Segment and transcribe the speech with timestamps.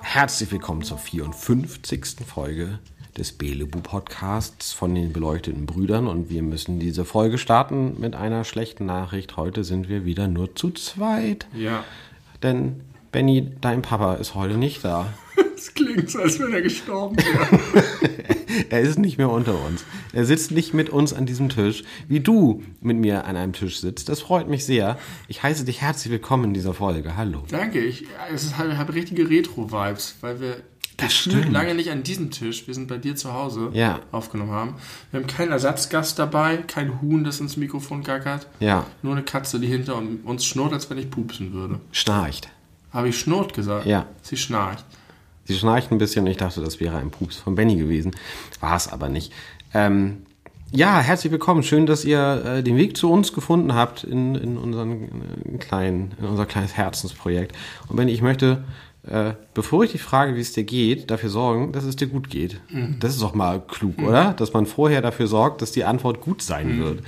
[0.00, 2.24] Herzlich willkommen zur 54.
[2.24, 2.78] Folge
[3.16, 8.44] des Belebu Podcasts von den beleuchteten Brüdern und wir müssen diese Folge starten mit einer
[8.44, 9.36] schlechten Nachricht.
[9.36, 11.46] Heute sind wir wieder nur zu zweit.
[11.54, 11.84] Ja.
[12.42, 12.80] Denn
[13.12, 15.12] Benny, dein Papa ist heute nicht da.
[15.54, 17.84] Es klingt so, als wenn er gestorben wäre.
[18.70, 19.84] er ist nicht mehr unter uns.
[20.12, 23.78] Er sitzt nicht mit uns an diesem Tisch, wie du mit mir an einem Tisch
[23.78, 24.08] sitzt.
[24.08, 24.98] Das freut mich sehr.
[25.28, 27.16] Ich heiße dich herzlich willkommen in dieser Folge.
[27.16, 27.44] Hallo.
[27.48, 30.71] Danke, ich es habe richtige Retro-Vibes, weil wir Das
[31.08, 31.52] gefühlt stimmt.
[31.52, 34.00] lange nicht an diesem Tisch, wir sind bei dir zu Hause, Ja.
[34.12, 34.74] aufgenommen haben.
[35.10, 38.46] Wir haben keinen Ersatzgast dabei, kein Huhn, das ins Mikrofon gackert.
[38.60, 41.80] Ja, Nur eine Katze, die hinter uns schnurrt, als wenn ich pupsen würde.
[41.92, 42.48] schnarcht.
[42.92, 43.86] Habe ich schnurrt gesagt?
[43.86, 44.06] Ja.
[44.22, 44.84] Sie schnarcht.
[45.44, 48.12] Sie schnarcht ein bisschen und ich dachte, das wäre ein Pups von Benny gewesen.
[48.60, 49.32] War es aber nicht.
[49.74, 50.18] Ähm,
[50.70, 51.62] ja, herzlich willkommen.
[51.62, 55.02] Schön, dass ihr äh, den Weg zu uns gefunden habt in, in, unseren,
[55.54, 57.56] äh, kleinen, in unser kleines Herzensprojekt.
[57.88, 58.62] Und Benny, ich möchte,
[59.08, 62.30] äh, bevor ich dich frage, wie es dir geht, dafür sorgen, dass es dir gut
[62.30, 62.60] geht.
[63.00, 64.32] Das ist doch mal klug, oder?
[64.34, 67.02] Dass man vorher dafür sorgt, dass die Antwort gut sein wird.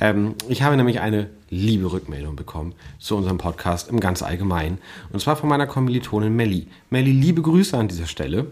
[0.00, 4.78] Ähm, ich habe nämlich eine liebe Rückmeldung bekommen zu unserem Podcast im ganz Allgemeinen.
[5.12, 6.68] Und zwar von meiner Kommilitonin Melli.
[6.90, 8.46] Melli, liebe Grüße an dieser Stelle.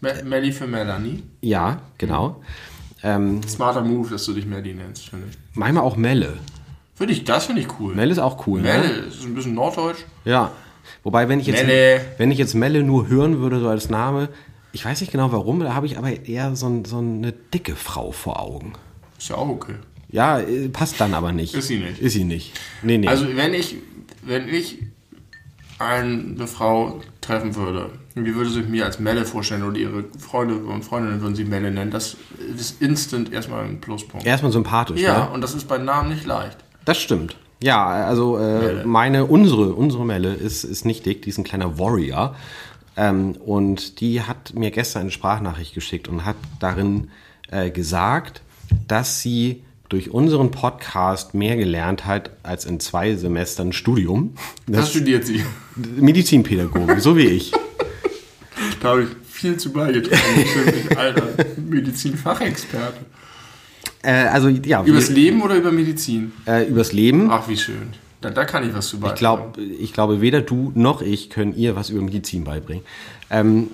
[0.00, 1.22] Me- Melly für Melanie.
[1.42, 2.42] Ja, genau.
[3.02, 5.36] Ähm, Smarter Move, dass du dich Melly nennst, finde ich.
[5.54, 6.34] manchmal auch Melle.
[6.94, 7.94] Finde ich, das finde ich cool.
[7.94, 8.92] Melle ist auch cool, Melle ne?
[9.08, 10.04] ist ein bisschen norddeutsch.
[10.24, 10.50] Ja.
[11.02, 12.00] Wobei, wenn ich jetzt, Melle.
[12.18, 14.28] wenn ich jetzt Melle nur hören würde, so als Name,
[14.72, 17.76] ich weiß nicht genau warum, da habe ich aber eher so, ein, so eine dicke
[17.76, 18.72] Frau vor Augen.
[19.18, 19.74] Ist ja auch okay.
[20.10, 21.54] Ja, äh, passt dann aber nicht.
[21.54, 22.00] Ist sie nicht.
[22.00, 22.52] Ist sie nicht.
[22.82, 23.08] Nee, nee.
[23.08, 23.76] Also wenn ich,
[24.22, 24.78] wenn ich
[25.78, 30.84] eine Frau treffen würde, wie würde sich mir als Melle vorstellen oder ihre Freunde und
[30.84, 32.16] Freundinnen würden sie Melle nennen, das
[32.56, 34.26] ist instant erstmal ein Pluspunkt.
[34.26, 35.30] Erstmal sympathisch, Ja, ne?
[35.30, 36.56] und das ist bei Namen nicht leicht.
[36.84, 37.36] Das stimmt.
[37.60, 41.78] Ja, also äh, meine, unsere, unsere Melle ist, ist nicht dick, die ist ein kleiner
[41.78, 42.36] Warrior.
[42.96, 47.10] Ähm, und die hat mir gestern eine Sprachnachricht geschickt und hat darin
[47.50, 48.42] äh, gesagt,
[48.86, 54.34] dass sie durch unseren Podcast mehr gelernt hat als in zwei Semestern Studium.
[54.66, 55.42] Das Das studiert sie.
[55.76, 57.52] Medizinpädagogen, so wie ich.
[58.80, 60.22] Da habe ich viel zu beigetragen.
[60.36, 62.98] Ich bin ein alter Medizinfachexperte.
[64.02, 66.32] Äh, also ja, Übers wir, Leben oder über Medizin?
[66.46, 67.28] äh, übers Leben.
[67.30, 67.88] Ach, wie schön.
[68.20, 69.52] Da, da kann ich was zu Ich, beitragen.
[69.52, 72.84] glaub, ich glaube, weder du noch ich können ihr was über Medizin beibringen.
[73.30, 73.68] Ähm,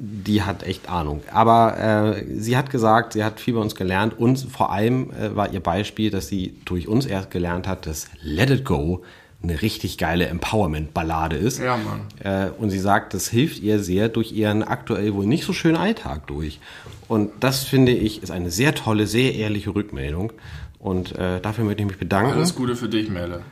[0.00, 1.22] die hat echt Ahnung.
[1.32, 1.78] Aber
[2.18, 5.52] äh, sie hat gesagt, sie hat viel bei uns gelernt und vor allem äh, war
[5.52, 9.02] ihr Beispiel, dass sie durch uns erst gelernt hat, dass Let It Go
[9.44, 11.60] eine richtig geile Empowerment-Ballade ist.
[11.60, 12.00] Ja, Mann.
[12.22, 15.76] Äh, und sie sagt, das hilft ihr sehr durch ihren aktuell wohl nicht so schönen
[15.76, 16.58] Alltag durch.
[17.06, 20.32] Und das finde ich ist eine sehr tolle, sehr ehrliche Rückmeldung.
[20.78, 22.32] Und äh, dafür möchte ich mich bedanken.
[22.32, 23.42] Alles Gute für dich, Melle.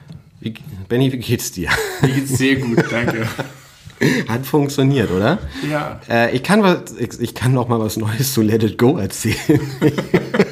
[0.41, 0.55] Wie,
[0.89, 1.71] Benny, wie geht's dir?
[2.01, 3.27] Mir geht's sehr gut, danke.
[4.29, 5.39] Hat funktioniert, oder?
[5.71, 6.01] Ja.
[6.09, 8.97] Äh, ich kann was, ich, ich kann noch mal was Neues zu Let It Go
[8.99, 9.61] erzählen.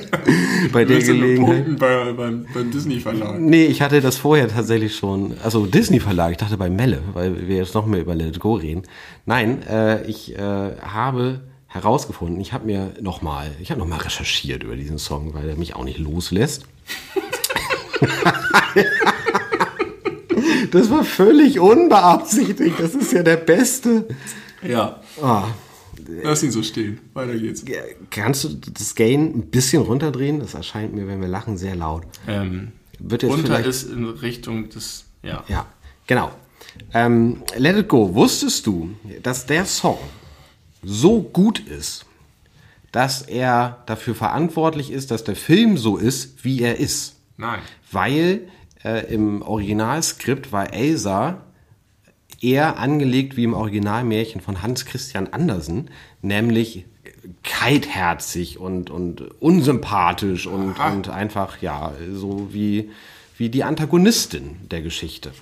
[0.72, 1.78] Bei der Gelegenheit.
[1.78, 3.40] bei, beim, beim Disney-Verlag?
[3.40, 7.48] Nee, ich hatte das vorher tatsächlich schon, also Disney Verlag, ich dachte bei Melle, weil
[7.48, 8.82] wir jetzt noch mehr über Let It Go reden.
[9.26, 13.98] Nein, äh, ich äh, habe herausgefunden, ich habe mir noch mal, ich habe noch mal
[13.98, 16.64] recherchiert über diesen Song, weil er mich auch nicht loslässt.
[20.72, 24.06] das war völlig unbeabsichtigt, das ist ja der beste.
[24.66, 25.00] Ja.
[25.22, 25.44] Ah,
[26.22, 26.98] Lass ihn so stehen.
[27.14, 27.64] Weiter geht's.
[28.10, 30.40] Kannst du das Gain ein bisschen runterdrehen?
[30.40, 32.04] Das erscheint mir, wenn wir lachen, sehr laut.
[32.26, 35.04] Ähm, Wird jetzt runter vielleicht- ist in Richtung des.
[35.22, 35.44] Ja.
[35.48, 35.66] Ja,
[36.06, 36.30] genau.
[36.94, 38.90] Ähm, Let It Go, wusstest du,
[39.22, 39.98] dass der Song
[40.82, 42.04] so gut ist,
[42.92, 47.16] dass er dafür verantwortlich ist, dass der Film so ist, wie er ist?
[47.36, 47.60] Nein.
[47.90, 48.48] Weil
[48.84, 51.42] äh, im Originalskript war Elsa
[52.40, 55.90] eher angelegt wie im Originalmärchen von Hans Christian Andersen,
[56.22, 56.84] nämlich
[57.42, 60.92] kaltherzig und, und unsympathisch und, Aha.
[60.92, 62.90] und einfach, ja, so wie,
[63.36, 65.32] wie die Antagonistin der Geschichte.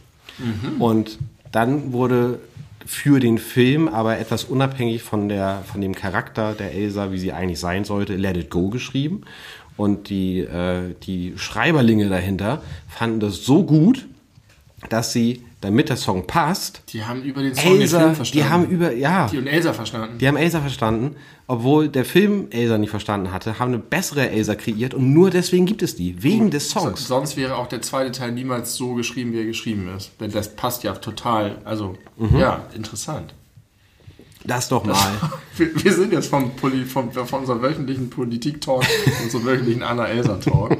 [0.78, 1.18] Und
[1.50, 2.38] dann wurde
[2.86, 7.32] für den Film, aber etwas unabhängig von, der, von dem Charakter der Elsa, wie sie
[7.32, 9.22] eigentlich sein sollte, Let It Go geschrieben.
[9.76, 14.06] Und die, äh, die Schreiberlinge dahinter fanden das so gut,
[14.88, 16.82] dass sie damit der Song passt.
[16.92, 18.44] Die haben über den Song den Elsa, Film verstanden.
[18.46, 20.18] die haben über, ja, Die und Elsa verstanden.
[20.18, 21.16] die haben Elsa verstanden,
[21.48, 25.66] obwohl der Film Elsa nicht verstanden hatte, haben eine bessere Elsa kreiert und nur deswegen
[25.66, 27.08] gibt es die, wegen des So- Songs.
[27.08, 30.12] Sonst wäre auch der zweite Teil niemals so geschrieben, wie er geschrieben ist.
[30.20, 31.58] Denn das passt ja total.
[31.64, 32.38] Also, Mhm.
[32.38, 33.34] ja, interessant.
[34.48, 35.12] Das doch mal.
[35.56, 38.84] Wir, wir sind jetzt vom, Poli, vom, von unserem wöchentlichen Politik-Talk,
[39.24, 40.76] unserem wöchentlichen Anna-Elsa-Talk.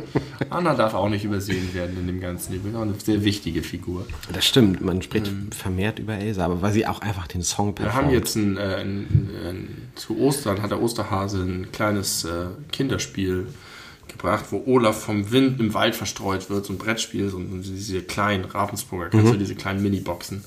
[0.51, 2.53] Anna darf auch nicht übersehen werden in dem Ganzen.
[2.53, 4.07] Die ist auch eine sehr wichtige Figur.
[4.33, 7.87] Das stimmt, man spricht vermehrt über Elsa, aber weil sie auch einfach den Song Wir
[7.87, 8.07] performt.
[8.07, 13.49] haben jetzt ein, äh, ein, ein, zu Ostern hat der Osterhase ein kleines äh, Kinderspiel
[14.07, 18.03] gebracht, wo Olaf vom Wind im Wald verstreut wird, so ein Brettspiel, so so diese
[18.03, 20.45] kleinen Ravensburger, kennst du diese kleinen Miniboxen.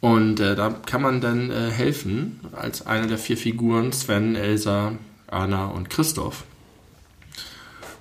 [0.00, 4.92] Und äh, da kann man dann äh, helfen, als einer der vier Figuren, Sven, Elsa,
[5.26, 6.44] Anna und Christoph.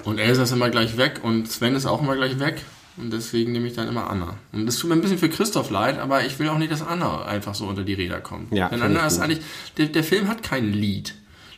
[0.04, 2.64] Und Elsa ist immer gleich weg und Sven ist auch immer gleich weg.
[2.98, 4.38] Und deswegen nehme ich dann immer Anna.
[4.52, 6.82] Und das tut mir ein bisschen für Christoph leid, aber ich will auch nicht, dass
[6.82, 8.52] Anna einfach so unter die Räder kommt.
[8.52, 9.42] Ja, Denn Anna ist eigentlich,
[9.78, 11.14] der, der Film hat kein Lied.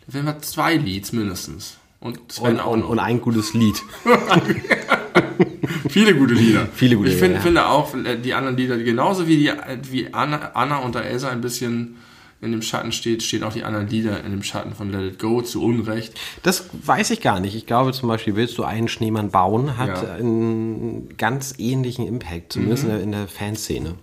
[0.06, 1.78] Der Film hat zwei Leads mindestens.
[2.02, 2.90] Und Sven und, auch noch.
[2.90, 3.82] und ein gutes Lied.
[5.90, 6.68] Viele gute Lieder.
[6.74, 7.42] Viele gute ich Lieder, find, ja.
[7.42, 9.52] finde auch äh, die anderen Lieder, genauso wie, die,
[9.92, 11.98] wie Anna, Anna unter Elsa ein bisschen
[12.42, 15.20] in dem Schatten steht, stehen auch die anderen Lieder in dem Schatten von Let It
[15.20, 16.14] Go, zu Unrecht.
[16.44, 17.54] Das weiß ich gar nicht.
[17.56, 20.14] Ich glaube zum Beispiel, willst du einen Schneemann bauen, hat Ja.
[20.16, 23.96] einen ganz ähnlichen Impact, zumindest in der, in der Fanszene.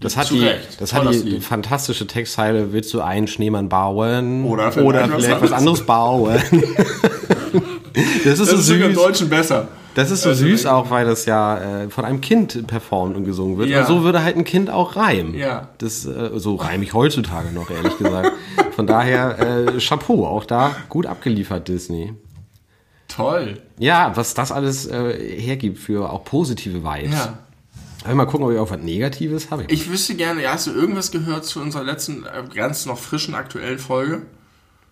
[0.00, 0.46] Das hat die,
[0.78, 1.44] das hat die Lied.
[1.44, 6.38] fantastische Textzeile, willst du einen Schneemann bauen Oder oder vielleicht was anderes bauen.
[8.24, 8.94] das ist so süß.
[8.94, 9.68] Deutschen besser.
[9.94, 13.24] Das ist so Also, süß auch, weil das ja äh, von einem Kind performt und
[13.24, 13.70] gesungen wird.
[13.70, 13.80] Ja.
[13.80, 15.34] Und so würde halt ein Kind auch reimen.
[15.34, 15.70] Ja.
[15.78, 18.32] Das, äh, so reime ich heutzutage noch, ehrlich gesagt.
[18.74, 22.12] Von daher, äh, Chapeau, auch da gut abgeliefert, Disney.
[23.08, 23.62] Toll.
[23.78, 27.14] Ja, was das alles äh, hergibt für auch positive Vibes.
[27.14, 27.38] Ja.
[28.04, 29.64] Aber mal gucken, ob ich auch was Negatives habe.
[29.68, 33.34] Ich wüsste gerne, ja, hast du irgendwas gehört zu unserer letzten, äh, ganz noch frischen
[33.34, 34.22] aktuellen Folge?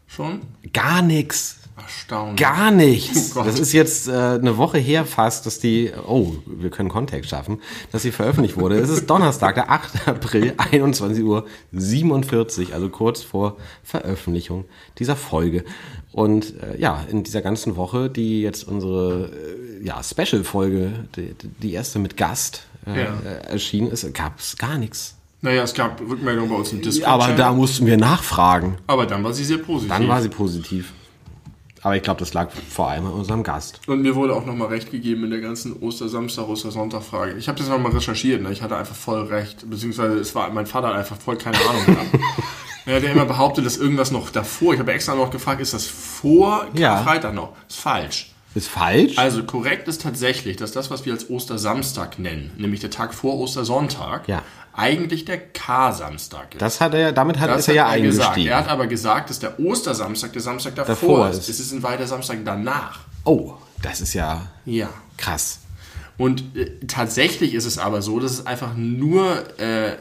[0.07, 0.41] Schon?
[0.73, 1.59] Gar nichts.
[1.77, 2.41] Erstaunlich.
[2.41, 3.37] Gar nichts.
[3.37, 7.31] Oh das ist jetzt äh, eine Woche her fast, dass die, oh, wir können Kontext
[7.31, 7.61] schaffen,
[7.91, 8.79] dass sie veröffentlicht wurde.
[8.79, 10.07] es ist Donnerstag, der 8.
[10.09, 14.65] April, 21 Uhr 47, also kurz vor Veröffentlichung
[14.99, 15.65] dieser Folge.
[16.13, 21.73] Und äh, ja, in dieser ganzen Woche, die jetzt unsere äh, ja, Special-Folge, die, die
[21.73, 23.15] erste mit Gast äh, Ja.
[23.49, 25.17] erschienen ist, gab es gar nichts.
[25.41, 27.09] Naja, es gab Rückmeldungen bei uns im Discord.
[27.09, 28.79] Aber da mussten wir nachfragen.
[28.87, 29.89] Aber dann war sie sehr positiv.
[29.89, 30.93] Dann war sie positiv.
[31.85, 33.79] Aber ich glaube, das lag vor allem an unserem Gast.
[33.87, 37.35] Und mir wurde auch nochmal recht gegeben in der ganzen Ostersamstag, Ostersonntag-Frage.
[37.35, 38.51] Ich habe das nochmal recherchiert, ne?
[38.53, 39.69] ich hatte einfach voll recht.
[39.69, 42.09] Beziehungsweise es war, mein Vater hat einfach voll keine Ahnung gehabt.
[42.87, 44.73] ja, der immer behauptet, dass irgendwas noch davor.
[44.73, 47.03] Ich habe extra noch gefragt, ist das vor Ja.
[47.03, 47.53] Freitag noch?
[47.69, 48.31] Ist falsch.
[48.55, 49.19] Ist falsch?
[49.19, 53.39] Also korrekt ist tatsächlich, dass das, was wir als Ostersamstag nennen, nämlich der Tag vor
[53.39, 54.43] Ostersonntag, Ja.
[54.77, 56.63] Eigentlich der K-Samstag ist.
[56.63, 58.29] Das hat er, damit hat, Das ist er ja er gesagt.
[58.31, 58.51] eingestiegen.
[58.53, 61.39] Er hat aber gesagt, dass der Ostersamstag der Samstag davor, Davor ist.
[61.39, 61.49] ist.
[61.49, 63.01] Es ist ein weiter Samstag danach.
[63.25, 64.89] Oh, das ist ja Ja.
[65.17, 65.61] krass.
[66.17, 69.97] Und äh, tatsächlich ist es aber so, dass es einfach nur äh,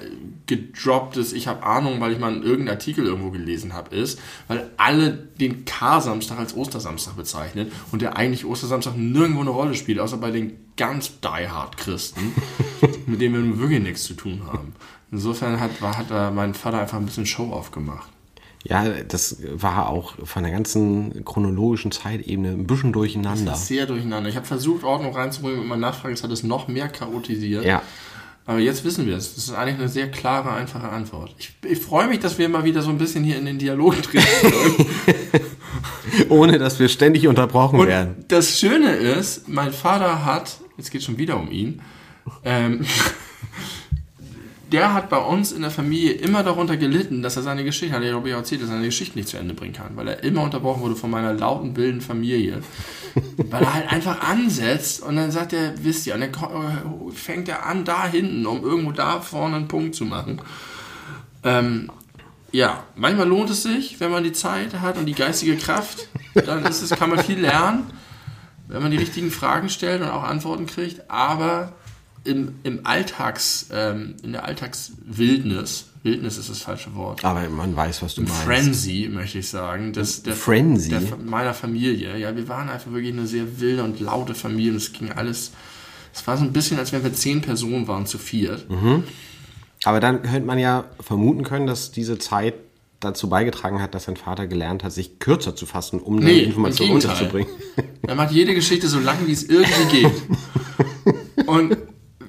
[0.46, 5.12] gedropptes, ich habe Ahnung, weil ich mal irgendeinen Artikel irgendwo gelesen habe, ist, weil alle
[5.12, 10.32] den K-Samstag als Ostersamstag bezeichnen und der eigentlich Ostersamstag nirgendwo eine Rolle spielt, außer bei
[10.32, 12.34] den ganz diehard Christen,
[13.08, 14.74] mit denen wir nun wirklich nichts zu tun haben.
[15.12, 18.13] Insofern hat, war, hat mein Vater einfach ein bisschen Show aufgemacht.
[18.64, 23.56] Ja, das war auch von der ganzen chronologischen Zeitebene ein bisschen durcheinander.
[23.56, 24.30] Sehr durcheinander.
[24.30, 27.66] Ich habe versucht, Ordnung reinzubringen mit meiner Nachfrage, es hat es noch mehr chaotisiert.
[27.66, 27.82] Ja.
[28.46, 29.36] Aber jetzt wissen wir es.
[29.36, 31.34] Das ist eigentlich eine sehr klare, einfache Antwort.
[31.38, 34.02] Ich, ich freue mich, dass wir mal wieder so ein bisschen hier in den Dialog
[34.02, 34.86] treten können.
[36.30, 38.26] Ohne dass wir ständig unterbrochen Und werden.
[38.28, 41.82] das Schöne ist, mein Vater hat, jetzt geht schon wieder um ihn,
[42.44, 42.86] ähm,
[44.74, 48.04] der hat bei uns in der Familie immer darunter gelitten, dass er seine Geschichte, hat
[48.04, 50.24] er glaube ich erzählt, dass er seine Geschichte nicht zu Ende bringen kann, weil er
[50.24, 52.62] immer unterbrochen wurde von meiner lauten, wilden Familie.
[53.38, 57.48] weil er halt einfach ansetzt und dann sagt er, wisst ihr, und dann ko- fängt
[57.48, 60.42] er an da hinten, um irgendwo da vorne einen Punkt zu machen.
[61.44, 61.92] Ähm,
[62.52, 66.66] ja, manchmal lohnt es sich, wenn man die Zeit hat und die geistige Kraft, dann
[66.66, 67.84] ist es, kann man viel lernen,
[68.68, 71.74] wenn man die richtigen Fragen stellt und auch Antworten kriegt, aber
[72.24, 78.02] im, im Alltags, ähm, in der Alltagswildnis, Wildnis ist das falsche Wort, Aber man weiß,
[78.02, 78.44] was du im meinst.
[78.44, 80.90] Frenzy, möchte ich sagen, das, der, Frenzy?
[80.90, 84.78] der, meiner Familie, ja, wir waren einfach wirklich eine sehr wilde und laute Familie und
[84.78, 85.52] es ging alles,
[86.14, 88.66] es war so ein bisschen, als wenn wir zehn Personen waren zu viert.
[89.86, 92.56] Aber dann könnte man ja vermuten können, dass diese Zeit
[93.00, 96.40] dazu beigetragen hat, dass sein Vater gelernt hat, sich kürzer zu fassen, um dann Nee,
[96.44, 97.52] Informationen unterzubringen.
[98.02, 101.48] Er macht jede Geschichte so lang, wie es irgendwie geht.
[101.48, 101.78] Und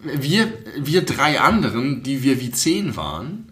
[0.05, 3.51] wir, wir drei anderen, die wir wie zehn waren,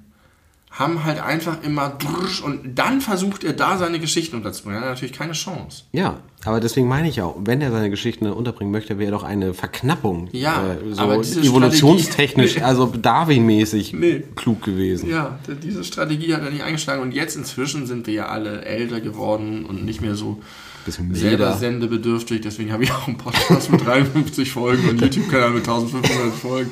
[0.70, 1.98] haben halt einfach immer
[2.42, 4.78] und dann versucht er da seine Geschichten unterzubringen.
[4.82, 5.82] Er hat natürlich keine Chance.
[5.92, 9.52] Ja, aber deswegen meine ich auch, wenn er seine Geschichten unterbringen möchte, wäre doch eine
[9.52, 14.22] Verknappung Ja, äh, so aber evolutionstechnisch, Strategie- also Darwin-mäßig Nee.
[14.34, 15.10] klug gewesen.
[15.10, 19.02] Ja, diese Strategie hat er nicht eingeschlagen und jetzt inzwischen sind wir ja alle älter
[19.02, 20.40] geworden und nicht mehr so
[20.84, 21.56] Bisschen selber milder.
[21.58, 22.40] sendebedürftig.
[22.40, 26.70] Deswegen habe ich auch einen Podcast mit 53 Folgen und einen YouTube-Kanal mit 1500 Folgen.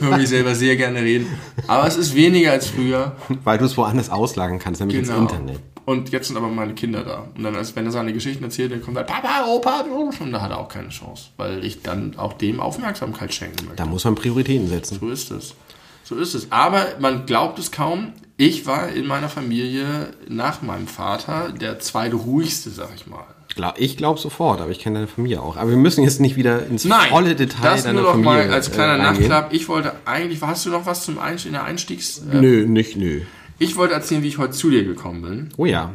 [0.00, 1.26] Höre mich selber sehr gerne reden.
[1.66, 3.16] Aber es ist weniger als früher.
[3.44, 5.20] Weil du es woanders auslagern kannst, nämlich Genau.
[5.22, 5.60] ins Internet.
[5.86, 7.28] Und jetzt sind aber meine Kinder da.
[7.36, 9.84] Und dann, als wenn er seine Geschichten erzählt, dann kommt halt Papa, Opa,
[10.20, 11.26] und da hat er auch keine Chance.
[11.36, 13.76] Weil ich dann auch dem Aufmerksamkeit schenken möchte.
[13.76, 14.98] Da muss man Prioritäten setzen.
[14.98, 15.54] So ist es.
[16.04, 16.50] So ist es.
[16.50, 18.12] Aber man glaubt es kaum.
[18.36, 23.24] Ich war in meiner Familie nach meinem Vater der zweitruhigste, sag ich mal.
[23.56, 25.56] Gla- Ich glaube sofort, aber ich kenne deine Familie auch.
[25.56, 28.52] Aber wir müssen jetzt nicht wieder ins volle Detail das deiner nur noch Familie mal
[28.52, 28.98] als kleiner äh.
[28.98, 29.52] Nachklapp.
[29.52, 32.18] Ich wollte eigentlich, hast du noch was zum Einstieg, in der Einstiegs...
[32.32, 33.20] Äh, Nö, nicht nö.
[33.58, 35.48] ich wollte erzählen, wie ich heute zu dir gekommen bin.
[35.56, 35.92] Oh ja.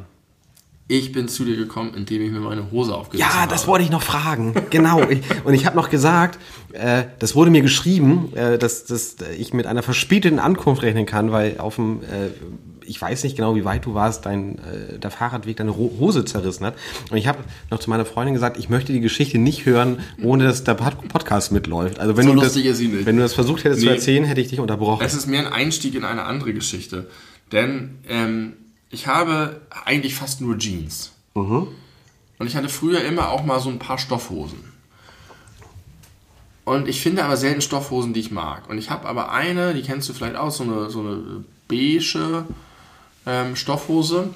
[0.92, 3.52] Ich bin zu dir gekommen, indem ich mir meine Hose aufgesetzt Ja, habe.
[3.52, 4.56] das wollte ich noch fragen.
[4.72, 5.08] Genau.
[5.08, 6.40] Ich, und ich habe noch gesagt,
[6.74, 11.32] äh, das wurde mir geschrieben, äh, dass, dass ich mit einer verspäteten Ankunft rechnen kann,
[11.32, 12.30] weil auf dem, äh,
[12.90, 16.66] ich weiß nicht genau, wie weit du warst, dein, äh, der Fahrradweg deine Hose zerrissen
[16.66, 16.76] hat.
[17.12, 20.44] Und ich habe noch zu meiner Freundin gesagt, ich möchte die Geschichte nicht hören, ohne
[20.46, 22.00] dass der Pod- Podcast mitläuft.
[22.00, 23.94] Also wenn So du das, wenn du das versucht hättest zu Nee.
[23.94, 25.06] erzählen, hätte ich dich unterbrochen.
[25.06, 27.08] Es ist mehr ein Einstieg in eine andere Geschichte.
[27.52, 28.54] Denn ähm,
[28.90, 31.12] ich habe eigentlich fast nur Jeans.
[31.36, 31.68] Mhm.
[32.40, 34.60] Und ich hatte früher immer auch mal so ein paar Stoffhosen.
[36.66, 38.70] Und ich finde aber selten Stoffhosen, die ich mag.
[38.70, 42.46] Und ich habe aber eine, die kennst du vielleicht auch, so eine, so eine beige
[43.26, 44.34] ähm, Stoffhose,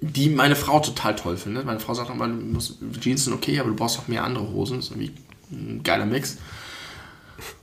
[0.00, 1.66] die meine Frau total toll findet.
[1.66, 4.48] Meine Frau sagt immer, du musst, Jeans sind okay, aber du brauchst auch mehr andere
[4.50, 4.76] Hosen.
[4.76, 5.12] Das ist irgendwie
[5.52, 6.38] ein geiler Mix.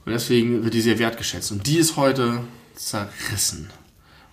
[0.06, 1.51] Und deswegen wird die sehr wertgeschätzt.
[1.51, 2.39] Und die ist heute
[2.75, 3.70] zerrissen.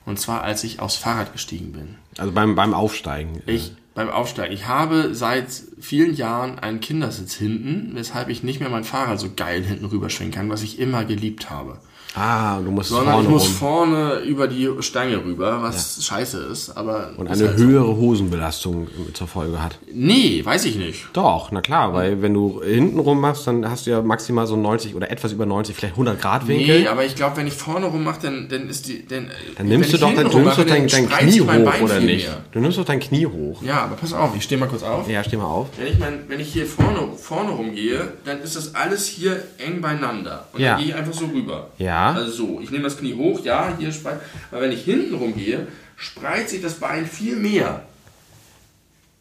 [0.06, 1.96] Und zwar, als ich aufs Fahrrad gestiegen bin.
[2.18, 3.42] Also beim, beim Aufsteigen.
[3.46, 4.52] Ich beim Aufsteigen.
[4.52, 5.46] Ich habe seit
[5.80, 10.34] vielen Jahren einen Kindersitz hinten, weshalb ich nicht mehr mein Fahrrad so geil hinten rüberschwingen
[10.34, 11.78] kann, was ich immer geliebt habe.
[12.16, 13.52] Ah, du musst Sondern vorne ich muss rum.
[13.54, 16.76] vorne über die Stange rüber, was scheiße ist.
[16.76, 17.64] Aber Und eine halt so.
[17.64, 19.78] höhere Hosenbelastung zur Folge hat.
[19.92, 21.06] Nee, weiß ich nicht.
[21.12, 24.54] Doch, na klar, weil wenn du hinten rum machst, dann hast du ja maximal so
[24.56, 26.82] 90 oder etwas über 90, vielleicht 100 Grad Winkel.
[26.82, 29.04] Nee, aber ich glaube, wenn ich vorne rum mache, dann, dann ist die.
[29.06, 29.26] Dann,
[29.58, 32.28] dann nimmst du doch, dann, du nimmst doch dein, dein Knie hoch, oder nicht?
[32.28, 32.36] Mehr.
[32.52, 33.60] Du nimmst doch dein Knie hoch.
[33.62, 35.08] Ja, aber pass auf, ich stehe mal kurz auf.
[35.10, 35.66] Ja, steh mal auf.
[35.78, 39.80] Wenn ich, mein, wenn ich hier vorne, vorne rumgehe, dann ist das alles hier eng
[39.80, 40.46] beieinander.
[40.52, 40.74] Und Ja.
[40.74, 41.70] dann gehe ich einfach so rüber.
[41.78, 42.03] Ja.
[42.12, 44.20] Also so, ich nehme das Knie hoch, ja, hier spreizt.
[44.50, 47.82] Aber wenn ich hinten rumgehe, spreizt sich das Bein viel mehr.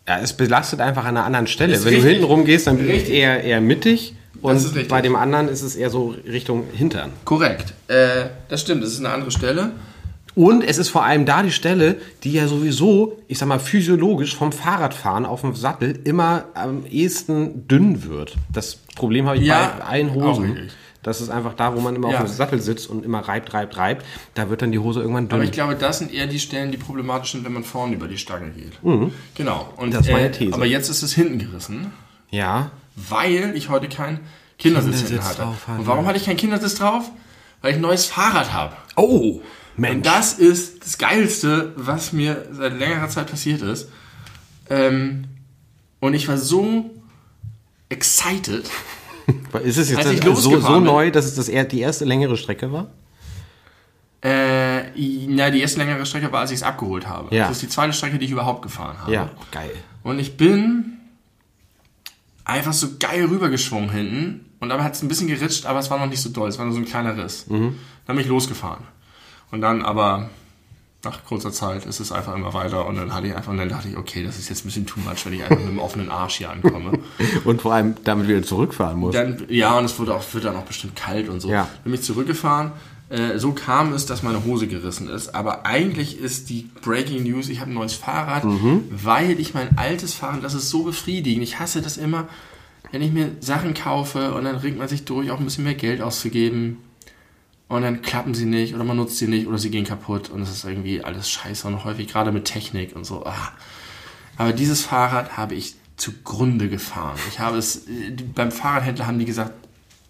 [0.07, 1.73] Ja, es belastet einfach an einer anderen Stelle.
[1.73, 2.11] Ist Wenn du richtig.
[2.13, 5.75] hinten rum gehst, dann bist du eher, eher mittig und bei dem anderen ist es
[5.75, 7.11] eher so Richtung Hintern.
[7.23, 7.73] Korrekt.
[7.87, 9.71] Äh, das stimmt, das ist eine andere Stelle.
[10.35, 14.35] Und es ist vor allem da die Stelle, die ja sowieso, ich sag mal, physiologisch
[14.35, 18.35] vom Fahrradfahren auf dem Sattel immer am ehesten dünn wird.
[18.51, 20.69] Das Problem habe ich Ja, bei allen Hosen.
[21.03, 22.19] Das ist einfach da, wo man immer Ja.
[22.21, 24.05] auf dem Sattel sitzt und immer reibt, reibt, reibt.
[24.33, 25.35] Da wird dann die Hose irgendwann dünn.
[25.35, 28.07] Aber ich glaube, das sind eher die Stellen, die problematisch sind, wenn man vorne über
[28.07, 28.73] die Stange geht.
[29.35, 29.73] Genau.
[29.77, 29.91] Und, Mhm.
[29.91, 30.53] Das ist meine äh, These.
[30.53, 31.91] Aber jetzt ist es hinten gerissen.
[32.31, 32.71] ja.
[32.95, 34.19] weil ich heute keinen
[34.59, 35.41] Kindersitz, hinten Kindersitz hatte.
[35.41, 35.79] drauf hatte.
[35.79, 37.09] Und warum hatte ich keinen Kindersitz drauf?
[37.61, 38.75] Weil ich ein neues Fahrrad habe.
[38.95, 39.41] Oh, Und
[39.77, 40.03] Mensch.
[40.05, 43.89] das ist das Geilste, was mir seit längerer Zeit passiert ist.
[44.69, 45.23] Ähm,
[46.01, 46.91] und ich war so
[47.89, 48.69] excited.
[49.63, 52.37] ist es jetzt als ich so, so neu, dass es das eher die erste längere
[52.37, 52.87] Strecke war?
[54.21, 54.83] Äh,
[55.27, 57.35] na, die erste längere Strecke war, als ich es abgeholt habe.
[57.35, 57.47] Ja.
[57.47, 59.11] Das ist die zweite Strecke, die ich überhaupt gefahren habe.
[59.11, 59.71] Ja, geil.
[60.03, 60.97] Und ich bin
[62.45, 64.49] einfach so geil rübergeschwungen hinten.
[64.59, 66.47] Und dabei hat es ein bisschen geritscht, aber es war noch nicht so doll.
[66.47, 67.45] Es war nur so ein kleiner Riss.
[67.49, 67.75] Dann
[68.07, 68.85] bin ich losgefahren.
[69.51, 70.29] Und dann aber
[71.03, 72.85] nach kurzer Zeit ist es einfach immer weiter.
[72.85, 74.85] Und dann hatte ich einfach, und dann dachte ich, okay, das ist jetzt ein bisschen
[74.85, 76.99] too much, wenn ich einfach mit dem offenen Arsch hier ankomme.
[77.43, 79.13] Und vor allem damit wieder zurückfahren muss.
[79.13, 81.49] Dann, ja, und es wurde auch, wird dann auch bestimmt kalt und so.
[81.49, 81.67] Ja.
[81.83, 82.71] Bin ich zurückgefahren.
[83.09, 85.35] Äh, so kam es, dass meine Hose gerissen ist.
[85.35, 88.43] Aber eigentlich ist die Breaking News, ich habe ein neues Fahrrad,
[88.89, 91.43] weil ich mein altes Fahrrad, das ist so befriedigend.
[91.43, 92.27] Ich hasse das immer,
[92.91, 95.73] wenn ich mir Sachen kaufe und dann ringt man sich durch, auch ein bisschen mehr
[95.73, 96.77] Geld auszugeben.
[97.67, 100.41] Und dann klappen sie nicht oder man nutzt sie nicht oder sie gehen kaputt und
[100.41, 103.25] es ist irgendwie alles scheiße und häufig gerade mit Technik und so.
[103.25, 103.51] Ah.
[104.37, 107.17] Aber dieses Fahrrad habe ich zugrunde gefahren.
[107.29, 109.53] Ich habe es, äh, beim Fahrradhändler haben die gesagt,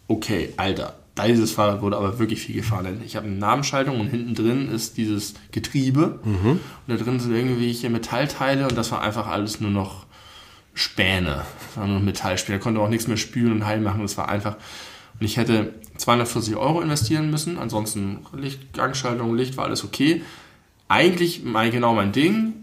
[0.07, 0.95] okay, Alter,
[1.27, 3.01] dieses Fahrrad wurde aber wirklich viel gefahren.
[3.05, 6.19] Ich habe eine Namensschaltung und hinten drin ist dieses Getriebe.
[6.53, 10.05] Und da drin sind irgendwie hier Metallteile und das war einfach alles nur noch
[10.73, 11.45] Späne.
[11.67, 12.57] Das war nur Metallspäne.
[12.57, 14.01] Da konnte auch nichts mehr spülen und heil machen.
[14.01, 14.57] Das war einfach.
[15.19, 20.23] Und ich hätte 240 Euro investieren müssen, ansonsten Licht, Gangschaltung, Licht war alles okay.
[20.87, 22.53] Eigentlich mein, genau mein Ding,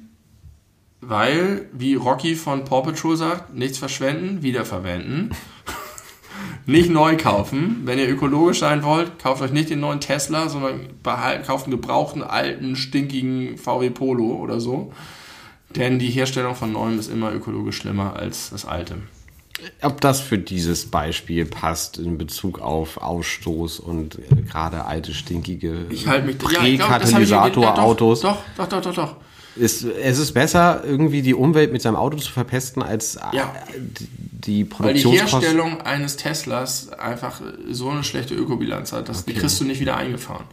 [1.01, 5.31] weil, wie Rocky von Paw Patrol sagt, nichts verschwenden, wiederverwenden.
[6.67, 7.83] nicht neu kaufen.
[7.85, 11.73] Wenn ihr ökologisch sein wollt, kauft euch nicht den neuen Tesla, sondern behalt, kauft einen
[11.73, 14.93] gebrauchten, alten, stinkigen VW Polo oder so.
[15.77, 18.97] Denn die Herstellung von neuem ist immer ökologisch schlimmer als das alte.
[19.83, 25.87] Ob das für dieses Beispiel passt in Bezug auf Ausstoß und äh, gerade alte, stinkige
[25.91, 28.21] Ich halte mich ich- ja, Präkatalysatorautos.
[28.21, 29.17] Doch, doch, doch, doch, doch.
[29.57, 33.53] Ist, es ist besser, irgendwie die Umwelt mit seinem Auto zu verpesten, als äh, Ja.
[33.77, 35.41] die, die Weil die Produktionskosten.
[35.41, 37.41] Herstellung eines Teslas einfach
[37.71, 40.45] so eine schlechte Ökobilanz hat, dass die kriegst du nicht wieder eingefahren.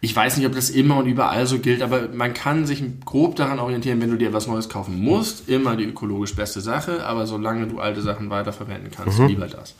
[0.00, 3.34] Ich weiß nicht, ob das immer und überall so gilt, aber man kann sich grob
[3.36, 7.26] daran orientieren, wenn du dir was Neues kaufen musst, immer die ökologisch beste Sache, aber
[7.26, 9.74] solange du alte Sachen weiterverwenden kannst, lieber das.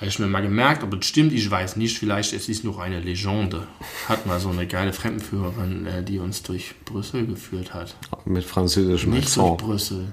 [0.00, 2.80] Habe ich mir mal gemerkt, ob es stimmt, ich weiß nicht, vielleicht es ist nur
[2.80, 3.66] eine Legende.
[4.08, 7.94] Hat mal so eine geile Fremdenführerin, äh, die uns durch Brüssel geführt hat.
[8.24, 9.58] Mit französischem Nicht durch Akzent.
[9.58, 10.12] Brüssel.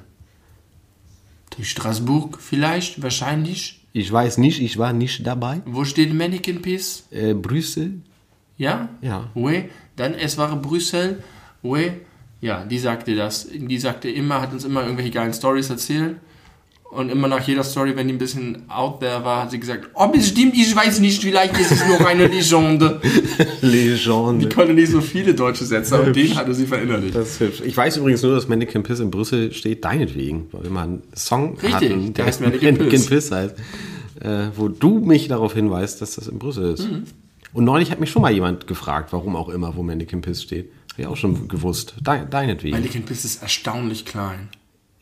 [1.55, 3.85] Durch Straßburg vielleicht, wahrscheinlich.
[3.93, 5.61] Ich weiß nicht, ich war nicht dabei.
[5.65, 7.05] Wo steht Mannequin Peace?
[7.09, 8.01] Äh, Brüssel?
[8.57, 8.89] Ja?
[9.01, 9.29] Ja.
[9.35, 9.65] Oui.
[9.95, 11.23] Dann, es war Brüssel.
[11.63, 11.91] Oui.
[12.41, 13.47] Ja, die sagte das.
[13.51, 16.17] Die sagte immer, hat uns immer irgendwelche geilen Stories erzählt.
[16.89, 19.89] Und immer nach jeder Story, wenn die ein bisschen out there war, hat sie gesagt,
[19.93, 23.01] ob es stimmt, ich weiß nicht, vielleicht ist es nur eine Legende.
[23.61, 24.47] Legende.
[24.47, 27.13] Die konnte nicht so viele deutsche Sätze, aber den hatte sie verinnerlicht.
[27.13, 27.61] Das ist hübsch.
[27.65, 31.03] Ich weiß übrigens nur, dass Mannequin Piss in Brüssel steht, deinetwegen, weil wir mal einen
[31.13, 33.07] Song Richtig, hatten, der heißt Mannequin Piss.
[33.07, 33.55] Piss heißt,
[34.21, 36.89] äh, wo du mich darauf hinweist, dass das in Brüssel ist.
[36.89, 37.03] Mhm.
[37.53, 40.71] Und neulich hat mich schon mal jemand gefragt, warum auch immer, wo Mannequin Piss steht.
[40.93, 41.95] Habe ich auch schon gewusst.
[42.01, 42.75] Dein, deinetwegen.
[42.75, 44.49] Mannequin Peace ist erstaunlich klein.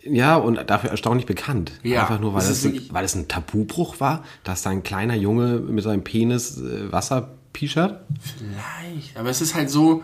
[0.04, 1.72] Ja, und dafür erstaunlich bekannt.
[1.84, 4.62] Ja, Einfach nur, weil das das, ist ein, wirklich- weil das ein Tabubruch war, dass
[4.62, 8.02] da ein kleiner Junge mit seinem Penis äh, Wasser pischert.
[8.38, 10.04] Vielleicht, aber es ist halt so,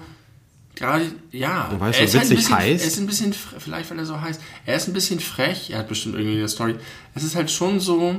[0.75, 1.69] gerade, ja.
[1.77, 2.81] Weil es er so ist halt ein witzig bisschen, heißt.
[2.83, 5.79] Er ist ein bisschen, vielleicht weil er so heißt, er ist ein bisschen frech, er
[5.79, 6.75] hat bestimmt irgendwie eine Story.
[7.13, 8.15] Es ist halt schon so,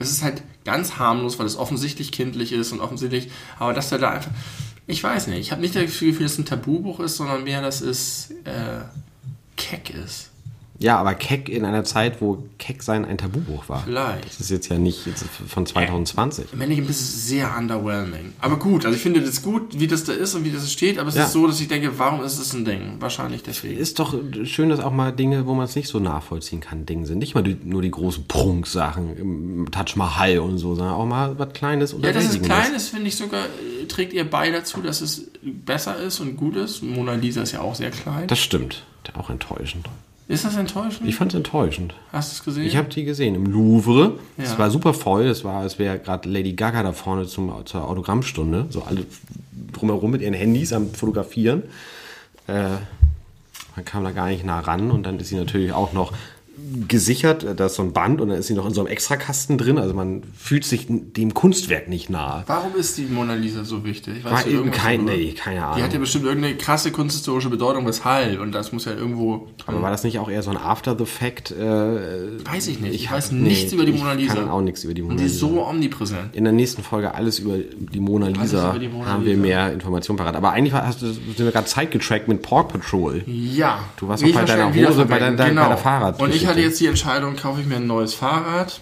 [0.00, 3.98] es ist halt ganz harmlos, weil es offensichtlich kindlich ist und offensichtlich, aber dass er
[3.98, 4.30] da einfach,
[4.86, 7.62] ich weiß nicht, ich habe nicht das Gefühl, dass es ein Tabubuch ist, sondern mehr,
[7.62, 8.80] dass es äh,
[9.56, 10.30] keck ist.
[10.82, 13.82] Ja, aber Keck in einer Zeit, wo Keck sein ein Tabubuch war.
[13.84, 14.24] Vielleicht.
[14.24, 16.54] Das ist jetzt ja nicht jetzt von 2020.
[16.56, 18.32] Mannequin Piss ist sehr underwhelming.
[18.40, 20.98] Aber gut, also ich finde das gut, wie das da ist und wie das steht,
[20.98, 21.24] aber es Ja.
[21.24, 22.96] ist so, dass ich denke, warum ist es ein Ding?
[22.98, 23.76] Wahrscheinlich deswegen.
[23.78, 24.14] Ist doch
[24.44, 27.18] schön, dass auch mal Dinge, wo man es nicht so nachvollziehen kann, Dinge sind.
[27.18, 31.52] Nicht mal die, nur die großen Prunksachen Taj Mahal und so, sondern auch mal was
[31.52, 35.26] Kleines und Ja, klein ist, finde ich sogar, äh, trägt ihr bei dazu, dass es
[35.42, 36.82] besser ist und gut ist.
[36.82, 38.26] Mona Lisa ist ja auch sehr klein.
[38.28, 38.84] Das stimmt.
[39.18, 39.86] Auch enttäuschend.
[40.30, 41.08] Ist das enttäuschend?
[41.08, 41.94] Ich fand es enttäuschend.
[42.12, 42.64] Hast du es gesehen?
[42.66, 44.18] Ich habe die gesehen im Louvre.
[44.36, 44.58] Es Ja.
[44.58, 45.24] war super voll.
[45.26, 48.66] Es war, als wäre gerade Lady Gaga da vorne zum, zur Autogrammstunde.
[48.70, 49.04] So alle
[49.72, 51.64] drumherum mit ihren Handys am Fotografieren.
[52.46, 52.68] Äh,
[53.76, 56.12] man kam da gar nicht nah ran und dann ist sie natürlich auch noch
[56.88, 59.58] gesichert, da ist so ein Band und dann ist sie noch in so einem Extrakasten
[59.58, 59.78] drin.
[59.78, 62.44] Also man fühlt sich dem Kunstwerk nicht nahe.
[62.46, 64.24] Warum ist die Mona Lisa so wichtig?
[64.24, 66.00] Weißt War eben kein, nee, keine Die hat ja Ahnung.
[66.00, 68.40] bestimmt irgendeine krasse kunsthistorische Bedeutung, weshalb.
[68.40, 69.48] Und das muss ja irgendwo.
[69.66, 71.50] Aber war das nicht auch eher so ein After the Fact?
[71.50, 72.94] Äh, weiß ich nicht.
[72.94, 74.34] Ich, hab- weiß nichts über die Mona Lisa.
[74.34, 75.46] Ich kann auch nichts über die Mona Und die ist Lisa.
[75.46, 76.34] so omnipräsent.
[76.34, 79.42] In der nächsten Folge alles über die Mona Lisa, die Mona haben wir Lisa.
[79.42, 80.36] mehr Informationen parat.
[80.36, 83.22] Aber eigentlich hast du, sind wir gerade zeitgetrackt mit Paw Patrol.
[83.26, 83.80] Ja.
[83.96, 86.24] Du warst auch bei ich deiner Hose, bei dein- bei der Fahrradgeschichte.
[86.24, 88.80] Und ich hatte jetzt die Entscheidung, kaufe ich mir ein neues Fahrrad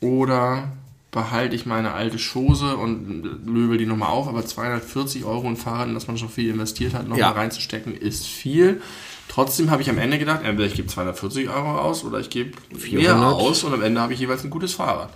[0.00, 0.68] oder
[1.10, 4.28] behalte ich meine alte Chose und löbel die nochmal auf.
[4.28, 7.30] Aber 240 Euro in Fahrrad, in das man schon viel investiert hat, nochmal Ja.
[7.30, 8.82] reinzustecken, ist viel.
[9.28, 12.50] Trotzdem habe ich am Ende gedacht, entweder ich gebe 240 Euro aus oder ich gebe
[12.70, 13.32] mehr 400.
[13.34, 15.10] aus und am Ende habe ich jeweils ein gutes Fahrrad.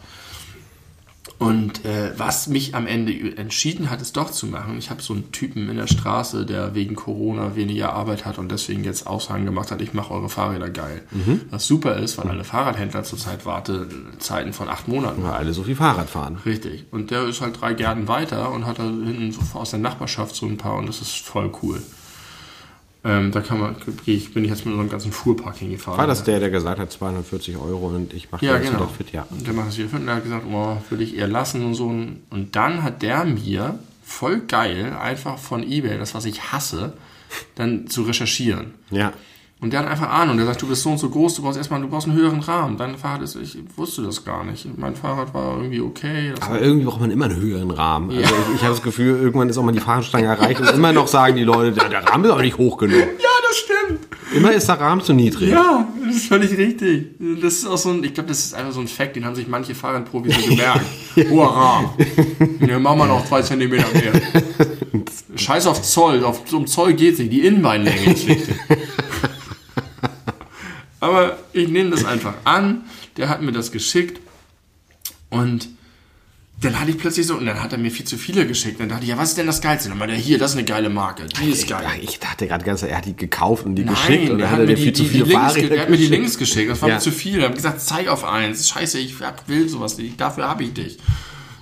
[1.41, 5.15] Und äh, was mich am Ende entschieden hat, es doch zu machen, ich habe so
[5.15, 9.47] einen Typen in der Straße, der wegen Corona weniger Arbeit hat und deswegen jetzt Aussagen
[9.47, 11.01] gemacht hat, ich mache eure Fahrräder geil.
[11.49, 15.77] Was super ist, weil alle Fahrradhändler zurzeit Wartezeiten von acht Monaten Weil alle so viel
[15.77, 16.37] Fahrrad fahren.
[16.45, 16.85] Richtig.
[16.91, 20.37] Und der ist halt drei Gärten weiter und hat da hinten so aus der Nachbarschaft
[20.37, 21.81] so ein paar und das ist voll cool.
[23.03, 25.99] Ähm, da kann man, ich, bin ich jetzt mit unserem ganzen Fuhrpark hingefahren.
[25.99, 28.81] War das der, der gesagt hat 240 Euro und ich mache Ja, jetzt genau.
[28.81, 29.13] wieder fit?
[29.13, 29.27] Ja.
[29.31, 31.65] Und der macht es wieder fit und der hat gesagt, oh, würde ich eher lassen
[31.65, 31.87] und so.
[31.87, 36.93] Und dann hat der mir voll geil einfach von Ebay, das was ich hasse,
[37.55, 38.75] dann zu recherchieren.
[38.91, 39.13] Ja.
[39.63, 40.39] Und der hat einfach Ahnung.
[40.39, 42.41] Der sagt, du bist so und so groß, du brauchst erstmal, du brauchst einen höheren
[42.41, 42.79] Rahmen.
[42.79, 44.67] Dein Fahrrad ist, ich wusste das gar nicht.
[44.79, 46.33] Mein Fahrrad war irgendwie okay.
[46.41, 48.11] Aber irgendwie braucht man immer einen höheren Rahmen.
[48.11, 50.93] Also ich, ich habe das Gefühl, irgendwann ist auch mal die Fahrradstange erreicht und immer
[50.95, 53.01] noch sagen die Leute, der, der Rahmen ist auch nicht hoch genug.
[53.01, 54.01] ja, das stimmt.
[54.35, 55.51] Immer ist der Rahmen zu niedrig.
[55.51, 57.09] Ja, das ist völlig richtig.
[57.43, 59.35] Das ist auch so ein, ich glaube, das ist einfach so ein Fact, den haben
[59.35, 60.87] sich manche Fahrradprofis so gemerkt.
[61.31, 61.95] Hurra!
[62.67, 64.13] Ja, machen wir noch zwei Zentimeter mehr.
[65.37, 68.55] Scheiß auf Zoll, auf, um Zoll geht's nicht, die Innenbeinlänge ist wichtig.
[71.01, 72.83] Aber ich nehme das einfach an,
[73.17, 74.21] der hat mir das geschickt
[75.31, 75.69] und
[76.63, 78.81] dann hatte ich plötzlich so, und dann hat er mir viel zu viele geschickt.
[78.81, 79.89] Dann dachte ich, ja, was ist denn das Geilste?
[79.89, 81.87] Dann meinte er, hier, das ist eine geile Marke, die ist geil.
[82.03, 84.59] Ich dachte gerade ganz, er hat die gekauft und die Nein, geschickt und dann hat
[84.61, 86.07] er mir die, viel zu die, viele die Links, ge- er hat mir die.
[86.09, 86.71] Links geschickt.
[86.71, 86.97] Das war Ja.
[86.97, 87.39] mir zu viel.
[87.41, 88.69] Er hat gesagt, zeig auf eins.
[88.69, 89.15] Scheiße, ich
[89.47, 90.21] will sowas nicht.
[90.21, 90.99] Dafür habe ich dich.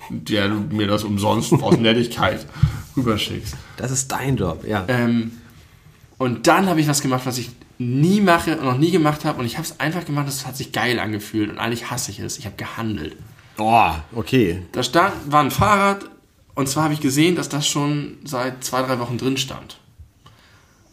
[0.09, 2.45] Der du mir das umsonst aus Nettigkeit
[2.97, 3.55] rüberschickst.
[3.77, 4.83] Das ist dein Job, ja.
[4.89, 5.31] Ähm,
[6.17, 9.39] und dann habe ich was gemacht, was ich nie mache und noch nie gemacht habe.
[9.39, 11.49] Und ich habe es einfach gemacht, es hat sich geil angefühlt.
[11.49, 12.37] Und eigentlich hasse ich es.
[12.37, 13.15] Ich habe gehandelt.
[13.57, 14.61] Oh, okay.
[14.71, 16.05] Da stand, war ein Fahrrad
[16.55, 19.77] und zwar habe ich gesehen, dass das schon seit zwei, drei Wochen drin stand.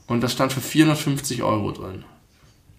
[0.07, 2.05] Und das stand für 450 Euro drin.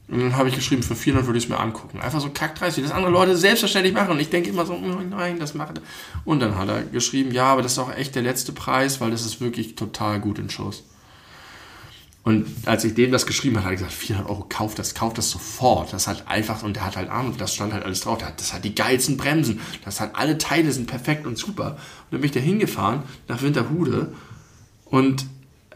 [0.08, 2.00] Und dann habe ich geschrieben, für 400 würde ich es mir angucken.
[2.00, 4.12] Einfach so kackdreist, wie das andere Leute selbstverständlich machen.
[4.12, 5.84] Und ich denke immer so, oh nein, das macht er.
[6.24, 9.12] Und dann hat er geschrieben, ja, aber das ist auch echt der letzte Preis, weil
[9.12, 10.84] das ist wirklich total gut in Schuss.
[12.28, 15.13] Und als ich dem das geschrieben habe, hat er gesagt, 400 Euro, kauf das, kauf
[15.13, 15.94] das sofort.
[15.94, 18.22] Das hat einfach, und der hat halt Ahnung, das stand halt alles drauf.
[18.22, 19.62] Hat, das hat die geilsten Bremsen.
[19.86, 21.78] Das hat alle Teile sind perfekt und super.
[21.78, 21.78] Und
[22.12, 24.13] dann bin ich da hingefahren, nach Winterhude.
[24.84, 25.26] Und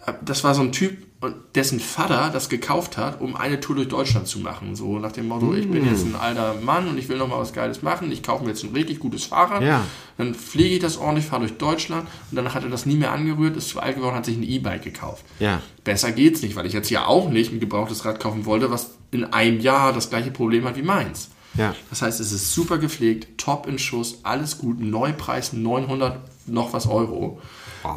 [0.05, 3.75] äh, das war so ein Typ, und dessen Vater das gekauft hat, um eine Tour
[3.75, 4.75] durch Deutschland zu machen.
[4.75, 7.37] So nach dem Motto, ich bin jetzt ein alter Mann und ich will noch mal
[7.37, 8.11] was Geiles machen.
[8.11, 9.61] Ich kaufe mir jetzt ein richtig gutes Fahrrad.
[9.61, 9.85] Ja.
[10.17, 12.07] Dann pflege ich das ordentlich, fahre durch Deutschland.
[12.31, 14.43] Und danach hat er das nie mehr angerührt, ist zu alt geworden, hat sich ein
[14.43, 15.23] E-Bike gekauft.
[15.39, 15.61] Ja.
[15.83, 18.95] Besser geht's nicht, weil ich jetzt ja auch nicht ein gebrauchtes Rad kaufen wollte, was
[19.11, 21.29] in einem Jahr das gleiche Problem hat wie meins.
[21.53, 21.75] Ja.
[21.91, 26.87] Das heißt, es ist super gepflegt, top in Schuss, alles gut, Neupreis 900 noch was
[26.87, 27.39] Euro.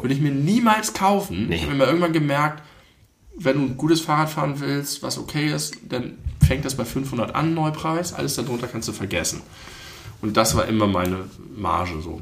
[0.01, 1.51] Würde ich mir niemals kaufen.
[1.51, 2.63] Ich habe mir irgendwann gemerkt,
[3.37, 7.35] wenn du ein gutes Fahrrad fahren willst, was okay ist, dann fängt das bei 500
[7.35, 8.13] an, Neupreis.
[8.13, 9.41] Alles darunter kannst du vergessen.
[10.21, 12.21] Und das war immer meine Marge so.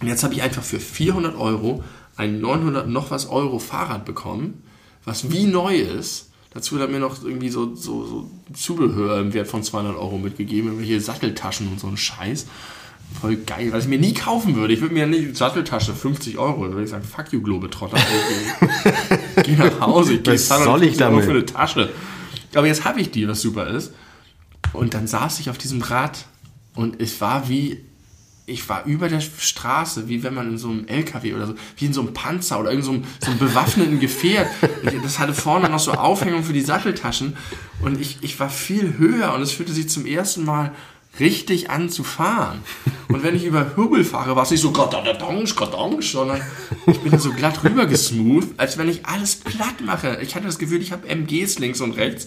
[0.00, 1.82] Und jetzt habe ich einfach für 400 Euro
[2.16, 4.62] ein 900 noch was Euro Fahrrad bekommen,
[5.04, 6.30] was wie neu ist.
[6.52, 10.18] Dazu hat er mir noch irgendwie so, so, so Zubehör im Wert von 200 Euro
[10.18, 12.46] mitgegeben, irgendwelche Satteltaschen und so ein Scheiß.
[13.20, 14.74] Voll geil, was ich mir nie kaufen würde.
[14.74, 17.96] Ich würde mir nicht Satteltasche 50 Euro, würde ich sagen, fuck you, Globetrotter.
[19.36, 21.24] Geh- Geh nach Hause, ich gehe Was soll ich 250 Euro damit?
[21.24, 21.90] für eine Tasche.
[22.54, 23.92] Aber jetzt habe ich die, was super ist.
[24.72, 26.26] Und dann saß ich auf diesem Rad
[26.74, 27.78] und es war wie,
[28.46, 31.86] ich war über der Straße, wie wenn man in so einem LKW oder so, wie
[31.86, 34.48] in so einem Panzer oder irgend so einem, so einem bewaffneten Gefährt.
[35.02, 37.36] Das hatte vorne noch so Aufhängung für die Satteltaschen
[37.82, 40.72] und ich, ich war viel höher und es fühlte sich zum ersten Mal
[41.20, 42.60] richtig an zu fahren.
[43.08, 45.16] Und wenn ich über Hügel fahre, war es nicht so Gottange,
[45.54, 46.40] Gottange, sondern
[46.86, 50.18] ich bin so glatt rüber gesmooth, als wenn ich alles platt mache.
[50.22, 52.26] Ich hatte das Gefühl, ich habe MGs links und rechts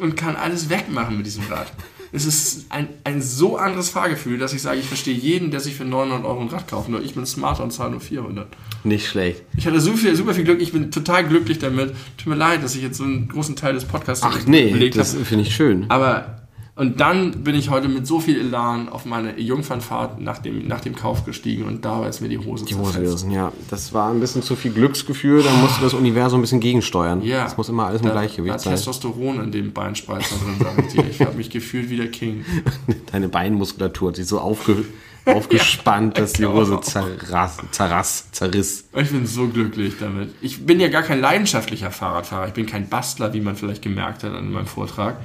[0.00, 1.72] und kann alles wegmachen mit diesem Rad.
[2.12, 5.76] Es ist ein, ein so anderes Fahrgefühl, dass ich sage, ich verstehe jeden, der sich
[5.76, 6.88] für 900 Euro ein Rad kauft.
[6.88, 8.48] Nur ich bin smarter und zahle nur 400.
[8.82, 9.42] Nicht schlecht.
[9.56, 10.60] Ich hatte so viel, super viel Glück.
[10.60, 11.94] Ich bin total glücklich damit.
[12.16, 15.14] Tut mir leid, dass ich jetzt so einen großen Teil des Podcasts Ach nee, das
[15.14, 15.86] finde ich schön.
[15.88, 16.40] Aber
[16.76, 20.80] und dann bin ich heute mit so viel Elan auf meine Jungfernfahrt nach dem, nach
[20.80, 23.52] dem Kauf gestiegen und da ist mir die Hose Die Hose gerissen, ja.
[23.70, 27.22] Das war ein bisschen zu viel Glücksgefühl, da musste das Universum ein bisschen gegensteuern.
[27.22, 27.44] Ja.
[27.44, 28.74] Das muss immer alles im Da- Gleichgewicht da sein.
[28.74, 31.04] Testosteron in dem Beinspreizer drin, sag ich dir.
[31.10, 32.44] Ich habe mich gefühlt wie der King.
[33.12, 34.84] Deine Beinmuskulatur hat sich so aufge
[35.26, 36.80] aufgespannt, dass die Hose genau.
[36.80, 38.88] zerrass, zerrass, zerriss.
[38.96, 40.30] Ich bin so glücklich damit.
[40.40, 42.48] Ich bin ja gar kein leidenschaftlicher Fahrradfahrer.
[42.48, 45.16] Ich bin kein Bastler, wie man vielleicht gemerkt hat an meinem Vortrag.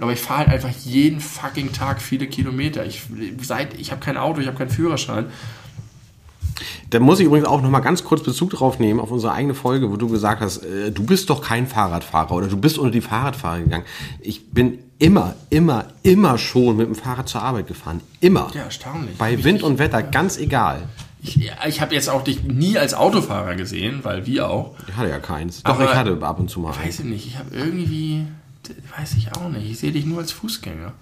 [0.00, 2.86] Aber ich fahre halt einfach jeden fucking Tag viele Kilometer.
[2.86, 3.02] Ich,
[3.42, 5.26] seit, ich habe kein Auto, ich habe keinen Führerschein.
[6.90, 9.54] Da muss ich übrigens auch noch mal ganz kurz Bezug drauf nehmen auf unsere eigene
[9.54, 12.90] Folge, wo du gesagt hast, äh, du bist doch kein Fahrradfahrer oder du bist unter
[12.90, 13.84] die Fahrradfahrer gegangen.
[14.20, 18.00] Ich bin immer, immer, immer schon mit dem Fahrrad zur Arbeit gefahren.
[18.20, 18.50] Immer.
[18.54, 19.16] Ja, erstaunlich.
[19.18, 20.82] Bei Wind und Wetter, ganz egal.
[21.22, 24.74] Ich, ich habe jetzt auch dich nie als Autofahrer gesehen, weil wir auch.
[24.88, 25.62] Ich hatte ja keins.
[25.62, 26.74] Doch, Aber- ich hatte ab und zu mal.
[26.76, 28.24] Weiß ich nicht, ich habe irgendwie,
[28.96, 30.92] weiß ich auch nicht, ich sehe dich nur als Fußgänger.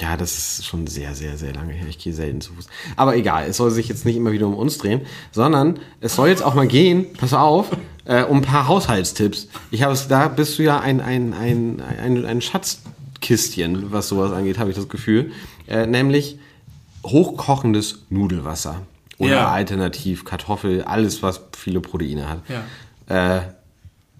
[0.00, 1.86] Ja, das ist schon sehr, sehr, sehr lange her.
[1.86, 2.66] Ich gehe selten zu Fuß.
[2.96, 6.28] Aber egal, es soll sich jetzt nicht immer wieder um uns drehen, sondern es soll
[6.28, 7.68] jetzt auch mal gehen, pass auf,
[8.06, 9.48] äh, um ein paar Haushaltstipps.
[9.70, 14.32] Ich habe es, da bist du ja ein, ein, ein, ein, ein Schatzkistchen, was sowas
[14.32, 15.32] angeht, habe ich das Gefühl.
[15.68, 16.38] Äh, nämlich
[17.06, 18.82] hochkochendes Nudelwasser.
[19.18, 19.52] Oder Ja.
[19.52, 22.40] alternativ Kartoffel, alles, was viele Proteine hat.
[23.08, 23.36] Ja.
[23.38, 23.42] Äh,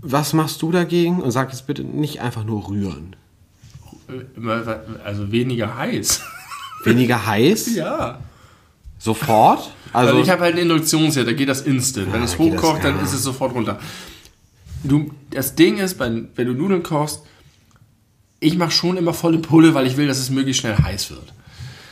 [0.03, 1.23] was machst du dagegen?
[1.23, 3.17] Und sag jetzt bitte nicht einfach nur rühren.
[5.05, 6.21] Also weniger heiß.
[6.85, 7.77] Weniger heiß?
[7.77, 8.19] Ja.
[8.99, 9.71] Sofort?
[9.93, 12.12] Also, Also, ich habe halt einen Induktionsherd, da geht das instant.
[12.12, 13.79] Wenn Ja, es da geht hochkocht, dann ist es sofort runter.
[14.83, 17.23] Du, das Ding ist, wenn, wenn du Nudeln kochst,
[18.41, 21.33] ich mache schon immer volle Pulle, weil ich will, dass es möglichst schnell heiß wird.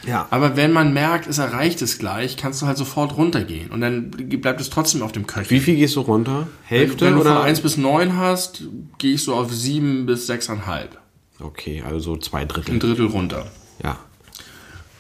[0.07, 0.27] Ja.
[0.31, 3.71] Aber wenn man merkt, es erreicht es gleich, kannst du halt sofort runtergehen.
[3.71, 5.51] Und dann bleibt es trotzdem auf dem Köcher.
[5.51, 6.47] Wie viel gehst du runter?
[6.65, 7.35] Hälfte wenn du oder?
[7.35, 8.65] von 1 bis 9 hast,
[8.99, 10.59] gehe ich so auf 7 bis 6,5.
[11.41, 12.75] Okay, also so zwei Drittel.
[12.75, 13.47] Ein Drittel runter.
[13.83, 13.99] Ja.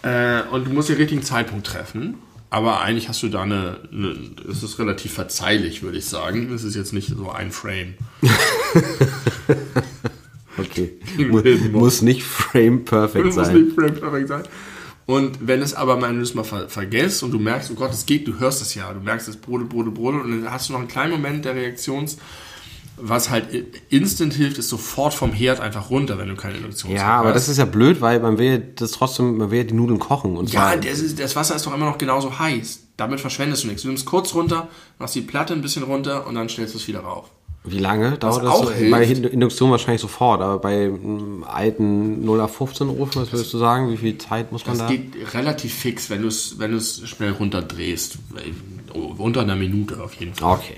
[0.02, 2.14] Äh, und du musst den richtigen Zeitpunkt treffen.
[2.52, 4.16] Aber eigentlich hast du da eine, eine
[4.50, 6.52] es ist relativ verzeihlich, würde ich sagen.
[6.52, 7.94] Es ist jetzt nicht so ein Frame.
[10.58, 10.92] Okay.
[11.30, 13.62] Muss- Muss nicht frame perfect Das muss sein.
[13.62, 14.42] nicht frame perfect sein.
[15.10, 17.74] Und wenn es aber mal, wenn du es mal ver vergisst und du merkst, oh
[17.74, 20.52] Gott, es geht, du hörst es ja, du merkst es brodelt, brodelt, brodelt und dann
[20.52, 22.16] hast du noch einen kleinen Moment der Reaktions,
[22.96, 23.46] was halt
[23.88, 27.48] instant hilft, ist sofort vom Herd einfach runter, wenn du keine Induktion Ja, aber das
[27.48, 30.52] ist ja blöd, weil man will das trotzdem, man will ja die Nudeln kochen und
[30.52, 32.84] Ja, zwar das, ist, das Wasser ist doch immer noch genauso heiß.
[32.96, 33.82] Damit verschwendest du nichts.
[33.82, 34.68] Du nimmst kurz runter,
[35.00, 37.30] machst die Platte ein bisschen runter und dann stellst du es wieder rauf.
[37.64, 38.50] Wie lange dauert das?
[38.50, 38.90] auch so?
[38.90, 43.92] Bei Induktion wahrscheinlich sofort, aber bei einem alten 0815 Ofen, was würdest du sagen?
[43.92, 44.92] Wie viel Zeit muss man Das da?
[44.92, 48.18] geht relativ fix, wenn du es wenn schnell runterdrehst.
[49.18, 50.56] Unter einer Minute auf jeden Fall.
[50.58, 50.76] Okay.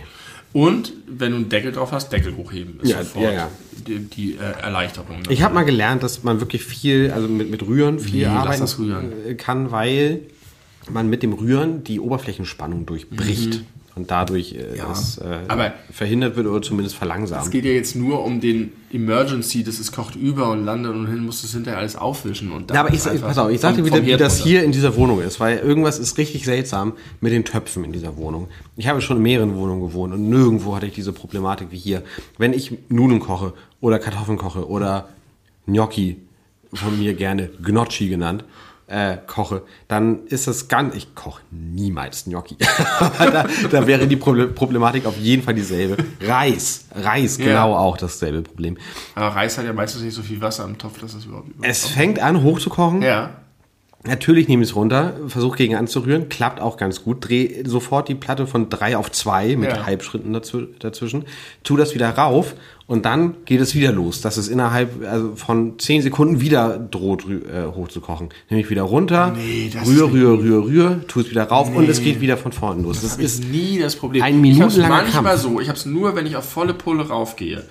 [0.52, 2.80] Und wenn du einen Deckel drauf hast, Deckel hochheben.
[2.80, 3.50] Ist Ja, sofort ja, ja.
[3.86, 5.22] die, die äh, Erleichterung.
[5.30, 8.60] Ich habe mal gelernt, dass man wirklich viel, also mit, mit Rühren viel lass arbeiten
[8.60, 9.12] das rühren.
[9.38, 10.20] kann, weil
[10.90, 13.62] man mit dem Rühren die Oberflächenspannung durchbricht
[13.94, 14.76] und dadurch äh.
[14.78, 17.50] Ja, das äh, aber- verhindert wird oder zumindest Es verlangsamt.
[17.50, 21.24] geht ja jetzt nur um den Emergency, dass es kocht über und landet und hin
[21.24, 22.52] musst du es hinterher alles aufwischen.
[22.52, 24.96] Und Ja, aber ich, pass auf, ich sagte vom- wieder, wie das hier in dieser
[24.96, 28.48] Wohnung ist, weil irgendwas ist richtig seltsam mit den Töpfen in dieser Wohnung.
[28.76, 32.02] Ich habe schon in mehreren Wohnungen gewohnt und nirgendwo hatte ich diese Problematik wie hier.
[32.38, 35.08] Wenn ich Nudeln koche oder Kartoffeln koche oder
[35.66, 36.16] Gnocchi,
[36.74, 38.44] von mir gerne Gnocchi genannt,
[38.92, 42.56] äh, koche, dann ist das ganz, ich koche niemals Gnocchi.
[43.18, 45.96] Da, da wäre die Proble- Problematik auf jeden Fall dieselbe.
[46.20, 47.46] Reis, Reis, Ja.
[47.46, 48.76] genau auch dasselbe Problem.
[49.14, 51.66] Aber Reis hat ja meistens nicht so viel Wasser im Topf, dass es überhaupt über.
[51.66, 53.00] Es fängt an hochzukochen.
[53.02, 53.30] ja.
[54.04, 58.16] Natürlich nehme ich es runter, versuche gegen anzurühren, klappt auch ganz gut, drehe sofort die
[58.16, 59.86] Platte von drei auf zwei mit Ja.
[59.86, 61.24] Halbschritten dazw dazwischen,
[61.62, 62.56] tu das wieder rauf
[62.88, 67.26] und dann geht es wieder los, dass es innerhalb also von zehn Sekunden wieder droht
[67.28, 68.30] äh, hochzukochen.
[68.50, 72.02] Nehme ich wieder runter, Nee, rühr, rühr, rühr, rühr, tu es wieder rauf und es
[72.02, 73.02] geht wieder von vorne los.
[73.02, 74.20] Das, Das ist nie das Problem.
[74.24, 75.42] ein ich hab's minutenlanger manchmal Kampf.
[75.42, 75.60] so.
[75.60, 77.62] Ich habe es nur, wenn ich auf volle Pulle raufgehe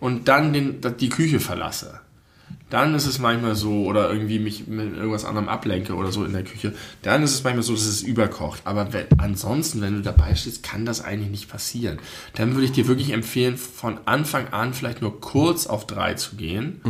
[0.00, 2.00] und dann den, die Küche verlasse.
[2.70, 6.32] Dann ist es manchmal so, oder irgendwie mich mit irgendwas anderem ablenke oder so in
[6.32, 6.72] der Küche.
[7.02, 8.62] Dann ist es manchmal so, dass es überkocht.
[8.64, 11.98] Aber wenn, ansonsten, wenn du dabei stehst, kann das eigentlich nicht passieren.
[12.36, 16.36] Dann würde ich dir wirklich empfehlen, von Anfang an vielleicht nur kurz auf drei zu
[16.36, 16.80] gehen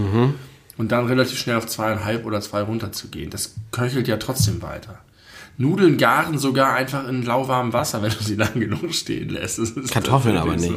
[0.76, 3.30] und dann relativ schnell auf zweieinhalb oder zwei runter zu gehen.
[3.30, 4.98] Das köchelt ja trotzdem weiter.
[5.56, 9.60] Nudeln garen sogar einfach in lauwarmem Wasser, wenn du sie lang genug stehen lässt.
[9.90, 10.72] Kartoffeln aber nicht,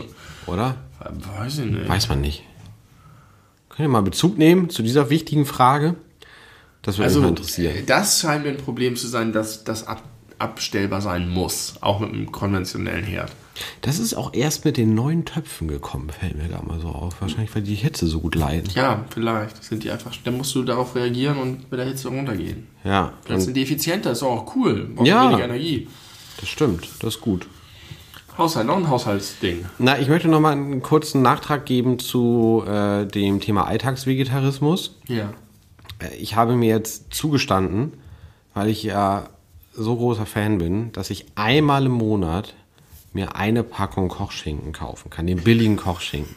[0.45, 0.75] oder?
[0.99, 1.39] So.
[1.39, 1.87] Weiß ich nicht.
[1.89, 2.43] Weiß man nicht.
[3.75, 5.95] Könnt ihr mal Bezug nehmen zu dieser wichtigen Frage?
[6.83, 7.75] Das würde mich mal interessieren.
[7.87, 10.03] das scheint mir ein Problem zu sein, dass das ab,
[10.37, 11.75] abstellbar sein muss.
[11.81, 13.31] Auch mit einem konventionellen Herd.
[13.81, 17.21] Das ist auch erst mit den neuen Töpfen gekommen, fällt mir gerade mal so auf.
[17.21, 18.69] Wahrscheinlich, weil die Hitze so gut leiden.
[18.73, 19.63] Ja, vielleicht.
[19.63, 22.67] Sind die einfach, dann musst du darauf reagieren und mit der Hitze runtergehen.
[22.83, 24.89] Ja, Vielleicht sind die effizienter, ist auch cool.
[24.95, 25.29] Brauchst Ja.
[25.29, 25.87] weniger Energie.
[26.39, 27.47] das stimmt, das ist gut.
[28.37, 29.65] Haushalt, noch ein Haushaltsding.
[29.77, 34.95] Na, ich möchte noch mal einen kurzen Nachtrag geben zu äh, dem Thema Alltagsvegetarismus.
[35.07, 35.33] Ja.
[35.99, 37.93] Äh, Ich habe mir jetzt zugestanden,
[38.53, 39.29] weil ich ja
[39.75, 42.53] so großer Fan bin, dass ich einmal im Monat
[43.13, 46.35] mir eine Packung Kochschinken kaufen kann, den billigen Kochschinken.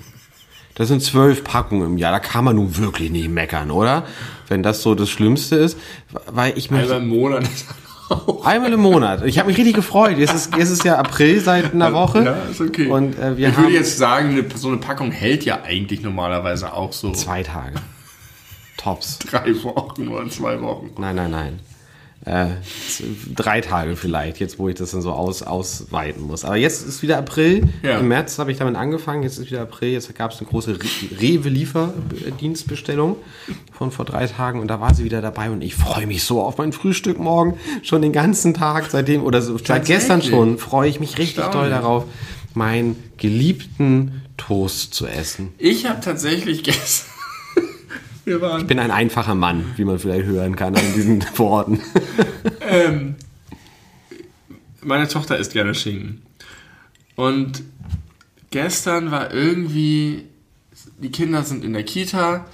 [0.75, 4.05] Das sind zwölf Packungen im Jahr, da kann man nun wirklich nicht meckern, oder?
[4.49, 5.79] Wenn das so das Schlimmste ist,
[6.27, 6.95] weil ich möchte...
[6.97, 7.67] Einmal im Monat ist
[8.11, 8.45] auch.
[8.45, 9.25] Einmal im Monat.
[9.25, 10.19] Ich habe mich richtig gefreut.
[10.19, 12.25] Jetzt ist, jetzt ist ja April seit einer Woche.
[12.25, 12.89] Ja, ist okay.
[12.89, 16.73] Und äh, wir ich würde jetzt sagen, eine, so eine Packung hält ja eigentlich normalerweise
[16.73, 17.77] auch so zwei Tage.
[18.77, 19.19] Tops.
[19.31, 20.91] drei Wochen oder zwei Wochen.
[20.99, 21.61] Nein, nein, nein.
[22.27, 22.47] Äh,
[23.37, 26.45] drei Tage vielleicht, jetzt wo ich das dann so aus, ausweiten muss.
[26.45, 27.69] Aber jetzt ist wieder April.
[27.85, 28.01] Ja.
[28.01, 29.91] Im März habe ich damit angefangen, jetzt ist wieder April.
[29.93, 33.17] Jetzt gab es eine große Re- Rewe-Lieferdienstbestellung
[33.73, 36.43] von vor drei Tagen und da war sie wieder dabei und ich freue mich so
[36.43, 37.59] auf mein Frühstück morgen.
[37.83, 41.71] Schon den ganzen Tag seitdem oder so, seit gestern schon freue ich mich richtig Erstaunlich.
[41.75, 42.05] darauf,
[42.55, 45.53] meinen geliebten Toast zu essen.
[45.59, 47.13] Ich habe tatsächlich gestern.
[48.27, 51.81] Ich bin ein einfacher Mann, wie man vielleicht hören kann an diesen Worten.
[52.61, 53.15] Ähm,
[54.83, 56.23] meine Tochter isst gerne Schinken.
[57.15, 57.63] Und
[58.51, 60.25] gestern war irgendwie.
[60.99, 62.47] Die Kinder sind in der Kita.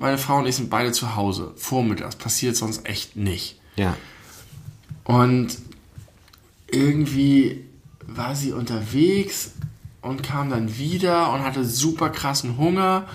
[0.00, 1.52] Meine Frau und ich sind beide zu Hause.
[1.56, 2.16] Vormittags.
[2.16, 3.60] Passiert sonst echt nicht.
[3.76, 3.96] Ja.
[5.04, 5.58] Und
[6.70, 7.64] irgendwie
[8.00, 9.52] war sie unterwegs
[10.00, 13.06] und kam dann wieder und hatte super krassen Hunger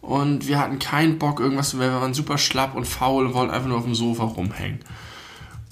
[0.00, 1.94] und wir hatten keinen Bock, irgendwas zu werden.
[1.94, 4.80] Wir waren super schlapp und faul und wollten einfach nur auf dem Sofa rumhängen.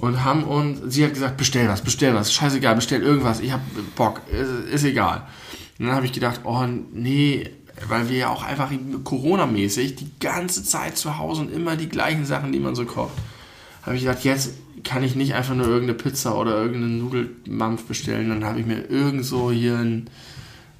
[0.00, 3.60] Und haben uns, sie hat gesagt, bestell was, bestell was, scheißegal, bestell irgendwas, ich hab
[3.96, 5.26] Bock, ist, ist egal.
[5.78, 7.50] Und dann habe ich gedacht, oh nee,
[7.88, 8.70] weil wir ja auch einfach
[9.04, 13.12] Corona-mäßig die ganze Zeit zu Hause und immer die gleichen Sachen, die man so kocht.
[13.82, 18.28] Habe ich gedacht, jetzt kann ich nicht einfach nur irgendeine Pizza oder irgendeinen Nudelmampf bestellen.
[18.28, 20.10] Dann habe ich mir irgend so hier ein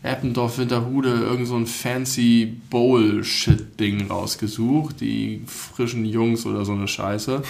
[0.03, 5.01] Eppendorf Winterhude irgend so ein fancy Bowl-Shit-Ding rausgesucht.
[5.01, 7.43] Die frischen Jungs oder so eine Scheiße,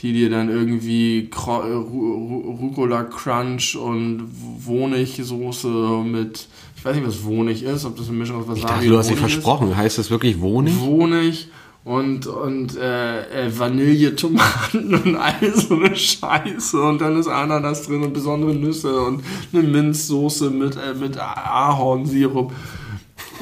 [0.00, 4.28] die dir dann irgendwie Rucola Crunch und
[4.66, 6.48] Honigsoße mit
[6.86, 9.08] weiß nicht, was Wohnig ist, ob das eine Mischung aus Wasabi ich dachte, du hast
[9.08, 9.70] sie versprochen.
[9.70, 9.76] Ist.
[9.76, 10.78] Heißt das wirklich Wohnig?
[10.78, 11.48] Wohnig
[11.86, 18.02] und, und äh, äh, Vanilletomaten und all so eine Scheiße und dann ist Ananas drin
[18.02, 19.22] und besondere Nüsse und
[19.52, 22.52] eine Minzsoße mit, äh, mit Ahornsirup.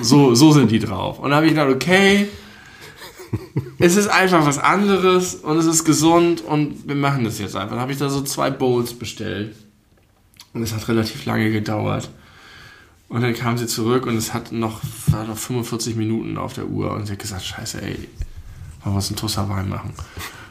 [0.03, 1.21] So, so sind die drauf.
[1.21, 2.29] Und da habe ich gedacht, okay,
[3.79, 7.71] es ist einfach was anderes und es ist gesund und wir machen das jetzt einfach.
[7.71, 9.57] Dann habe ich da so zwei Bowls bestellt
[10.53, 12.11] und es hat relativ lange gedauert.
[13.09, 16.67] Und dann kam sie zurück und es hat noch, war noch 45 Minuten auf der
[16.67, 17.97] Uhr und sie hat gesagt, scheiße, ey,
[18.85, 19.93] wollen wir uns einen Toast Hawaii machen?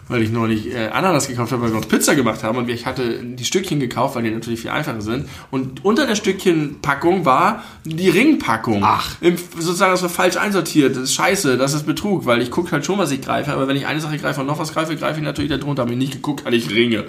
[0.09, 2.85] Weil ich neulich äh, Ananas gekauft habe, weil wir uns Pizza gemacht haben und ich
[2.85, 5.29] hatte die Stückchen gekauft, weil die natürlich viel einfacher sind.
[5.49, 8.81] Und unter der Stückchenpackung war die Ringpackung.
[8.83, 9.15] Ach.
[9.21, 10.97] Im, sozusagen, das war falsch einsortiert.
[10.97, 13.67] Das ist scheiße, das ist Betrug, weil ich gucke halt schon, was ich greife, aber
[13.69, 15.83] wenn ich eine Sache greife und noch was greife, greife ich natürlich da drunter.
[15.83, 17.05] Habe ich nicht geguckt, hatte ich Ringe.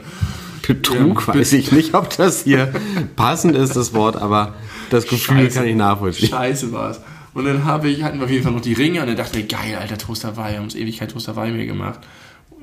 [0.66, 2.72] Betrug ja, weiß ich nicht, ob das hier
[3.16, 4.54] passend ist, das Wort, aber
[4.90, 5.58] das Gefühl Scheiße.
[5.58, 6.28] kann ich nachvollziehen.
[6.28, 7.00] Scheiße war es.
[7.34, 9.40] Und dann habe ich, hatten wir auf jeden Fall noch die Ringe und dann dachte
[9.40, 12.00] ich, geil, alter Toasterwei, wir haben uns Ewigkeit Toaster Toasterwei mir gemacht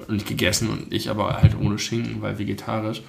[0.07, 3.03] und gegessen und ich aber halt ohne Schinken, weil vegetarisch.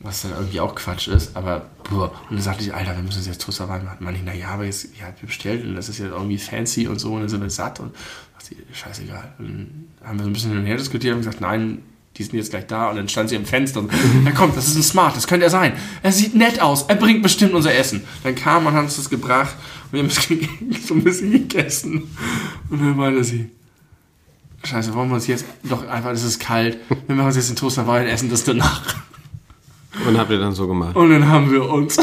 [0.00, 2.12] Was dann irgendwie auch Quatsch ist, aber boah.
[2.28, 4.04] Und dann sagte ich, Alter, wir müssen uns jetzt Toaster Toasterwei machen.
[4.04, 7.14] Man, naja, aber jetzt, ja, wir bestellt und das ist jetzt irgendwie fancy und so
[7.14, 7.94] und dann sind wir satt und
[8.34, 9.34] dachte ich, scheißegal.
[9.38, 11.82] Und dann haben wir so ein bisschen hin und her diskutiert und gesagt, nein,
[12.16, 13.90] die sind jetzt gleich da und dann stand sie im Fenster und
[14.24, 15.72] ja kommt, das ist ein Smart, das könnte er sein.
[16.02, 18.04] Er sieht nett aus, er bringt bestimmt unser Essen.
[18.22, 19.54] Dann kam und hat uns das gebracht
[19.90, 22.16] und wir haben es so ein bisschen gegessen.
[22.70, 23.50] Und dann meinte sie,
[24.62, 27.56] scheiße, wollen wir uns jetzt doch einfach, es ist kalt, wir machen uns jetzt den
[27.56, 28.94] Toaster Wein, essen das danach.
[30.06, 30.96] Und habt ihr dann so gemacht?
[30.96, 31.98] Und dann haben wir uns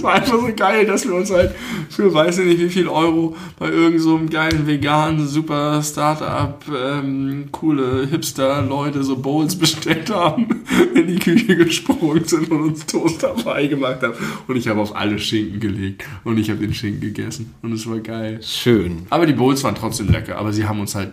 [0.00, 1.54] das war einfach so geil, dass wir uns halt
[1.90, 7.48] für weiß ich nicht wie viel Euro bei irgendeinem so geilen veganen super Startup ähm,
[7.52, 13.22] coole Hipster Leute so Bowls bestellt haben, in die Küche gesprungen sind und uns Toast
[13.22, 14.14] dabei gemacht haben
[14.46, 17.88] und ich habe auf alle Schinken gelegt und ich habe den Schinken gegessen und es
[17.88, 18.40] war geil.
[18.42, 19.06] Schön.
[19.10, 21.12] Aber die Bowls waren trotzdem lecker, aber sie haben uns halt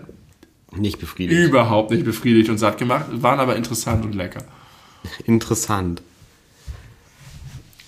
[0.75, 1.41] nicht befriedigt.
[1.41, 4.43] Überhaupt nicht befriedigt und satt gemacht, waren aber interessant und lecker.
[5.25, 6.01] Interessant.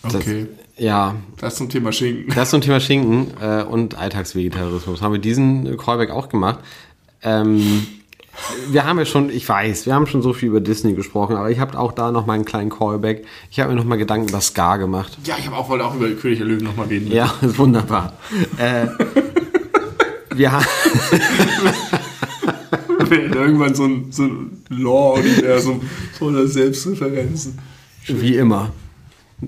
[0.04, 0.48] Okay.
[0.48, 1.16] Das, ja.
[1.40, 2.34] Das zum Thema Schinken.
[2.36, 5.02] Das zum Thema Schinken äh, und Alltagsvegetarismus.
[5.02, 6.60] Haben wir diesen Callback auch gemacht.
[7.22, 7.86] Ähm,
[8.70, 11.52] wir haben ja schon, ich weiß, wir haben schon so viel über Disney gesprochen, aber
[11.52, 13.26] ich habe auch da noch mal einen kleinen Callback.
[13.52, 15.18] Ich habe mir noch mal Gedanken über Scar gemacht.
[15.26, 17.12] Ja, ich habe auch wollte auch über König der Löwen noch mal reden.
[17.12, 18.14] Ja, ist wunderbar.
[18.58, 18.88] äh,
[20.34, 20.66] wir haben
[23.12, 25.82] irgendwann so ein, so ein Law-Universum
[26.18, 27.60] voller Selbstreferenzen.
[28.06, 28.72] Wie immer.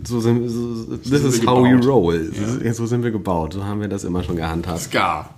[0.04, 2.32] So sind, so, this is how we roll.
[2.63, 2.73] Ja.
[2.73, 3.54] So sind wir gebaut.
[3.54, 4.80] So haben wir das immer schon gehandhabt.
[4.80, 5.34] Scar.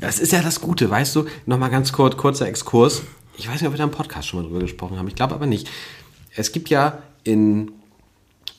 [0.00, 1.24] Das ist ja das Gute, weißt du?
[1.46, 3.02] Nochmal ganz kurz, kurzer Exkurs.
[3.36, 5.08] Ich weiß nicht, ob wir da im Podcast schon mal drüber gesprochen haben.
[5.08, 5.70] Ich glaube aber nicht.
[6.36, 7.72] Es gibt ja in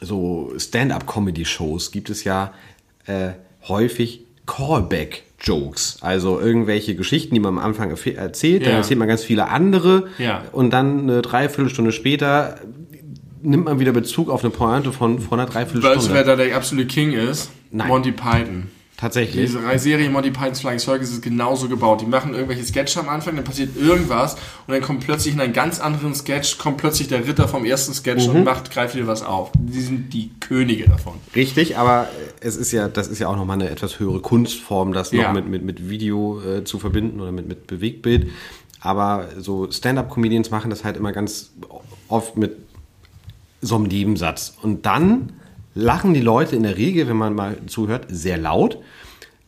[0.02, 2.54] so Stand-up-Comedy-Shows gibt es ja
[3.06, 3.32] äh,
[3.68, 6.00] häufig Callback-Jokes.
[6.02, 8.70] Also irgendwelche Geschichten, die man am Anfang erzählt, ja.
[8.70, 10.44] dann erzählt man ganz viele andere ja.
[10.52, 12.60] und dann eine Dreiviertelstunde später
[13.46, 15.98] nimmt man wieder Bezug auf eine Pointe von vor einer Dreiviertelstunde.
[15.98, 17.52] Weißt du, wer da der absolute King ist?
[17.72, 17.88] Nein.
[17.88, 18.68] Monty Python.
[18.98, 19.52] Tatsächlich.
[19.52, 22.00] Diese Serie Monty Python's Flying Circus ist genauso gebaut.
[22.00, 25.52] Die machen irgendwelche Sketche am Anfang, dann passiert irgendwas und dann kommt plötzlich in einen
[25.52, 28.36] ganz anderen Sketch, kommt plötzlich der Ritter vom ersten Sketch mhm.
[28.36, 29.52] und macht, greift wieder was auf.
[29.60, 31.16] Die sind die Könige davon.
[31.36, 32.08] Richtig, aber
[32.40, 35.34] es ist ja, das ist ja auch nochmal eine etwas höhere Kunstform, das noch ja.
[35.34, 38.30] mit, mit, mit Video äh, zu verbinden oder mit, mit Bewegtbild.
[38.80, 41.52] Aber so Stand-up-Comedians machen das halt immer ganz
[42.08, 42.56] oft mit
[43.66, 44.58] so einem Nebensatz.
[44.62, 45.34] Und dann
[45.74, 48.80] lachen die Leute in der Regel, wenn man mal zuhört, sehr laut.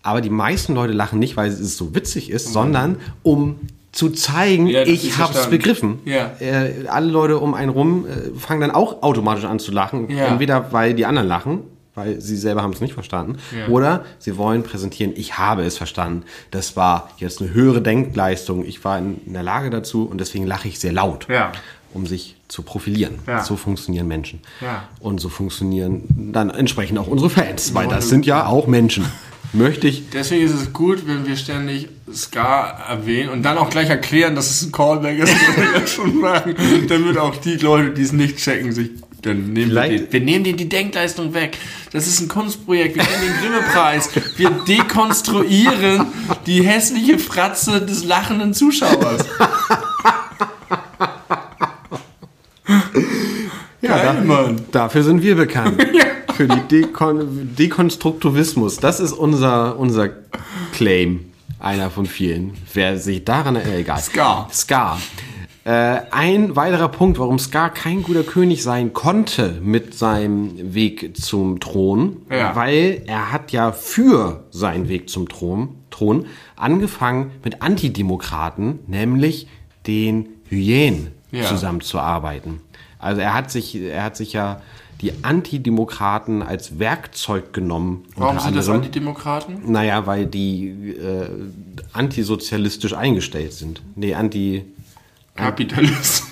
[0.03, 2.53] Aber die meisten Leute lachen nicht, weil es so witzig ist, mhm.
[2.53, 3.59] sondern um
[3.91, 5.99] zu zeigen, ja, ich habe es begriffen.
[6.05, 6.31] Ja.
[6.39, 10.09] Äh, alle Leute um einen rum äh, fangen dann auch automatisch an zu lachen.
[10.09, 10.27] Ja.
[10.27, 11.61] Entweder weil die anderen lachen,
[11.95, 13.39] weil sie selber haben es nicht verstanden,
[13.69, 16.25] oder sie wollen präsentieren, ich habe es verstanden.
[16.51, 18.65] Das war jetzt eine höhere Denkleistung.
[18.65, 21.27] Ich war in, in der Lage dazu und deswegen lache ich sehr laut.
[21.95, 23.19] Um sich zu profilieren.
[23.27, 23.43] Ja.
[23.43, 24.39] So funktionieren Menschen.
[24.61, 24.87] Ja.
[24.99, 29.05] Und so funktionieren dann entsprechend auch unsere Fans, weil das sind ja auch Menschen.
[29.53, 30.09] möchte ich.
[30.09, 34.49] Deswegen ist es gut, wenn wir ständig Ska erwähnen und dann auch gleich erklären, dass
[34.49, 36.55] es ein Callback ist, was wir schon machen,
[36.87, 38.89] damit auch die Leute, die es nicht checken, sich
[39.23, 41.57] dann nehmen wir, den, wir nehmen denen die Denkleistung weg.
[41.91, 42.95] Das ist ein Kunstprojekt.
[42.95, 44.09] Wir nehmen den Grimme-Preis.
[44.37, 46.05] Wir dekonstruieren
[46.45, 49.25] die hässliche Fratze des lachenden Zuschauers.
[53.81, 55.85] Ja, Geil, da, dafür sind wir bekannt.
[56.33, 58.77] Für die Dekon Dekonstruktivismus.
[58.77, 60.09] Das ist unser, unser
[60.73, 61.25] Claim.
[61.59, 62.53] Einer von vielen.
[62.73, 63.99] Wer sich daran erinnert, egal.
[63.99, 64.47] Ska.
[64.51, 64.97] Ska.
[65.63, 71.59] Äh, ein weiterer Punkt, warum Ska kein guter König sein konnte mit seinem Weg zum
[71.59, 72.55] Thron, Ja.
[72.55, 76.25] weil er hat ja für seinen Weg zum Thron, Thron
[76.55, 79.47] angefangen mit Antidemokraten, nämlich
[79.85, 81.43] den Hyänen Ja.
[81.45, 82.61] zusammenzuarbeiten.
[82.99, 84.61] Also er hat sich, er hat sich ja
[85.01, 88.05] die Antidemokraten als Werkzeug genommen.
[88.15, 88.85] Warum sind das anderem.
[88.85, 89.71] Antidemokraten?
[89.71, 91.27] Naja, weil die äh,
[91.93, 93.81] antisozialistisch eingestellt sind.
[93.95, 94.65] Nee, anti.
[95.35, 96.23] Kapitalist.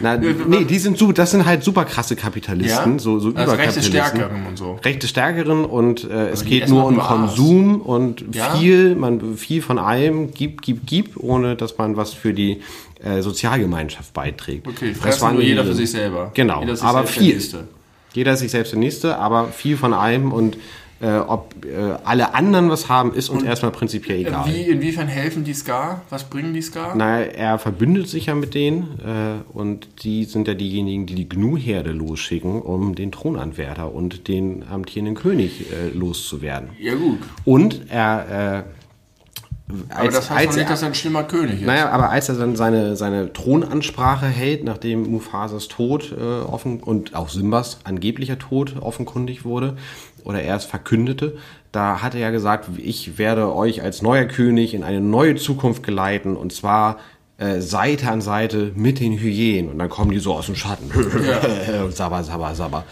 [0.00, 2.98] Na, nee, die sind so, das sind halt super krasse Kapitalisten, Ja?
[2.98, 3.92] so, so Also rechte Überkapitalisten.
[3.92, 4.78] Stärkeren und so.
[4.84, 7.04] Rechte Stärkeren und äh, es geht nur doch um nur.
[7.04, 8.54] Konsum und Ja?
[8.56, 12.60] viel, man viel von allem gibt, gibt, gibt, ohne dass man was für die
[13.02, 14.66] äh, Sozialgemeinschaft beiträgt.
[14.66, 16.30] Okay, Das fressen waren nur die- jeder für sich selber.
[16.34, 17.34] Genau, Jeder sich aber selbst der viel.
[17.34, 17.68] Nächste.
[18.14, 20.56] Jeder ist sich selbst der Nächste, aber viel von allem und
[20.98, 24.46] äh, ob äh, alle anderen was haben, ist uns erstmal prinzipiell egal.
[24.46, 26.00] Wie, inwiefern helfen die Ska?
[26.08, 26.94] Was bringen die Ska?
[26.94, 31.28] Naja, er verbündet sich ja mit denen äh, und die sind ja diejenigen, die die
[31.28, 36.70] Gnu-Herde losschicken, um den Thronanwärter und den amtierenden König äh, loszuwerden.
[36.80, 37.18] Ja gut.
[37.44, 38.64] Und er...
[38.64, 41.66] Äh, Aber als, das heißt als nicht, dass er ein schlimmer König ist.
[41.66, 47.14] naja, aber als er dann seine, seine Thronansprache hält, nachdem Mufasas Tod äh, offen und
[47.14, 49.76] auch Simbas angeblicher Tod offenkundig wurde
[50.26, 51.36] oder er es verkündete,
[51.72, 55.82] da hat er ja gesagt, ich werde euch als neuer König in eine neue Zukunft
[55.82, 56.98] geleiten und zwar
[57.38, 60.90] äh, Seite an Seite mit den Hyänen und dann kommen die so aus dem Schatten.
[61.90, 62.84] sabber, sabber, sabber.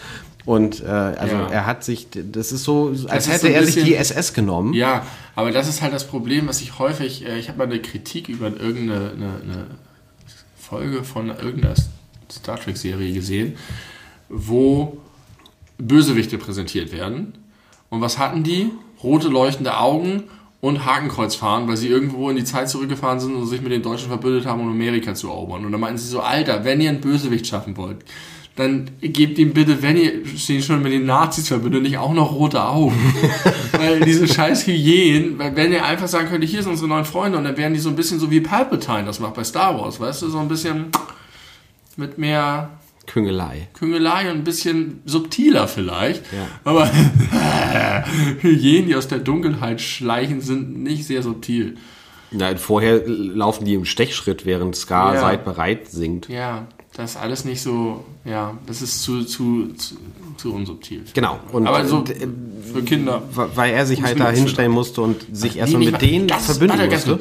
[0.46, 1.48] Und äh, also Ja.
[1.48, 4.74] er hat sich, das ist so, als ist hätte er sich bisschen- die SS genommen.
[4.74, 7.80] Ja, aber das ist halt das Problem, was ich häufig, äh, ich habe mal eine
[7.80, 9.66] Kritik über irgendeine eine, eine
[10.58, 11.74] Folge von irgendeiner
[12.30, 13.54] Star Trek Serie gesehen,
[14.28, 14.98] wo
[15.78, 17.34] Bösewichte präsentiert werden.
[17.90, 18.70] Und was hatten die?
[19.02, 20.24] Rote leuchtende Augen
[20.60, 23.82] und Hakenkreuz fahren, weil sie irgendwo in die Zeit zurückgefahren sind und sich mit den
[23.82, 25.64] Deutschen verbündet haben, um Amerika zu erobern.
[25.64, 27.98] Und dann meinten sie so, Alter, wenn ihr einen Bösewicht schaffen wollt,
[28.56, 32.32] dann gebt ihm bitte, wenn ihr ihn schon mit den Nazis verbündet, nicht auch noch
[32.32, 32.96] rote Augen.
[33.72, 37.36] weil diese scheiß Hyänen, weil wenn ihr einfach sagen könnte, hier sind unsere neuen Freunde
[37.36, 39.98] und dann wären die so ein bisschen so wie Palpatine das macht bei Star Wars,
[39.98, 40.86] weißt du, so ein bisschen
[41.96, 42.70] mit mehr
[43.06, 43.68] Küngelei.
[43.74, 46.22] Küngelei und ein bisschen subtiler vielleicht.
[46.32, 46.46] Ja.
[46.64, 46.90] Aber
[48.40, 51.76] Hyänen, die aus der Dunkelheit schleichen, sind nicht sehr subtil.
[52.30, 55.20] Na, vorher laufen die im Stechschritt, während Ska Ja.
[55.20, 56.28] seid bereit singt.
[56.28, 59.96] Ja, das ist alles nicht so, ja, das ist zu, zu, zu,
[60.36, 61.04] zu unsubtil.
[61.14, 61.38] Genau.
[61.52, 62.26] Und Aber so äh,
[62.72, 63.22] für Kinder.
[63.32, 66.78] weil er sich halt da hinstellen musste und sich erstmal Nee, mit denen das- verbünden
[66.78, 67.18] warte, musste.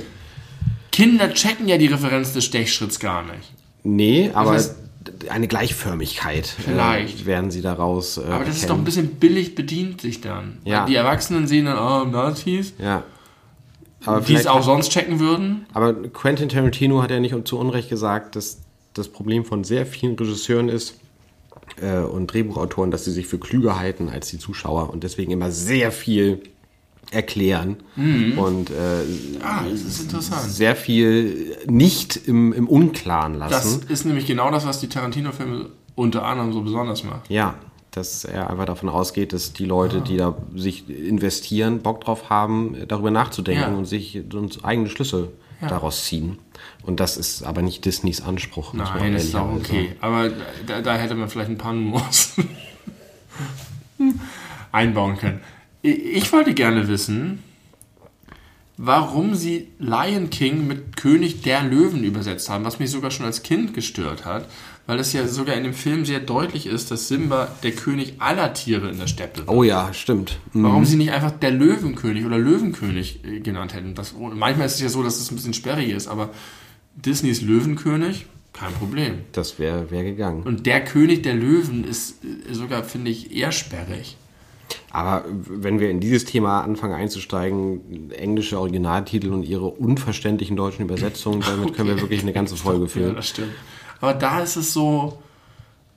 [0.91, 3.51] Kinder checken ja die Referenz des Stechschritts gar nicht.
[3.83, 4.75] Nee, aber heißt-
[5.29, 7.21] eine Gleichförmigkeit Vielleicht.
[7.21, 8.67] Äh, werden sie daraus äh, Aber das ist erkennen.
[8.69, 10.59] doch ein bisschen billig bedient sich dann.
[10.63, 10.85] Ja.
[10.85, 13.03] Die Erwachsenen sehen dann, ah, Nazis, Ja.
[14.05, 15.65] Aber, die es auch sonst checken würden.
[15.73, 18.59] aber Quentin Tarantino hat ja nicht zu Unrecht gesagt, dass
[18.93, 20.95] das Problem von sehr vielen Regisseuren ist
[21.81, 25.51] äh, und Drehbuchautoren, dass sie sich für klüger halten als die Zuschauer und deswegen immer
[25.51, 26.41] sehr viel
[27.13, 28.73] erklären und äh,
[29.43, 30.41] Ah, das ist interessant.
[30.49, 33.85] sehr viel nicht im, im Unklaren Das lassen.
[33.89, 37.29] ist nämlich genau das, was die Tarantino-Filme unter anderem so besonders macht.
[37.29, 37.55] Ja,
[37.91, 42.75] dass er einfach davon ausgeht, dass die Leute, die da sich investieren, Bock drauf haben,
[42.87, 43.77] darüber nachzudenken Ja.
[43.77, 45.29] und sich uns eigene Schlüsse
[45.61, 45.67] Ja.
[45.67, 46.39] daraus ziehen.
[46.81, 48.73] Und das ist aber nicht Disneys Anspruch.
[48.73, 49.95] muss man Nein, ist auch okay.
[50.01, 50.29] Aber
[50.65, 52.49] da, da hätte man vielleicht ein paar Nuancen
[54.71, 55.39] einbauen können.
[55.85, 57.43] Ich wollte gerne wissen,
[58.77, 63.43] warum sie Lion King mit König der Löwen übersetzt haben, was mich sogar schon als
[63.43, 64.47] Kind gestört hat,
[64.87, 68.53] weil es ja sogar in dem Film sehr deutlich ist, dass Simba der König aller
[68.53, 69.49] Tiere in der Steppe wird.
[69.49, 70.39] Oh ja, stimmt.
[70.53, 70.63] Mhm.
[70.63, 73.93] Warum sie nicht einfach der Löwenkönig oder Löwenkönig äh, genannt hätten.
[73.93, 76.29] Das, manchmal ist es ja so, dass es ein bisschen sperrig ist, aber
[76.95, 79.15] Disneys Löwenkönig, kein Problem.
[79.33, 80.43] Das wäre wär gegangen.
[80.43, 84.15] Und der König der Löwen ist äh, sogar, finde ich, eher sperrig.
[84.91, 91.41] Aber wenn wir in dieses Thema anfangen einzusteigen, englische Originaltitel und ihre unverständlichen deutschen Übersetzungen,
[91.45, 93.15] damit können wir wirklich eine ganze Folge Ja, füllen.
[93.15, 93.53] das stimmt.
[94.01, 95.21] Aber da ist es so,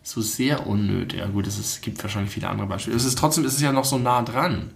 [0.02, 1.18] so sehr unnötig.
[1.20, 2.96] Ja gut, es ist, gibt wahrscheinlich viele andere Beispiele.
[2.96, 4.70] Es ist trotzdem, es ist ja noch so nah dran.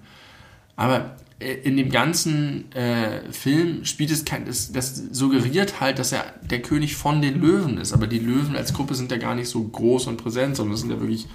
[0.77, 6.13] Aber äh, in dem ganzen äh, Film spielt es kein, das, das suggeriert halt, dass
[6.13, 7.93] er der König von den Löwen ist.
[7.93, 10.81] Aber die Löwen als Gruppe sind ja gar nicht so groß und präsent, sondern das
[10.81, 11.27] sind ja wirklich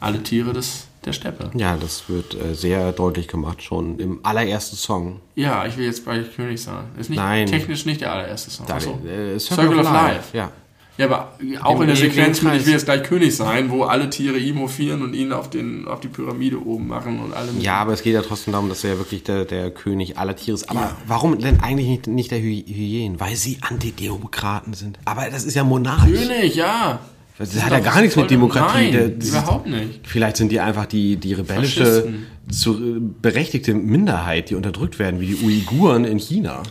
[0.00, 1.50] alle Tiere des, der Steppe.
[1.54, 5.20] Ja, das wird äh, sehr deutlich gemacht, schon im allerersten Song.
[5.34, 6.84] Ja, ich will jetzt bei König sein.
[6.98, 7.46] Ist nicht, Nein.
[7.46, 8.66] technisch nicht der allererste Song.
[8.66, 8.98] Da, Achso.
[9.06, 10.36] äh, Circle of Life.
[10.36, 10.50] Ja.
[10.98, 11.32] Ja, aber
[11.62, 12.54] auch Im in der Sequenz mit.
[12.54, 15.88] Ich will jetzt gleich König sein, wo alle Tiere ihm hofieren und ihn auf, den,
[15.88, 18.84] auf die Pyramide oben machen und alle ja, aber es geht ja trotzdem darum, dass
[18.84, 20.68] er ja wirklich der, der König aller Tiere ist.
[20.68, 23.18] Aber warum denn eigentlich nicht, nicht der Hy Hyänen?
[23.18, 24.98] Weil sie Antidemokraten sind.
[25.06, 26.04] Aber das ist ja Monarch.
[26.04, 27.00] König, ja.
[27.38, 28.74] Das ist hat ja gar nichts mit Demokratie.
[28.84, 30.00] Nein, Der- die- überhaupt nicht.
[30.06, 32.12] Vielleicht sind die einfach die, die rebellische,
[32.50, 36.62] zu, äh, berechtigte Minderheit, die unterdrückt werden, wie die Uiguren in China.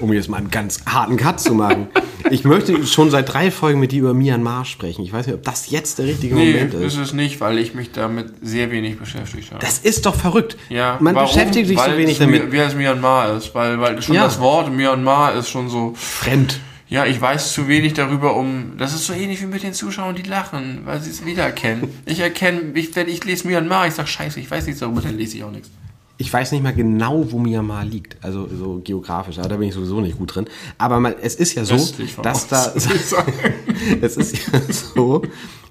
[0.00, 1.86] um jetzt mal einen ganz harten Cut zu machen.
[2.30, 5.02] Ich möchte schon seit drei Folgen mit dir über Myanmar sprechen.
[5.02, 6.98] Ich weiß nicht, ob das jetzt der richtige Nee, Moment ist ist.
[6.98, 9.64] es nicht, weil ich mich damit sehr wenig beschäftigt habe.
[9.64, 10.56] Das ist doch verrückt.
[10.68, 11.28] ja, Man warum?
[11.28, 12.52] beschäftigt sich weil so wenig damit.
[12.52, 14.24] Wie es Myanmar ist, weil, weil schon Ja.
[14.24, 15.92] das Wort Myanmar ist schon so.
[15.96, 16.60] Fremd.
[16.94, 18.74] Ja, ich weiß zu wenig darüber, um.
[18.78, 21.88] Das ist so ähnlich wie mit den Zuschauern, die lachen, weil sie es wiedererkennen.
[22.06, 25.16] Ich erkenne, ich, wenn ich lese Myanmar, ich sag Scheiße, ich weiß nichts darüber, dann
[25.16, 25.70] lese ich auch nichts.
[26.18, 29.74] Ich weiß nicht mal genau, wo Myanmar liegt, also so geografisch, aber da bin ich
[29.74, 30.46] sowieso nicht gut drin.
[30.78, 31.74] Aber mal, es ist ja so,
[32.22, 34.60] dass da, es ist ja
[34.94, 35.22] so,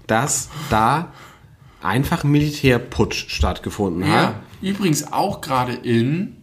[0.08, 1.14] dass da
[1.82, 4.36] einfach ein Militärputsch stattgefunden Ja, hat.
[4.62, 6.36] übrigens auch gerade in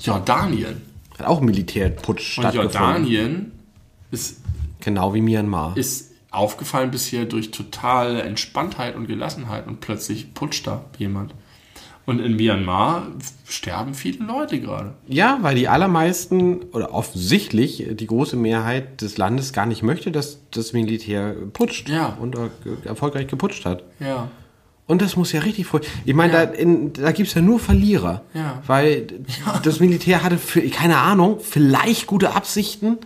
[0.00, 0.89] Jordanien.
[1.20, 2.54] Hat auch Militärputsch Und.
[2.54, 3.52] Jordanien
[4.10, 4.40] ist,
[4.80, 5.76] Genau wie Myanmar.
[5.76, 11.34] ist aufgefallen bisher durch totale Entspanntheit und Gelassenheit und plötzlich putscht da jemand.
[12.06, 13.06] Und in Myanmar
[13.46, 14.94] sterben viele Leute gerade.
[15.06, 20.38] Ja, weil die allermeisten oder offensichtlich die große Mehrheit des Landes gar nicht möchte, dass
[20.50, 22.16] das Militär putscht Ja.
[22.20, 22.36] und
[22.84, 23.84] erfolgreich geputscht hat.
[24.00, 24.28] Ja.
[24.90, 25.80] Und das muss ja richtig voll.
[26.04, 26.46] Ich meine, Ja.
[26.46, 28.22] da, in- da gibt's ja nur Verlierer.
[28.34, 28.60] Ja.
[28.66, 29.06] Weil
[29.62, 32.98] das Militär hatte, für, keine Ahnung, vielleicht gute Absichten.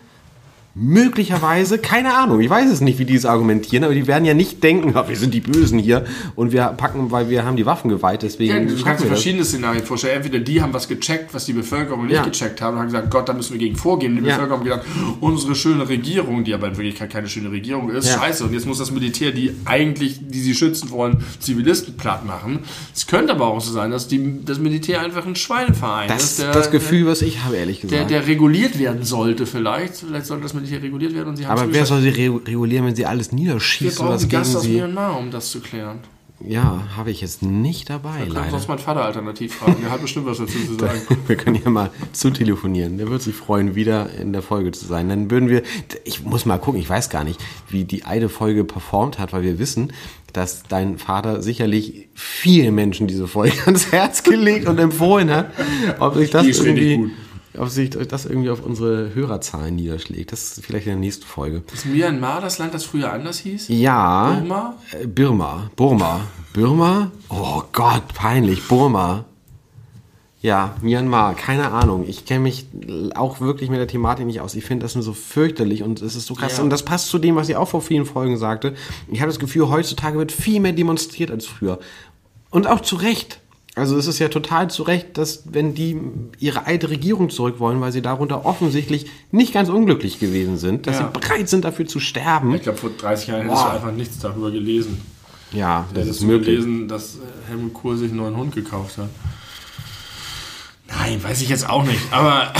[0.77, 4.35] Möglicherweise, keine Ahnung, ich weiß es nicht, wie die es argumentieren, aber die werden ja
[4.35, 6.05] nicht denken, "Ah, wir sind die Bösen hier
[6.35, 9.19] und wir packen, weil wir haben die Waffen geweiht, deswegen Ja, du kannst dir das.
[9.21, 10.17] verschiedene Szenarien vorstellen.
[10.17, 12.25] Entweder die haben was gecheckt, was die Bevölkerung nicht Ja.
[12.25, 14.17] gecheckt haben und haben gesagt, Gott, da müssen wir gegen vorgehen.
[14.19, 14.35] Und die Ja.
[14.37, 14.87] Bevölkerung hat gedacht,
[15.21, 18.19] unsere schöne Regierung, die aber in Wirklichkeit keine schöne Regierung ist, Ja.
[18.19, 18.43] scheiße.
[18.45, 22.61] Und jetzt muss das Militär, die eigentlich, die sie schützen wollen, Zivilisten platt machen.
[22.93, 26.31] Es könnte aber auch so sein, dass die, das Militär einfach ein Schweineverein Das ist.
[26.31, 28.11] ist der- das Gefühl, was ich habe, ehrlich Der, gesagt.
[28.11, 29.95] der reguliert werden sollte vielleicht.
[29.99, 32.87] Vielleicht sollte das Militär reguliert werden und sie haben aber wer soll sie re regulieren,
[32.87, 34.77] wenn sie alles Wir niederschießen, brauchen was Gast aus sie...
[34.77, 35.99] Myanmar, um das zu klären.
[36.47, 38.51] Ja, habe ich jetzt nicht dabei, Wir können leider.
[38.51, 39.77] sonst meinen Vater alternativ fragen.
[39.83, 41.01] Der hat bestimmt was dazu zu sagen.
[41.27, 42.99] Wir können ja mal zu telefonieren.
[42.99, 45.09] Der wird sich freuen, wieder in der Folge zu sein.
[45.09, 45.63] Dann würden wir,
[46.05, 49.43] ich muss mal gucken, ich weiß gar nicht, wie die eine Folge performt hat, weil
[49.43, 49.93] wir wissen,
[50.33, 55.53] dass dein Vater sicherlich vielen Menschen diese Folge ans Herz gelegt und empfohlen hat.
[56.01, 57.11] Ob sich das Die ist richtig irgendwie, gut.
[57.59, 60.33] Ob sich das irgendwie auf unsere Hörerzahlen niederschlägt.
[60.33, 61.63] Das ist vielleicht in der nächsten Folge.
[61.73, 63.69] Ist Myanmar das Land, das früher anders hieß?
[63.69, 64.35] Ja.
[64.41, 64.75] Burma?
[64.93, 65.71] Äh, Birma.
[65.77, 66.21] Burma.
[66.53, 67.11] Burma?
[67.29, 68.67] Oh Gott, peinlich.
[68.69, 69.25] Burma.
[70.45, 72.05] Ja, Myanmar, keine Ahnung.
[72.07, 72.67] Ich kenne mich
[73.15, 74.55] auch wirklich mit der Thematik nicht aus.
[74.55, 76.59] Ich finde das nur so fürchterlich und es ist so krass.
[76.59, 76.63] Ja.
[76.63, 78.75] Und das passt zu dem, was ich auch vor vielen Folgen sagte.
[79.11, 81.79] Ich habe das Gefühl, heutzutage wird viel mehr demonstriert als früher.
[82.51, 83.41] Und auch zu Recht.
[83.77, 86.01] Also es ist ja total zu Recht, dass wenn die
[86.39, 91.01] ihre alte Regierung zurück wollen, weil sie darunter offensichtlich nicht ganz unglücklich gewesen sind, dass
[91.01, 91.11] Ja.
[91.13, 92.55] sie bereit sind dafür zu sterben.
[92.55, 95.01] Ich glaube, vor 30 Jahren hättest du einfach nichts darüber gelesen.
[95.53, 96.57] Ja, das ist möglich.
[96.61, 97.19] gelesen, dass äh,
[97.49, 99.09] Helmut Kohl sich einen neuen Hund gekauft hat.
[100.89, 102.01] Nein, weiß ich jetzt auch nicht.
[102.13, 102.53] Aber,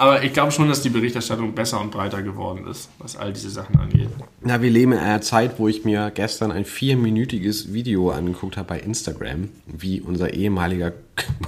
[0.00, 3.50] aber ich glaube schon, dass die Berichterstattung besser und breiter geworden ist, was all diese
[3.50, 4.08] Sachen angeht.
[4.40, 8.68] Na, wir leben in einer Zeit, wo ich mir gestern ein vierminütiges Video angeguckt habe
[8.68, 10.94] bei Instagram, wie unser ehemaliger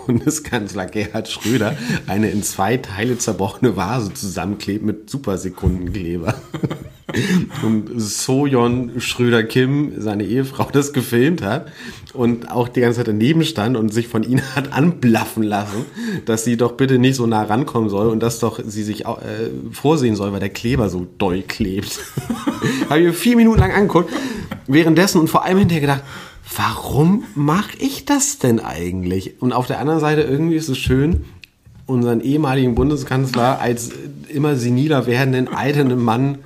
[0.06, 6.34] Bundeskanzler Gerhard Schröder eine in zwei Teile zerbrochene Vase zusammenklebt mit Supersekundenkleber.
[7.62, 11.70] Und Sojon Schröder Kim, seine Ehefrau, das gefilmt hat
[12.14, 15.84] und auch die ganze Zeit daneben stand und sich von ihnen hat anblaffen lassen,
[16.24, 19.18] dass sie doch bitte nicht so nah rankommen soll und dass doch sie sich auch,
[19.18, 22.00] äh, vorsehen soll, weil der Kleber so doll klebt.
[22.88, 24.10] Habe ich mir vier Minuten lang angeguckt,
[24.66, 26.02] währenddessen und vor allem hinterher gedacht,
[26.56, 29.40] warum mache ich das denn eigentlich?
[29.40, 31.24] Und auf der anderen Seite irgendwie ist es schön,
[31.86, 33.90] unseren ehemaligen Bundeskanzler als
[34.28, 36.38] immer seniler werdenden alten Mann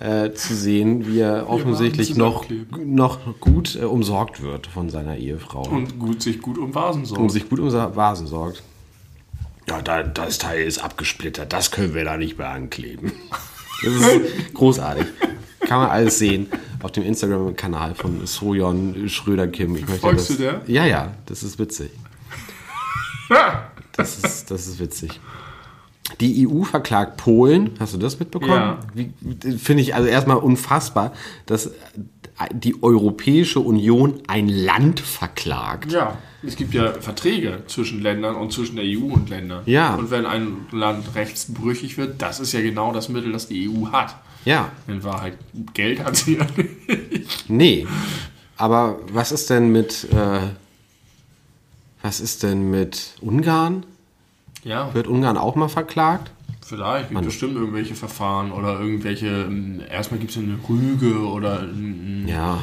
[0.00, 2.44] äh, zu sehen, wie er offensichtlich noch,
[2.84, 5.62] noch gut äh, umsorgt wird von seiner Ehefrau.
[5.68, 7.22] Und gut, sich gut um Vasen sorgen.
[7.22, 8.62] und sich gut um seine Vasen sorgt.
[9.68, 13.12] Ja, da, das Teil ist abgesplittert, das können wir da nicht mehr ankleben.
[13.82, 15.06] Das ist großartig.
[15.60, 16.48] Kann man alles sehen.
[16.84, 19.74] Auf dem Instagram-Kanal von Sojon Schröder-Kim.
[19.74, 20.60] Ich möchte Folgst das, du der?
[20.66, 21.90] Ja, ja, das ist witzig.
[23.96, 25.20] Das ist, das ist witzig.
[26.18, 27.70] Die EU verklagt Polen.
[27.78, 28.50] Hast du das mitbekommen?
[28.52, 29.56] Ja.
[29.56, 31.12] Finde ich also erstmal unfassbar,
[31.46, 31.70] dass
[32.52, 35.92] die Europäische Union ein Land verklagt.
[35.92, 39.62] Ja, es gibt ja Verträge zwischen Ländern und zwischen der EU und Ländern.
[39.66, 39.94] Ja.
[39.94, 43.92] Und wenn ein Land rechtsbrüchig wird, das ist ja genau das Mittel, das die EU
[43.92, 44.16] hat.
[44.44, 45.38] Ja, In Wahrheit,
[45.72, 47.48] Geld hat sie ja nicht.
[47.48, 47.86] nee.
[48.56, 50.40] Aber was ist denn mit, äh,
[52.02, 53.84] was ist denn mit Ungarn?
[54.62, 56.30] Ja, Wird Ungarn auch mal verklagt?
[56.66, 61.60] vielleicht gibt es bestimmt irgendwelche Verfahren oder irgendwelche, ähm, erstmal gibt es eine Rüge oder
[61.60, 62.58] ein, Ja.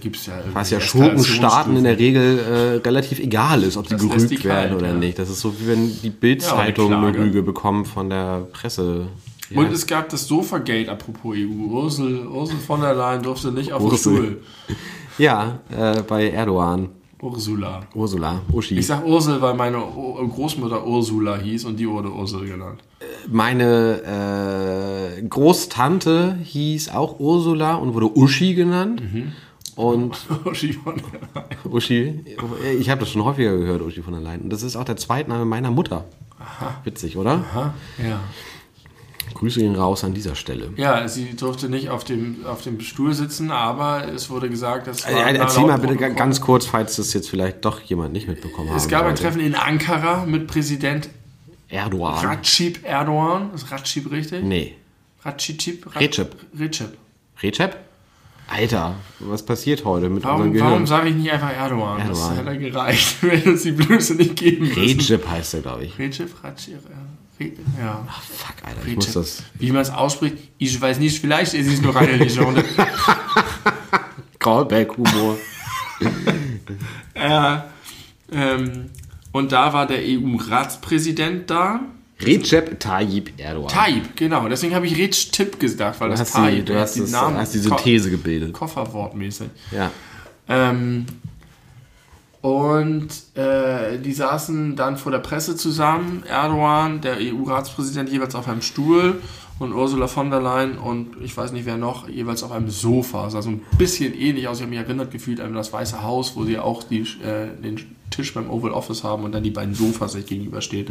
[0.00, 3.94] gibt es ja Was ja Schurkenstaaten in der Regel äh, relativ egal ist, ob sie
[3.94, 4.94] Das lässt gerügt die kalt, werden oder ja.
[4.94, 5.18] nicht.
[5.18, 7.18] Das ist so, wie wenn die Bild-Zeitung Ja, eine.
[7.18, 9.08] Rüge bekommt von der Presse.
[9.50, 9.60] Ja.
[9.60, 11.66] Und es gab das Sofa-Gate, apropos EU.
[11.70, 14.14] Ursel, Ursel von der Leyen durfte nicht auf den Ursel.
[14.14, 14.42] Stuhl.
[15.18, 16.88] ja, äh, bei Erdogan.
[17.24, 17.80] Ursula.
[17.94, 18.78] Ursula, Uschi.
[18.78, 22.80] Ich sag Ursel, weil meine Großmutter Ursula hieß und die wurde Ursel genannt.
[23.30, 29.00] Meine äh, Großtante hieß auch Ursula und wurde Uschi genannt.
[29.00, 29.32] Mhm.
[29.76, 31.72] Und Uschi von der Leyen.
[31.72, 32.24] Uschi,
[32.78, 34.42] ich habe das schon häufiger gehört, Uschi von der Leyen.
[34.42, 36.04] Und das ist auch der Zweitname meiner Mutter.
[36.84, 37.42] Witzig, oder?
[37.50, 38.20] Aha, ja.
[39.34, 40.72] Grüße ihn raus an dieser Stelle.
[40.76, 45.04] Ja, sie durfte nicht auf dem, auf dem Stuhl sitzen, aber es wurde gesagt, dass.
[45.04, 48.70] Äh, Erzähl mal bitte ga- ganz kurz, falls das jetzt vielleicht doch jemand nicht mitbekommen
[48.70, 48.76] hat.
[48.76, 51.08] Es gab ein Treffen in Ankara mit Präsident
[51.68, 52.24] Erdogan.
[52.26, 53.50] Recep Erdogan.
[53.54, 54.44] Ist Recep richtig?
[54.44, 54.76] Nee.
[55.24, 55.84] Recep?
[55.96, 56.36] Recep.
[56.58, 56.96] Recep.
[57.42, 57.76] Recep?
[58.46, 60.86] Alter, was passiert heute mit Warum, unserem warum Gehirn?
[60.86, 62.06] sage ich nicht einfach Erdogan?
[62.06, 62.46] Das Erdogan.
[62.46, 64.80] hätte gereicht, wenn uns die Blöße nicht geben müssen.
[64.82, 65.98] Recep heißt er, glaube ich.
[65.98, 66.92] Recep, Recep, äh,
[67.38, 68.06] Ja.
[68.30, 69.42] Fuck, Alter, ich muss das.
[69.58, 72.64] Wie man es ausspricht, ich weiß nicht, vielleicht ist es noch eine Legende.
[74.38, 75.36] Callback-Humor.
[77.14, 77.56] äh,
[78.32, 78.90] ähm,
[79.32, 81.80] und da war der EU-Ratspräsident da.
[82.20, 83.68] Recep Tayyip Erdogan.
[83.68, 84.48] Tayyip, genau.
[84.48, 87.12] Deswegen habe ich Recep gesagt, weil Du das hast, die, Tayyip, du hast, die das,
[87.14, 88.52] hast die Synthese gebildet.
[88.52, 89.48] Ko Kofferwortmäßig.
[89.72, 89.90] Ja.
[90.48, 91.06] Ähm,
[92.44, 98.60] und äh, die saßen dann vor der Presse zusammen, Erdogan, der EU-Ratspräsident, jeweils auf einem
[98.60, 99.22] Stuhl
[99.58, 103.30] und Ursula von der Leyen und ich weiß nicht wer noch, jeweils auf einem Sofa.
[103.30, 104.58] Sah so ein bisschen ähnlich aus.
[104.58, 107.80] Ich habe mich erinnert gefühlt an das Weiße Haus, wo sie auch die, äh, den
[108.10, 110.88] Tisch beim Oval Office haben und dann die beiden Sofas sich gegenüberstehen.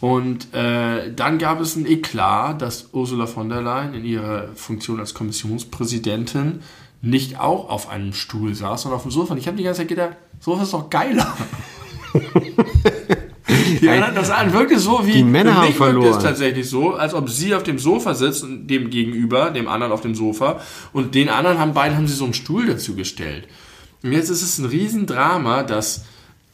[0.00, 5.00] Und äh, dann gab es ein Eklat, dass Ursula von der Leyen in ihrer Funktion
[5.00, 6.60] als Kommissionspräsidentin
[7.06, 9.32] nicht auch auf einem Stuhl saß, sondern auf dem Sofa.
[9.32, 11.36] Und ich habe die ganze Zeit gedacht, Sofa ist doch geiler.
[13.80, 16.16] Die anderen, das an wirklich so wie Die Männer haben verloren.
[16.16, 19.92] es tatsächlich so, als ob sie auf dem Sofa sitzt und dem gegenüber, dem anderen
[19.92, 20.60] auf dem Sofa
[20.92, 23.46] und den anderen haben beiden haben sie so einen Stuhl dazu gestellt.
[24.02, 26.04] Und jetzt ist es ein Riesendrama, dass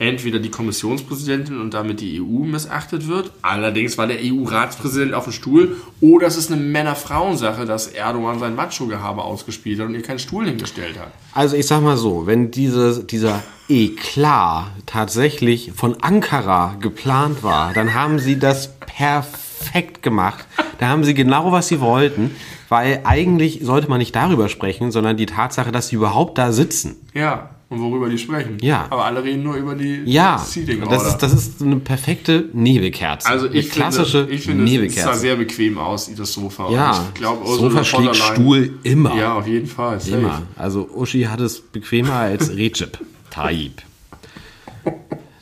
[0.02, 5.32] entweder die Kommissionspräsidentin und damit die EU missachtet wird, allerdings war der EU-Ratspräsident auf dem
[5.32, 10.18] Stuhl, oder es ist eine Männer-Frauen-Sache, dass Erdogan sein Macho-Gehabe ausgespielt hat und ihr keinen
[10.18, 11.12] Stuhl hingestellt hat.
[11.32, 17.94] Also ich sag mal so, wenn diese, dieser Eklat tatsächlich von Ankara geplant war, dann
[17.94, 20.44] haben sie das perfekt gemacht.
[20.78, 22.32] Da haben sie genau, was sie wollten,
[22.68, 26.96] weil eigentlich sollte man nicht darüber sprechen, sondern die Tatsache, dass sie überhaupt da sitzen.
[27.14, 28.58] Ja, und worüber die sprechen.
[28.60, 28.86] Ja.
[28.90, 33.28] Aber alle reden nur über die Ja, Seating das ist, das ist eine perfekte Nebelkerze.
[33.28, 35.18] Also ich eine klassische finde, ich finde es sah Nebelkerze.
[35.20, 36.64] sehr bequem aus, das Sofa.
[36.64, 39.16] Und ja, ich glaube, Sofa schlägt Stuhl immer.
[39.16, 39.98] Ja, auf jeden Fall.
[40.00, 40.16] safe.
[40.16, 40.42] Immer.
[40.56, 42.98] Also Uschi hat es bequemer als Recep
[43.30, 43.82] Tayyip.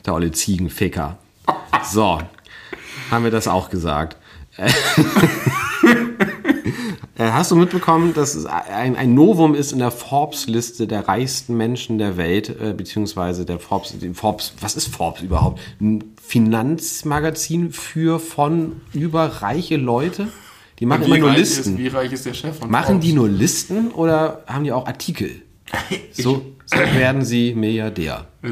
[0.05, 1.17] Der olle Ziegenficker.
[1.91, 2.19] So,
[3.11, 4.15] haben wir das auch gesagt.
[7.17, 11.57] Äh, Hast du mitbekommen, dass es ein, ein Novum ist in der Forbes-Liste der reichsten
[11.57, 15.59] Menschen der Welt, äh, beziehungsweise der Forbes, Forbes, was ist Forbes überhaupt?
[15.79, 20.27] Ein Finanzmagazin für von über reiche Leute?
[20.79, 21.73] Die machen immer nur Listen.
[21.73, 23.05] Ist, wie reich ist der Chef von Machen Forbes?
[23.05, 25.41] die nur Listen oder haben die auch Artikel?
[26.13, 28.27] So, so werden sie Milliardär.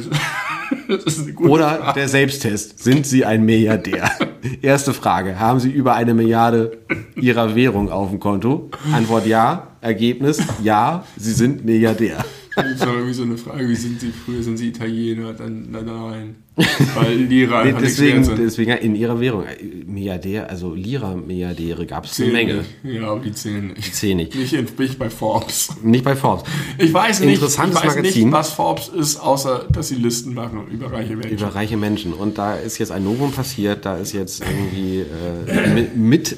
[1.37, 1.99] Oder Frage.
[1.99, 2.83] der Selbsttest.
[2.83, 4.09] Sind sie ein Milliardär?
[4.61, 5.39] Erste Frage.
[5.39, 6.79] Haben sie über eine Milliarde
[7.15, 8.69] ihrer Währung auf dem Konto?
[8.93, 9.67] Antwort ja.
[9.81, 11.05] Ergebnis ja.
[11.15, 12.25] Sie sind Milliardär.
[12.55, 14.43] Das ist doch irgendwie so eine Frage, wie sind sie früher?
[14.43, 15.33] Sind sie Italiener?
[15.33, 16.35] Dann, dann nein.
[16.95, 19.43] Weil Lira Nee, deswegen, deswegen in ihrer Währung.
[19.45, 22.53] Äh, Milliardär, also Lira-Milliardäre gab es eine Menge.
[22.55, 22.69] nicht.
[22.83, 23.95] Ja, aber die zählen nicht.
[23.95, 24.35] Zählen nicht.
[24.35, 25.69] Nicht, in, nicht bei Forbes.
[25.83, 26.43] Nicht bei Forbes.
[26.77, 28.25] Ich weiß nicht, ich Interessantes weiß Magazin.
[28.25, 31.37] nicht, was Forbes ist, außer dass sie Listen machen über reiche Menschen.
[31.37, 32.13] Über reiche Menschen.
[32.13, 33.85] Und da ist jetzt ein Novum passiert.
[33.85, 36.37] Da ist jetzt irgendwie äh, mit, mit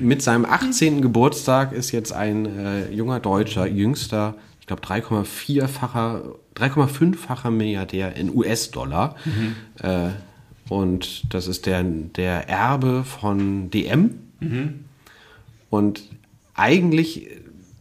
[0.00, 1.02] mit seinem 18.
[1.02, 6.22] Geburtstag ist jetzt ein äh, junger Deutscher, jüngster, ich glaube 3,4-facher,
[6.56, 9.16] 3,5-facher Milliardär in US-Dollar.
[9.82, 10.10] Äh,
[10.68, 14.14] und das ist der, der Erbe von DM.
[15.70, 16.02] Und
[16.54, 17.28] eigentlich,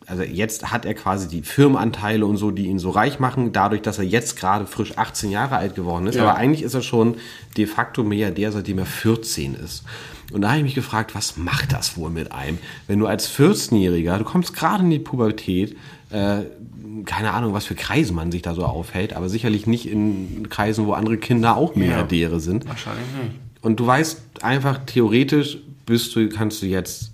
[0.06, 3.82] also jetzt hat er quasi die Firmenanteile und so, die ihn so reich machen, dadurch,
[3.82, 6.16] dass er jetzt gerade frisch 18 Jahre alt geworden ist.
[6.16, 6.24] Ja.
[6.24, 7.16] Aber eigentlich ist er schon
[7.58, 9.84] de facto Milliardär, seitdem er 14 ist.
[10.32, 12.58] Und da habe ich mich gefragt, was macht das wohl mit einem,
[12.88, 15.78] wenn du als 14-Jähriger, du kommst gerade in die Pubertät,
[16.10, 16.42] äh,
[17.06, 20.86] keine Ahnung, was für Kreisen man sich da so aufhält, aber sicherlich nicht in Kreisen,
[20.86, 22.68] wo andere Kinder auch Milliardäre sind.
[22.68, 23.36] Wahrscheinlich nicht.
[23.62, 27.12] Und du weißt einfach, theoretisch bist du, kannst du jetzt,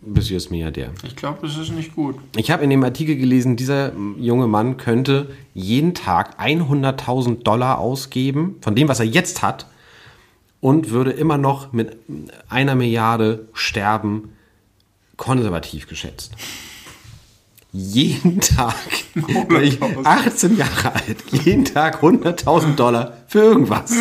[0.00, 0.90] bist du jetzt Milliardär.
[1.06, 2.16] Ich glaube, das ist nicht gut.
[2.36, 8.56] Ich habe in dem Artikel gelesen, dieser junge Mann könnte jeden Tag 100.000 Dollar ausgeben,
[8.60, 9.66] von dem, was er jetzt hat,
[10.60, 11.96] und würde immer noch mit
[12.48, 14.30] einer Milliarde sterben,
[15.16, 16.32] konservativ geschätzt.
[17.76, 18.76] Jeden Tag,
[19.62, 23.92] ich 18 Jahre alt, jeden Tag 100.000 Dollar für irgendwas.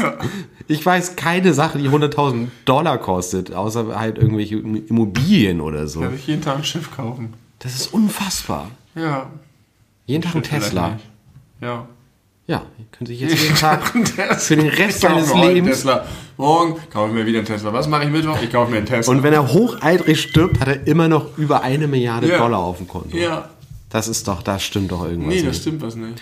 [0.67, 6.01] Ich weiß keine Sache, die 100.000 Dollar kostet, außer halt irgendwelche Immobilien oder so.
[6.01, 7.34] Darf ich jeden Tag ein Schiff kaufen?
[7.59, 8.69] Das ist unfassbar.
[8.93, 9.32] Ja.
[10.05, 10.99] Jeden Tag ein Tesla.
[11.59, 11.88] Ja.
[12.45, 12.61] Ja,
[12.91, 13.88] könnt sich jetzt jeden Tag
[14.39, 15.78] für den Rest seines Lebens.
[15.78, 16.05] Tesla.
[16.38, 17.74] Morgen kaufe ich mir wieder einen Tesla.
[17.74, 18.38] Was mache ich Mittwoch?
[18.43, 19.11] Ich kaufe mir einen Tesla.
[19.11, 22.38] Und wenn er hochaltrig stirbt, hat er immer noch über eine Milliarde Ja.
[22.38, 23.17] Dollar auf dem Konto.
[23.17, 23.49] ja.
[23.93, 25.33] Das ist doch, da stimmt doch irgendwas.
[25.33, 25.61] Nee, das nicht.
[25.61, 26.19] stimmt was nicht.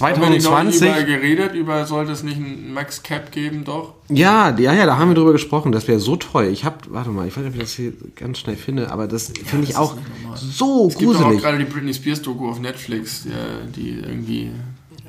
[0.00, 0.80] Haben wir 2020.
[1.06, 1.54] geredet?
[1.54, 3.94] Über sollte es nicht einen Max Cap geben, doch?
[4.08, 5.72] Ja, ja, ja, da haben wir drüber gesprochen.
[5.72, 6.46] Das wäre so toll.
[6.52, 9.08] Ich habe, warte mal, ich weiß nicht, ob ich das hier ganz schnell finde, aber
[9.08, 9.96] das finde ich auch
[10.36, 11.42] so Es gibt doch auch gruselig.
[11.42, 14.52] gerade die Britney Spears Doku auf Netflix, die, die irgendwie,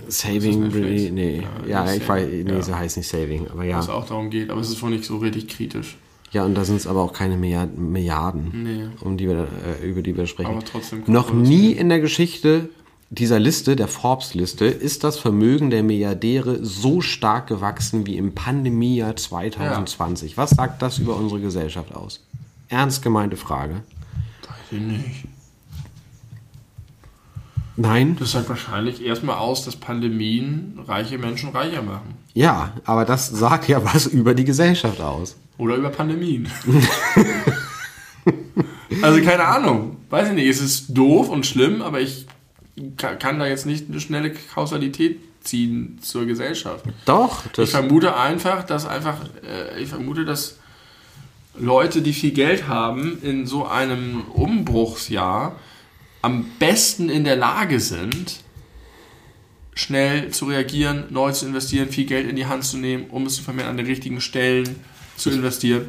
[0.07, 1.11] Saving, Netflix?
[1.11, 2.61] nee, Ja, ja, ich weiß, nee, ja.
[2.63, 3.79] so heißt nicht Saving, aber wo ja.
[3.79, 4.49] es auch darum geht.
[4.49, 5.97] Aber es ist wohl nicht so richtig kritisch.
[6.33, 8.87] Ja, und da sind es aber auch keine Milliarden, Nee.
[9.01, 9.47] um die wir,
[9.81, 10.49] äh, über die wir sprechen.
[10.51, 12.69] Aber trotzdem Noch nie in der Geschichte
[13.11, 19.15] dieser Liste, der Forbes-Liste, ist das Vermögen der Milliardäre so stark gewachsen wie im Pandemiejahr
[19.15, 20.35] 2020.
[20.35, 22.25] Was sagt das über unsere Gesellschaft aus?
[22.69, 23.75] Ernst gemeinte Frage.
[24.41, 25.25] Weiß ich nicht.
[27.75, 28.15] Nein?
[28.19, 32.15] Das sagt wahrscheinlich erstmal aus, dass Pandemien reiche Menschen reicher machen.
[32.33, 35.35] Ja, aber das sagt ja was über die Gesellschaft aus.
[35.57, 36.47] Oder über Pandemien.
[39.01, 39.97] also keine Ahnung.
[40.09, 40.47] Weiß ich nicht.
[40.47, 42.25] Es ist doof und schlimm, aber ich
[42.97, 46.85] ka- kann da jetzt nicht eine schnelle Kausalität ziehen zur Gesellschaft.
[47.05, 50.57] Doch, Ich vermute einfach, dass einfach, äh, ich vermute, dass
[51.57, 55.59] Leute, die viel Geld haben, in so einem Umbruchsjahr
[56.21, 58.39] am besten in der Lage sind,
[59.75, 63.35] schnell zu reagieren, neu zu investieren, viel Geld in die Hand zu nehmen, um es
[63.35, 64.77] zu vermehren, an den richtigen Stellen
[65.15, 65.85] zu investieren,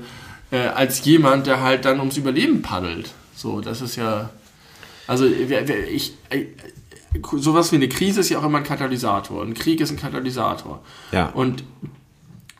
[0.50, 3.10] äh, als jemand, der halt dann ums Überleben paddelt.
[3.34, 4.30] So, das ist ja,
[5.06, 6.46] also ich, äh,
[7.36, 9.42] sowas wie eine Krise ist ja auch immer ein Katalysator.
[9.42, 10.82] Ein Krieg ist ein Katalysator.
[11.12, 11.28] Ja.
[11.30, 11.64] Und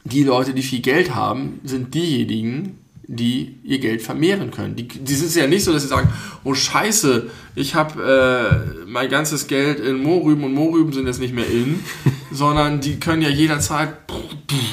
[0.04, 4.76] die Leute, die viel Geld haben, sind diejenigen, die ihr Geld vermehren können.
[4.76, 6.10] Die, die sind ja nicht so, dass sie sagen,
[6.42, 11.34] oh Scheiße, ich habe äh, mein ganzes Geld in Mohrrüben und Mohrrüben sind jetzt nicht
[11.34, 11.80] mehr in,
[12.32, 13.94] sondern die können ja jederzeit,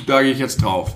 [0.05, 0.95] da gehe ich jetzt drauf.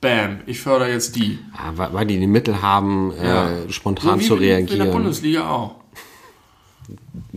[0.00, 1.38] Bam, ich fördere jetzt die.
[1.54, 3.50] Ah, weil die die Mittel haben, Ja.
[3.50, 4.90] äh, spontan So zu In der reagieren.
[4.92, 5.76] Bundesliga auch.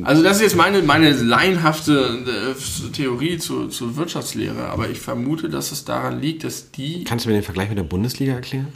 [0.04, 5.50] Also das ist jetzt meine, meine laienhafte äh, Theorie zur, zur Wirtschaftslehre, aber ich vermute,
[5.50, 8.68] dass es daran liegt, dass die Kannst du mir den Vergleich mit der Bundesliga erklären?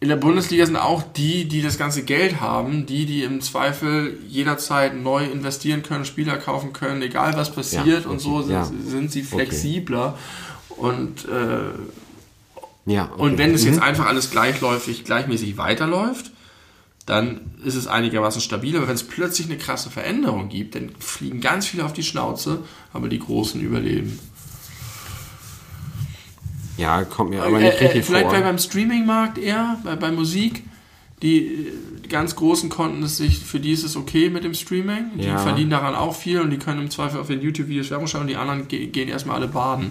[0.00, 4.16] in der Bundesliga sind auch die, die das ganze Geld haben, die, die im Zweifel
[4.28, 8.52] jederzeit neu investieren können, Spieler kaufen können, egal was passiert Ja, und so okay, sind,
[8.52, 8.64] ja.
[8.86, 10.16] sind sie flexibler.
[10.68, 11.72] Und, äh,
[12.88, 13.10] Ja.
[13.12, 13.22] Okay.
[13.22, 13.68] und wenn es Mhm.
[13.72, 16.32] jetzt einfach alles gleichläufig, gleichmäßig weiterläuft,
[17.06, 18.76] dann ist es einigermaßen stabil.
[18.76, 22.64] Aber wenn es plötzlich eine krasse Veränderung gibt, dann fliegen ganz viele auf die Schnauze,
[22.92, 24.18] aber die Großen überleben.
[26.76, 28.34] Ja, kommt mir aber nicht Äh, äh, richtig vielleicht vor.
[28.34, 30.62] bei beim Streaming-Markt eher, bei, bei Musik.
[31.22, 31.72] Die äh,
[32.08, 35.10] ganz Großen konnten es sich, für die ist es okay mit dem Streaming.
[35.18, 35.38] Die Ja.
[35.38, 38.28] verdienen daran auch viel und die können im Zweifel auf den YouTube-Videos Werbung schauen.
[38.28, 39.90] Die anderen ge gehen erstmal alle baden.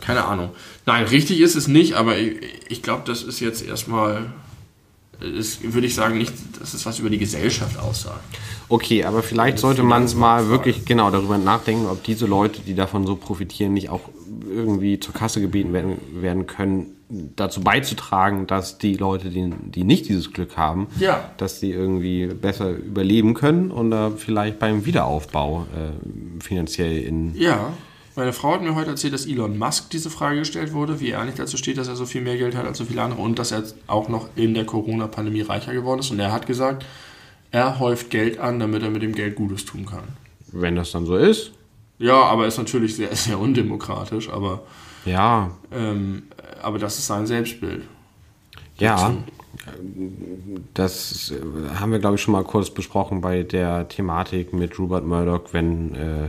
[0.00, 0.50] Keine Ahnung.
[0.84, 2.36] Nein, richtig ist es nicht, aber ich,
[2.68, 4.26] ich glaube, das ist jetzt erstmal,
[5.20, 8.22] ist, würde ich sagen, nicht, dass es was über die Gesellschaft aussagt.
[8.68, 13.06] Okay, aber vielleicht sollte man mal wirklich genau darüber nachdenken, ob diese Leute, die davon
[13.06, 14.02] so profitieren, nicht auch
[14.52, 16.86] irgendwie zur Kasse gebeten werden, werden können,
[17.36, 21.30] dazu beizutragen, dass die Leute, die, die nicht dieses Glück haben, Ja.
[21.36, 27.72] dass die irgendwie besser überleben können und äh, vielleicht beim Wiederaufbau äh, finanziell in, Ja,
[28.16, 31.20] Meine Frau hat mir heute erzählt, dass Elon Musk diese Frage gestellt wurde, wie er
[31.20, 33.38] eigentlich dazu steht, dass er so viel mehr Geld hat als so viele andere und
[33.38, 36.10] dass er auch noch in der Corona-Pandemie reicher geworden ist.
[36.10, 36.86] Und er hat gesagt,
[37.50, 40.04] er häuft Geld an, damit er mit dem Geld Gutes tun kann.
[40.50, 41.52] Wenn das dann so ist.
[41.98, 44.62] Ja, aber ist natürlich sehr, sehr undemokratisch, aber,
[45.04, 46.22] Ja, ähm,
[46.62, 47.82] aber das ist sein Selbstbild.
[48.78, 49.14] ja.
[50.74, 51.32] Das
[51.80, 55.94] haben wir, glaube ich, schon mal kurz besprochen bei der Thematik mit Rupert Murdoch, wenn,
[55.94, 56.28] äh,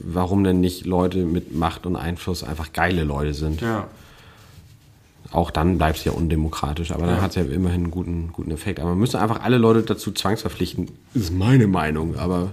[0.00, 3.60] warum denn nicht Leute mit Macht und Einfluss einfach geile Leute sind.
[3.60, 3.88] Ja.
[5.30, 7.22] Auch dann bleibt es ja undemokratisch, aber dann Ja.
[7.22, 8.80] hat es ja immerhin einen guten, guten Effekt.
[8.80, 12.50] Aber man müsste einfach alle Leute dazu zwangsverpflichten, ist meine Meinung, aber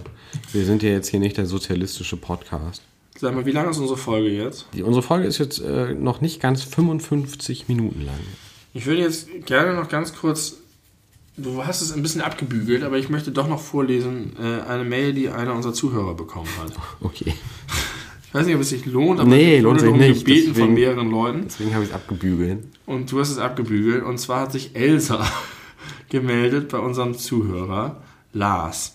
[0.52, 2.82] wir sind ja jetzt hier nicht der sozialistische Podcast.
[3.18, 4.66] Sag mal, wie lange ist unsere Folge jetzt?
[4.74, 8.18] Die, unsere Folge ist jetzt äh, noch nicht ganz 55 Minuten lang.
[8.74, 10.56] Ich würde jetzt gerne noch ganz kurz,
[11.36, 15.12] du hast es ein bisschen abgebügelt, aber ich möchte doch noch vorlesen, äh, eine Mail,
[15.12, 16.72] die einer unserer Zuhörer bekommen hat.
[17.00, 17.34] Okay.
[18.28, 20.46] Ich weiß nicht, ob es sich lohnt, aber Nee, ich lohnt wurde sich nicht, gebeten
[20.48, 21.42] von deswegen- mehreren Leuten.
[21.46, 22.64] Deswegen habe ich es abgebügelt.
[22.84, 24.04] Und du hast es abgebügelt.
[24.04, 25.26] Und zwar hat sich Elsa
[26.10, 28.02] gemeldet bei unserem Zuhörer
[28.34, 28.94] Lars.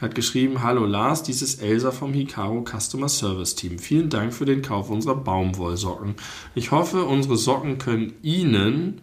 [0.00, 3.78] Hat geschrieben, hallo Lars, dies ist Elsa vom Hikaru Customer Service Team.
[3.78, 6.16] Vielen Dank für den Kauf unserer Baumwollsocken.
[6.54, 9.00] Ich hoffe, unsere Socken können Ihnen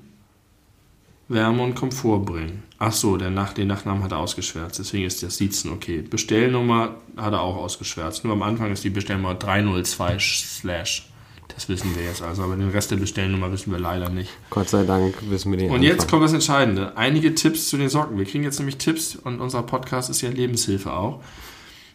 [1.30, 2.64] Wärme und Komfort bringen.
[2.82, 6.02] Ach so, der Nach den Nachnamen hat er ausgeschwärzt, deswegen ist das Siezen okay.
[6.02, 8.24] Bestellnummer hat er auch ausgeschwärzt.
[8.24, 11.10] Nur am Anfang ist die Bestellnummer 302 slash.
[11.50, 14.30] Das wissen wir jetzt also, aber den Rest der Bestellnummer wissen wir leider nicht.
[14.50, 16.10] Gott sei Dank wissen wir den Und jetzt Anfang.
[16.12, 16.96] kommt das Entscheidende.
[16.96, 18.18] Einige Tipps zu den Socken.
[18.18, 21.22] Wir kriegen jetzt nämlich Tipps und unser Podcast ist ja Lebenshilfe auch.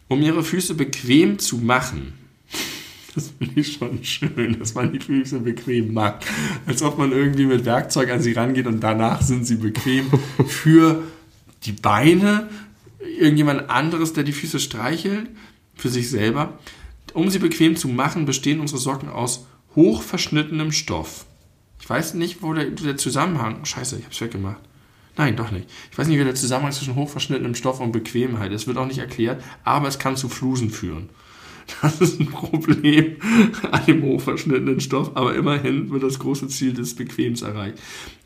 [0.09, 2.13] Um ihre Füße bequem zu machen.
[3.15, 6.27] Das finde ich schon schön, dass man die Füße bequem macht.
[6.67, 10.11] Als ob man irgendwie mit Werkzeug an sie rangeht und danach sind sie bequem
[10.47, 11.03] für
[11.65, 12.49] die Beine,
[13.19, 15.29] irgendjemand anderes, der die Füße streichelt,
[15.77, 16.59] für sich selber.
[17.13, 19.47] Um sie bequem zu machen, bestehen unsere Socken aus
[19.77, 21.27] hochverschnittenem Stoff.
[21.81, 23.65] Ich weiß nicht, wo der, der Zusammenhang.
[23.65, 24.61] Scheiße, ich hab's weggemacht.
[25.17, 25.69] Nein, doch nicht.
[25.93, 28.63] Ich weiß nicht, wie der Zusammenhang zwischen hochverschnittenem Stoff und Bequemheit ist.
[28.63, 31.09] Es wird auch nicht erklärt, aber es kann zu Flusen führen.
[31.81, 33.17] Das ist ein Problem
[33.71, 37.79] an dem hochverschnittenen Stoff, aber immerhin wird das große Ziel des Bequems erreicht.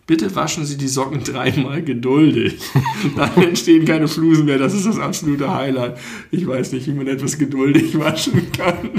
[0.06, 2.58] Bitte waschen Sie die Socken dreimal geduldig.
[3.16, 4.56] Dann entstehen keine Flusen mehr.
[4.56, 5.98] Das ist das absolute Highlight.
[6.30, 8.90] Ich weiß nicht, wie man etwas geduldig waschen kann.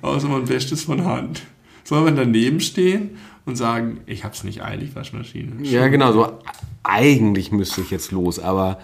[0.00, 1.42] Außer man wäscht es von Hand.
[1.82, 3.10] Soll man daneben stehen
[3.46, 5.54] und sagen, ich hab's nicht eilig, Waschmaschine?
[5.62, 6.38] Ja, genau, so
[6.84, 8.78] eigentlich müsste ich jetzt los, aber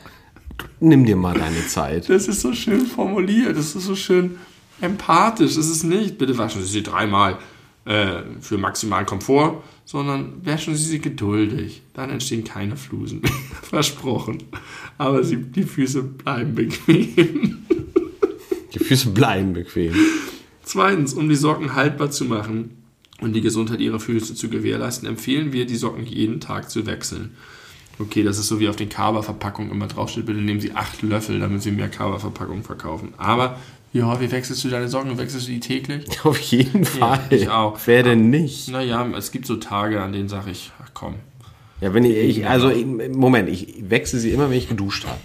[0.80, 2.08] nimm dir mal deine Zeit.
[2.08, 4.38] Das ist so schön formuliert, das ist so schön
[4.80, 5.56] empathisch.
[5.56, 7.38] Ist nicht, bitte waschen Sie sie dreimal
[7.84, 11.82] äh, für maximalen Komfort, sondern waschen Sie sie geduldig.
[11.94, 13.22] Dann entstehen keine Flusen.
[13.62, 14.42] Versprochen.
[14.98, 17.58] Aber sie, die Füße bleiben bequem.
[18.74, 19.94] Die Füße bleiben bequem.
[20.64, 22.82] Zweitens, um die Socken haltbar zu machen
[23.20, 27.36] und die Gesundheit ihrer Füße zu gewährleisten, empfehlen wir, die Socken jeden Tag zu wechseln.
[28.00, 31.38] Okay, das ist so wie auf den Kaba-Verpackungen immer draufsteht, bitte nehmen Sie acht Löffel,
[31.38, 33.14] damit Sie mehr Kaba-Verpackungen verkaufen.
[33.16, 33.60] Aber
[33.94, 35.16] wie häufig wechselst du deine Socken?
[35.16, 36.04] Wechselst du die täglich?
[36.24, 37.20] Auf jeden Fall.
[37.30, 37.78] ich auch.
[37.86, 38.68] Wer denn nicht?
[38.68, 41.14] Naja, es gibt so Tage, an denen sage ich, ach komm.
[41.80, 45.18] Ja, wenn ich, ich also ich- Moment, ich wechsle sie immer, wenn ich geduscht habe.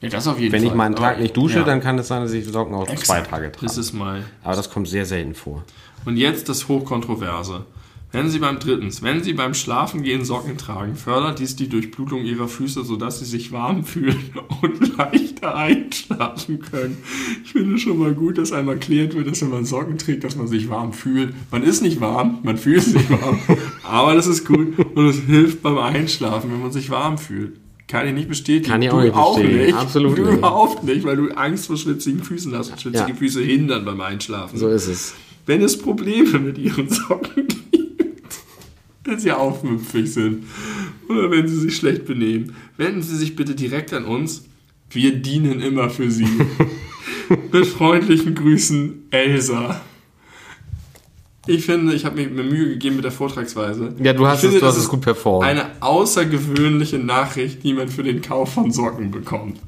[0.00, 0.68] Ja, das auf jeden Wenn Fall.
[0.70, 2.74] ich mal einen Tag nicht dusche, ja, dann kann es sein, dass ich die Socken
[2.74, 3.30] auch zwei exakt.
[3.30, 3.80] Tage Das trage.
[3.80, 5.64] ist mal Aber das kommt sehr selten vor.
[6.04, 7.64] Und jetzt das Hochkontroverse.
[8.14, 12.46] Wenn Sie beim drittens, wenn Sie beim Schlafengehen Socken tragen, fördert dies die Durchblutung Ihrer
[12.46, 14.30] Füße, sodass Sie sich warm fühlen
[14.62, 16.96] und leichter einschlafen können.
[17.44, 20.36] Ich finde schon mal gut, dass einmal erklärt wird, dass wenn man Socken trägt, dass
[20.36, 21.34] man sich warm fühlt.
[21.50, 23.40] Man ist nicht warm, man fühlt sich warm,
[23.82, 27.56] aber das ist gut und es hilft beim Einschlafen, wenn man sich warm fühlt.
[27.88, 28.70] Kann ich nicht bestätigen.
[28.70, 29.76] Kann ich du auch nicht bestätigen.
[29.76, 30.38] Absolut du nicht.
[30.38, 33.16] überhaupt nicht, weil du Angst vor schwitzigen Füßen hast und schwitzige Ja.
[33.16, 34.56] Füße hindern beim Einschlafen.
[34.56, 35.14] So ist es.
[35.46, 37.63] Wenn es Probleme mit Ihren Socken gibt,
[39.04, 40.44] wenn sie aufmüpfig sind
[41.08, 44.44] oder wenn sie sich schlecht benehmen, wenden Sie sich bitte direkt an uns.
[44.90, 46.26] Wir dienen immer für Sie.
[47.52, 49.80] mit freundlichen Grüßen, Elsa.
[51.46, 53.94] Ich finde, ich habe mir Mühe gegeben mit der Vortragsweise.
[54.02, 55.44] Ja, du hast finde, es- du hast es gut performt.
[55.46, 59.58] Eine außergewöhnliche Nachricht, die man für den Kauf von Socken bekommt.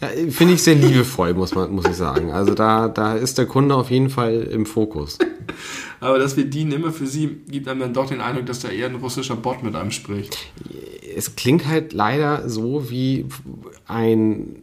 [0.00, 2.30] Ja, Finde ich sehr liebevoll, muss, man, muss ich sagen.
[2.30, 5.18] Also da, da ist der Kunde auf jeden Fall im Fokus.
[6.00, 8.68] Aber dass wir dienen immer für Sie, gibt einem dann doch den Eindruck, dass da
[8.68, 10.38] eher ein russischer Bot mit einem spricht.
[11.16, 13.26] Es klingt halt leider so wie
[13.88, 14.62] ein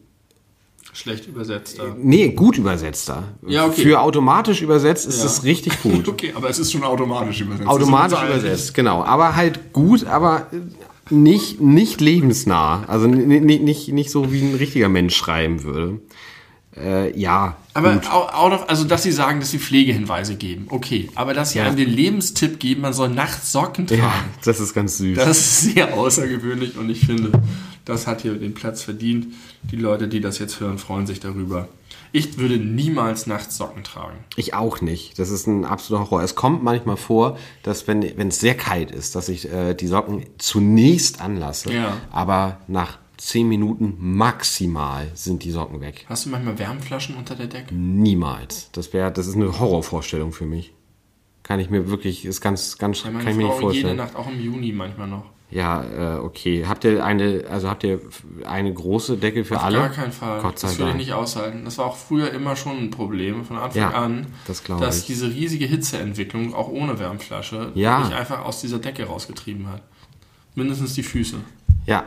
[0.94, 1.94] Schlecht übersetzter.
[2.00, 3.24] Nee, gut übersetzter.
[3.46, 3.82] Ja, okay.
[3.82, 5.26] Für automatisch übersetzt ist Ja.
[5.26, 6.08] es richtig gut.
[6.16, 7.68] Okay, aber es ist schon automatisch übersetzt.
[7.68, 9.04] Automatisch Das übersetzt, genau.
[9.04, 10.48] Aber halt gut, aber
[11.10, 12.84] nicht, nicht lebensnah.
[12.88, 16.00] Also n- n- nicht, nicht so, wie ein richtiger Mensch schreiben würde.
[16.78, 17.56] Äh, ja.
[17.74, 18.12] Aber gut.
[18.12, 21.10] auch, auch noch, also dass sie sagen, dass sie Pflegehinweise geben, okay.
[21.16, 21.66] Aber dass sie Ja.
[21.68, 25.16] einem den Lebenstipp geben, man soll nachts Socken tragen, ja, das ist ganz süß.
[25.18, 27.32] das ist sehr außergewöhnlich und ich finde,
[27.86, 29.28] das hat hier den Platz verdient.
[29.64, 31.68] Die Leute, die das jetzt hören, freuen sich darüber.
[32.12, 34.18] Ich würde niemals nachts Socken tragen.
[34.38, 35.20] Ich auch nicht.
[35.20, 36.24] Das ist ein absoluter Horror.
[36.24, 39.88] Es kommt manchmal vor, dass wenn wenn es sehr kalt ist, dass ich äh, die
[39.88, 41.98] Socken zunächst anlasse, Ja.
[42.12, 46.06] aber nach zehn Minuten maximal sind die Socken weg.
[46.10, 47.74] Hast du manchmal Wärmflaschen unter der Decke?
[47.76, 48.70] Niemals.
[48.72, 50.74] Das wäre, das ist eine Horrorvorstellung für mich.
[51.44, 53.98] Kann ich mir wirklich, ist ganz, ganz, Ja, kann ich mir nicht Frau jede vorstellen.
[53.98, 55.26] Nacht, auch im Juni manchmal noch.
[55.52, 56.66] Ja, äh, okay.
[56.68, 58.02] Habt ihr eine, also habt ihr
[58.46, 59.78] eine große Decke für Auf alle?
[59.78, 60.42] gar keinen Fall.
[60.42, 61.64] Gott sei das würde ich nicht aushalten.
[61.66, 65.06] Das war auch früher immer schon ein Problem von Anfang Ja, an, das dass ich.
[65.06, 68.00] diese riesige Hitzeentwicklung auch ohne Wärmflasche Ja.
[68.00, 69.82] mich einfach aus dieser Decke rausgetrieben hat.
[70.56, 71.38] Mindestens die Füße.
[71.86, 72.04] Ja,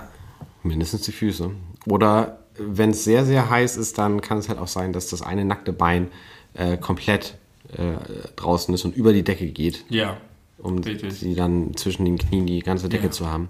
[0.64, 1.50] mindestens die Füße.
[1.86, 5.22] Oder wenn es sehr, sehr heiß ist, dann kann es halt auch sein, dass das
[5.22, 6.08] eine nackte Bein
[6.54, 7.36] äh, komplett
[7.72, 7.92] äh,
[8.34, 10.16] draußen ist und über die Decke geht, Ja.
[10.58, 11.14] Um Richtig.
[11.14, 13.10] sie dann zwischen den Knien die ganze Decke Ja.
[13.10, 13.48] zu haben.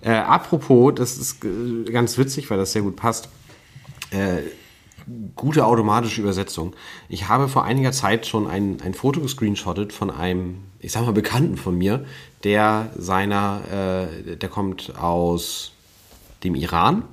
[0.00, 3.28] Äh, apropos, das ist äh, ganz witzig, weil das sehr gut passt.
[4.10, 4.38] Äh,
[5.36, 6.74] gute automatische Übersetzung.
[7.08, 11.12] Ich habe vor einiger Zeit schon ein, ein Foto gescreenshottet von einem, ich sag mal,
[11.12, 12.04] Bekannten von mir,
[12.44, 13.62] der seiner,
[14.26, 15.72] äh, der kommt aus
[16.44, 17.04] dem Iran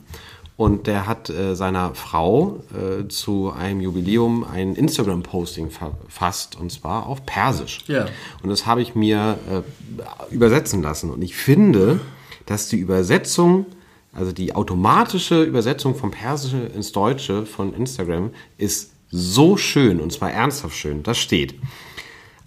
[0.58, 7.08] und der hat äh, seiner Frau äh, zu einem Jubiläum ein Instagram-Posting verfasst und zwar
[7.08, 7.84] auf Persisch.
[7.88, 8.06] Ja.
[8.42, 11.12] Und das habe ich mir äh, übersetzen lassen.
[11.12, 12.00] Und ich finde,
[12.46, 13.66] dass die Übersetzung,
[14.14, 20.32] also die automatische Übersetzung vom Persischen ins Deutsche von Instagram ist so schön und zwar
[20.32, 21.04] ernsthaft schön.
[21.04, 21.56] Das steht.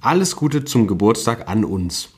[0.00, 2.10] Alles Gute zum Geburtstag an uns.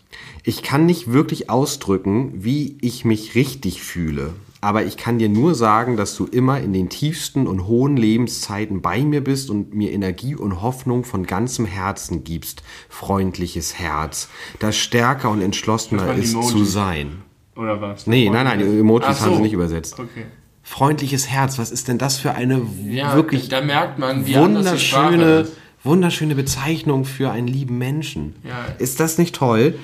[0.44, 4.34] Ich kann nicht wirklich ausdrücken, wie ich mich richtig fühle.
[4.62, 8.82] Aber ich kann dir nur sagen, dass du immer in den tiefsten und hohen Lebenszeiten
[8.82, 12.62] bei mir bist und mir Energie und Hoffnung von ganzem Herzen gibst.
[12.90, 16.48] Freundliches Herz, das stärker und entschlossener ist Emoji.
[16.50, 17.22] zu sein.
[17.56, 18.06] Oder was?
[18.06, 19.36] Nee, nein, nein, die Emojis Ach haben so.
[19.36, 19.98] sie nicht übersetzt.
[19.98, 20.26] Okay.
[20.62, 25.48] Freundliches Herz, was ist denn das für eine Ja, wirklich da merkt man, wie wunderschöne,
[25.82, 28.36] wunderschöne Bezeichnung für einen lieben Menschen.
[28.44, 28.66] Ja.
[28.78, 29.78] Ist das nicht toll?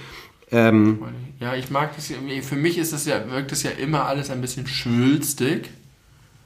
[0.53, 1.01] Ähm,
[1.40, 2.11] Ja, ich mag das.
[2.42, 5.70] Für mich ist das ja, wirkt das ja immer alles ein bisschen schwülstig.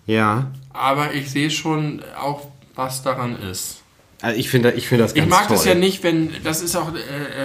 [0.06, 0.50] ja.
[0.72, 2.46] Aber ich sehe schon auch,
[2.76, 3.78] was daran ist.
[4.22, 5.56] Also ich finde ich finde das ganz Ich mag toll.
[5.56, 6.98] das ja nicht, wenn, das ist auch, äh,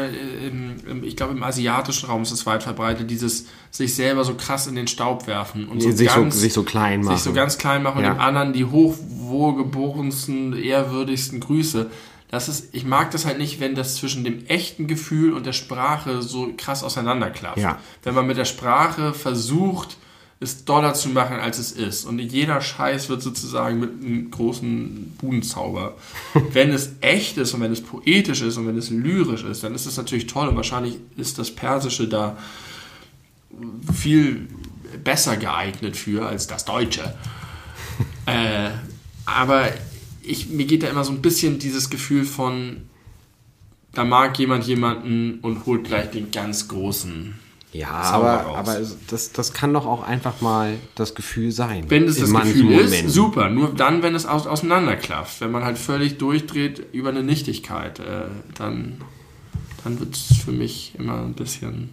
[0.08, 4.36] äh, im, ich glaube, im asiatischen Raum ist es weit verbreitet, dieses sich selber so
[4.36, 7.16] krass in den Staub werfen und so sich, so, ganz, sich so klein machen.
[7.16, 8.12] sich so ganz klein machen Ja.
[8.12, 11.90] und dem anderen die hochwohlgeborensten, ehrwürdigsten Grüße.
[12.30, 15.54] Das ist, ich mag das halt nicht, wenn das zwischen dem echten Gefühl und der
[15.54, 17.58] Sprache so krass auseinanderklafft.
[17.58, 17.80] Ja.
[18.04, 19.98] Wenn man mit der Sprache versucht,
[20.40, 22.06] es doller zu machen, als es ist.
[22.06, 25.96] Und jeder Scheiß wird sozusagen mit einem großen Budenzauber.
[26.52, 29.74] wenn es echt ist und wenn es poetisch ist und wenn es lyrisch ist, dann
[29.74, 30.50] ist es natürlich toll.
[30.50, 32.38] Und wahrscheinlich ist das Persische da
[33.94, 34.48] viel
[35.04, 37.16] besser geeignet für als das Deutsche.
[38.26, 38.72] äh,
[39.26, 39.70] aber
[40.28, 42.84] ich, mir geht da immer so ein bisschen dieses Gefühl von,
[43.94, 47.36] da mag jemand jemanden und holt gleich den ganz großen.
[47.72, 48.58] ja, Zauber aber, raus.
[48.58, 51.86] aber das, das kann doch auch einfach mal das Gefühl sein.
[51.90, 53.08] Wenn es das Gefühl Momenten.
[53.08, 53.50] ist, super.
[53.50, 58.26] Nur dann, wenn es aus, auseinanderklafft, wenn man halt völlig durchdreht über eine Nichtigkeit, äh,
[58.56, 59.02] dann,
[59.84, 61.90] dann wird es für mich immer ein bisschen.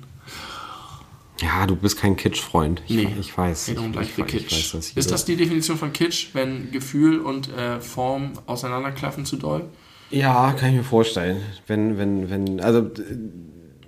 [1.42, 2.82] Ja, du bist kein Kitsch-Freund.
[2.86, 3.68] Ich, Nee, ich weiß.
[3.68, 4.52] I don't ich, like ich, the ich kitsch.
[4.52, 9.36] weiß das ist das die Definition von Kitsch, wenn Gefühl und äh, Form auseinanderklaffen zu
[9.36, 9.64] doll?
[10.10, 11.40] Ja, kann ich mir vorstellen.
[11.66, 12.88] Wenn, wenn, wenn, also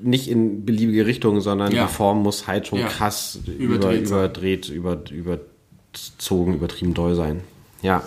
[0.01, 1.87] nicht in beliebige Richtungen, sondern Ja.
[1.87, 2.89] die Form muss halt schon Ja.
[2.89, 7.41] krass Überdreht über, überdreht, über, überzogen, übertrieben doll sein.
[7.83, 8.03] Ja,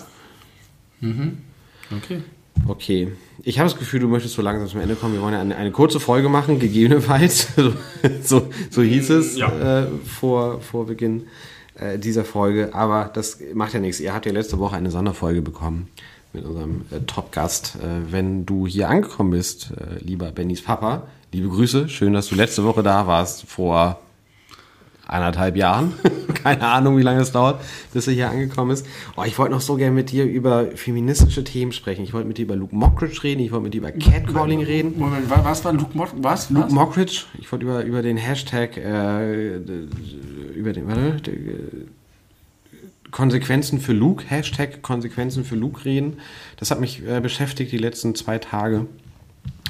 [1.00, 2.22] Okay.
[2.66, 3.12] Okay.
[3.44, 5.14] Ich habe das Gefühl, du möchtest so langsam zum Ende kommen.
[5.14, 7.48] Wir wollen ja eine, eine kurze Folge machen, gegebenenfalls.
[8.22, 9.82] so, so, hieß es Ja.
[9.82, 11.26] äh, vor, vor Beginn
[11.76, 12.74] äh, dieser Folge.
[12.74, 14.00] Aber das macht ja nichts.
[14.00, 15.88] Ihr habt ja letzte Woche eine Sonderfolge bekommen
[16.32, 17.76] mit unserem äh, Top-Gast.
[17.76, 21.88] Äh, wenn du hier angekommen bist, äh, lieber Bennys Papa, liebe Grüße.
[21.88, 24.00] Schön, dass du letzte Woche da warst, vor
[25.08, 25.94] eineinhalb Jahren.
[26.44, 27.60] Keine Ahnung, wie lange es dauert,
[27.92, 28.86] bis er hier angekommen ist.
[29.16, 32.04] Oh, ich wollte noch so gerne mit dir über feministische Themen sprechen.
[32.04, 33.40] Ich wollte mit dir über Luke Mockridge reden.
[33.40, 34.94] Ich wollte mit dir über Catcalling reden.
[34.98, 36.10] Moment, wa- was war Luke Mott?
[36.18, 36.50] Was?
[36.50, 36.72] Luke was?
[36.72, 37.22] Mockridge.
[37.38, 39.56] Ich wollte über, über den Hashtag, äh,
[40.54, 41.34] über den, warte, der,
[43.10, 46.18] Konsequenzen für Luke, Hashtag Konsequenzen für Luke reden.
[46.58, 48.86] Das hat mich äh, beschäftigt die letzten zwei Tage.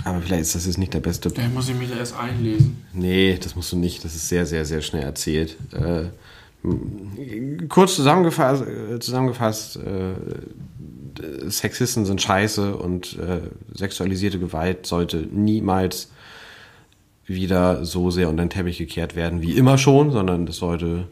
[0.05, 2.83] Aber vielleicht ist das jetzt nicht der beste Da muss ich mich da erst einlesen.
[2.93, 4.05] Nee, das musst du nicht.
[4.05, 5.57] Das ist sehr, sehr, sehr schnell erzählt.
[5.73, 6.07] Äh,
[7.69, 13.41] kurz zusammengefasst, äh, zusammengefasst äh, Sexisten sind scheiße und äh,
[13.75, 16.11] sexualisierte Gewalt sollte niemals
[17.27, 21.07] wieder so sehr unter den Teppich gekehrt werden wie immer schon, sondern das sollte,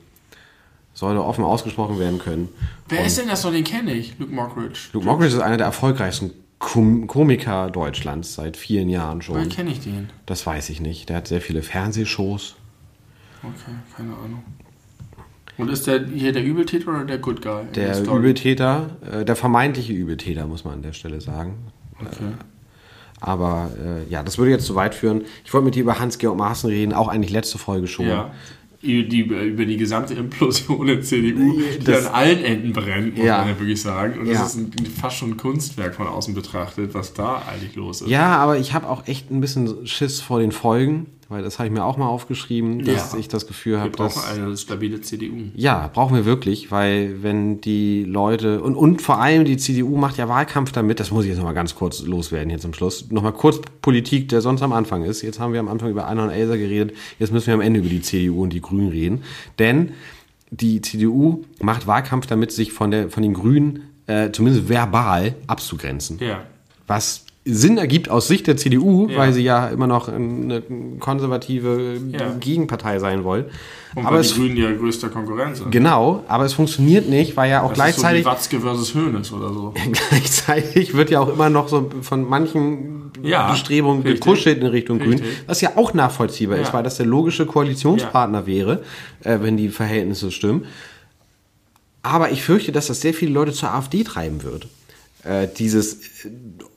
[0.95, 2.49] sollte offen ausgesprochen werden können.
[2.89, 3.53] Wer ist denn das noch?
[3.53, 4.89] Den kenne ich, Luke Mockridge.
[4.93, 9.51] Luke Mockridge ist einer der erfolgreichsten Kom Komiker Deutschlands seit vielen Jahren Woher schon.
[9.51, 10.11] kenne ich den?
[10.25, 11.09] Das weiß ich nicht.
[11.09, 12.57] Der hat sehr viele Fernsehshows.
[13.43, 14.43] Okay, keine Ahnung.
[15.59, 17.65] Und ist der hier der Übeltäter oder der Good Guy?
[17.75, 18.19] Der Story?
[18.19, 21.57] Übeltäter, äh, der vermeintliche Übeltäter, muss man an der Stelle sagen.
[21.99, 22.33] Okay.
[23.21, 25.23] Aber äh, ja, das würde jetzt zu weit führen.
[25.45, 28.07] Ich wollte mit dir über Hans-Georg Maaßen reden, auch eigentlich letzte Folge schon.
[28.07, 28.33] Ja.
[28.87, 33.27] Über die, über die gesamte Implosion der CDU, die Das- an allen Enden brennt, muss
[33.27, 33.39] Ja.
[33.39, 34.21] man ja wirklich sagen.
[34.21, 34.35] Und Ja.
[34.35, 38.09] das ist ein, fast schon ein Kunstwerk von außen betrachtet, was da eigentlich los ist.
[38.09, 41.67] Ja, aber ich habe auch echt ein bisschen Schiss vor den Folgen, weil das habe
[41.69, 43.19] ich mir auch mal aufgeschrieben, dass Ja.
[43.19, 45.35] ich das Gefühl Wir habe, brauchen dass eine stabile CDU.
[45.57, 50.17] ja, brauchen wir wirklich, weil wenn die Leute und, und vor allem die CDU macht
[50.19, 53.11] ja Wahlkampf damit, das muss ich jetzt nochmal ganz kurz loswerden hier zum Schluss.
[53.11, 55.23] Nochmal kurz Politik, der sonst am Anfang ist.
[55.23, 57.81] Jetzt haben wir am Anfang über Anna und Elsa geredet, jetzt müssen wir am Ende
[57.81, 59.23] über die CDU und die Grünen reden.
[59.59, 59.91] Denn
[60.53, 66.19] die CDU macht Wahlkampf damit, sich von, der, von den Grünen äh, zumindest verbal abzugrenzen
[66.21, 66.45] Ja.
[66.87, 69.19] was Sinn ergibt aus Sicht der CDU, Ja.
[69.19, 70.63] weil sie ja immer noch eine
[70.99, 72.35] konservative Ja.
[72.41, 73.45] Gegenpartei sein wollen.
[73.95, 75.71] Und aber die es, Grünen ja größter Konkurrenz sind.
[75.71, 78.95] genau, aber es funktioniert nicht, weil ja auch Das gleichzeitig ist so wie Watzke versus
[78.95, 79.73] Hönes oder so.
[80.11, 84.21] gleichzeitig wird ja auch immer noch so von manchen Ja, Bestrebungen richtig.
[84.25, 88.83] gekuschelt in Richtung Grün, was ja auch nachvollziehbar ist, weil das der logische Koalitionspartner wäre,
[89.25, 90.65] äh, wenn die Verhältnisse stimmen.
[92.03, 94.67] Aber ich fürchte, dass das sehr viele Leute zur AfD treiben wird.
[95.25, 95.95] Äh, dieses
[96.25, 96.31] äh,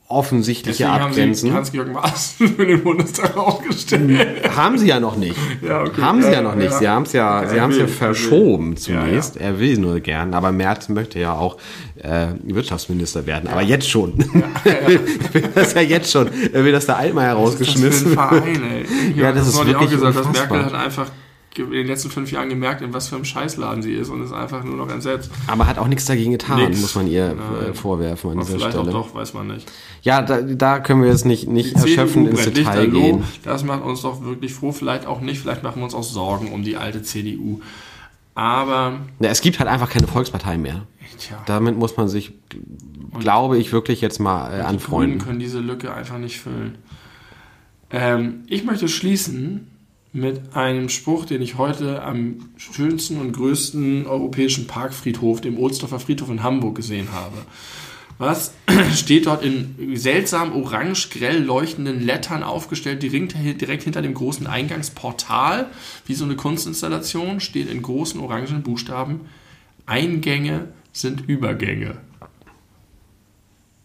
[0.09, 1.53] offensichtliche Deswegen haben sie Abgrenzen.
[1.53, 4.55] Hans-Georg Maaßen für den Bundestag aufgestellt.
[4.55, 5.35] Haben sie ja noch nicht.
[5.61, 6.01] Ja, okay.
[6.01, 6.71] Haben sie ja Ja, noch nicht.
[6.71, 6.77] ja.
[6.79, 9.37] Sie haben es ja, Er sie haben es ja er verschoben zunächst.
[9.37, 11.57] Er will nur gern, aber Merz möchte ja auch
[12.01, 13.47] äh, Wirtschaftsminister werden.
[13.49, 14.13] Aber jetzt schon.
[14.17, 16.29] ich will das ja jetzt schon.
[16.53, 18.45] Er will, dass der Altmaier rausgeschmissen Das wird.
[19.15, 20.57] Ja, hab das ist wirklich auch gesagt, dass unfassbar.
[20.57, 21.07] Merkel hat einfach
[21.63, 24.31] in den letzten fünf Jahren gemerkt, in was für einem Scheißladen sie ist und ist
[24.33, 25.29] einfach nur noch entsetzt.
[25.47, 26.81] Aber hat auch nichts dagegen getan, Nix.
[26.81, 27.69] muss man ihr Nein.
[27.69, 28.89] äh, vorwerfen an Aber dieser vielleicht Stelle.
[28.89, 29.71] auch doch, weiß man nicht.
[30.01, 32.99] Ja, da, da können wir jetzt nicht, nicht erschöpfend ins Detail lichterloh.
[33.01, 33.23] gehen.
[33.43, 34.71] Das macht uns doch wirklich froh.
[34.71, 35.39] Vielleicht auch nicht.
[35.41, 37.59] Vielleicht machen wir uns auch Sorgen um die alte CDU.
[38.35, 40.83] Aber, Ja, es gibt halt einfach keine Volkspartei mehr.
[41.17, 42.31] tja, Damit muss man sich,
[43.19, 45.19] glaube ich, wirklich jetzt mal äh, die Grünen anfreunden.
[45.19, 46.77] können diese Lücke einfach nicht füllen.
[47.91, 49.67] Ähm, ich möchte schließen
[50.11, 56.29] mit einem Spruch, den ich heute am schönsten und größten europäischen Parkfriedhof, dem Ohlsdorfer Friedhof
[56.29, 57.37] in Hamburg, gesehen habe.
[58.17, 58.53] Was
[58.95, 63.33] steht dort in seltsam orange grell leuchtenden Lettern aufgestellt, direkt,
[63.83, 65.67] hinter dem großen Eingangsportal,
[66.05, 69.21] wie so eine Kunstinstallation, steht in großen orangen Buchstaben:
[69.85, 71.97] Eingänge sind Übergänge.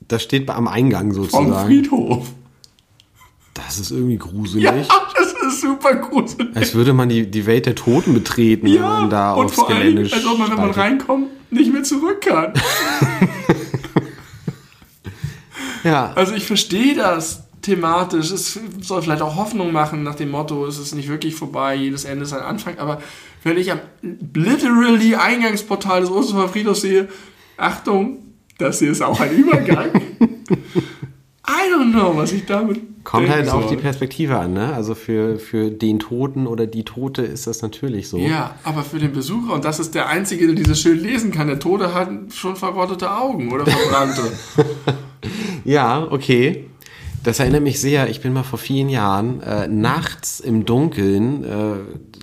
[0.08, 1.66] Das steht am Eingang Vom sozusagen.
[1.66, 2.32] Friedhof.
[3.54, 4.64] Das ist irgendwie gruselig.
[4.64, 5.03] Ja,
[5.44, 6.54] ist super gruselig.
[6.54, 9.68] Als würde man die, die Welt der Toten betreten, wenn man da und aufs vor
[9.68, 12.52] Gelände allem, als ob man, wenn man reinkommt, nicht mehr zurück kann.
[15.84, 18.30] Ja, Also ich verstehe das thematisch.
[18.30, 22.04] Es soll vielleicht auch Hoffnung machen nach dem Motto, es ist nicht wirklich vorbei, jedes
[22.04, 22.78] Ende ist ein Anfang.
[22.78, 23.02] Aber
[23.42, 23.80] wenn ich am
[24.32, 27.08] literally Eingangsportal des Osterhofer Friedhofs sehe,
[27.56, 28.18] Achtung,
[28.58, 29.90] das hier ist auch ein Übergang.
[31.46, 33.76] I don't know, was ich damit kommt halt auf die.
[33.76, 34.74] Perspektive an, ne?
[34.74, 38.18] Also für, für den Toten oder die Tote ist das natürlich so.
[38.18, 41.46] Ja, aber für den Besucher, und das ist der Einzige, der dieses Schild lesen kann,
[41.46, 44.22] der Tote hat schon verrottete Augen oder verbrannte.
[45.64, 46.66] Ja, okay.
[47.24, 51.48] Das erinnert mich sehr, ich bin mal vor vielen Jahren äh, nachts im Dunkeln, äh,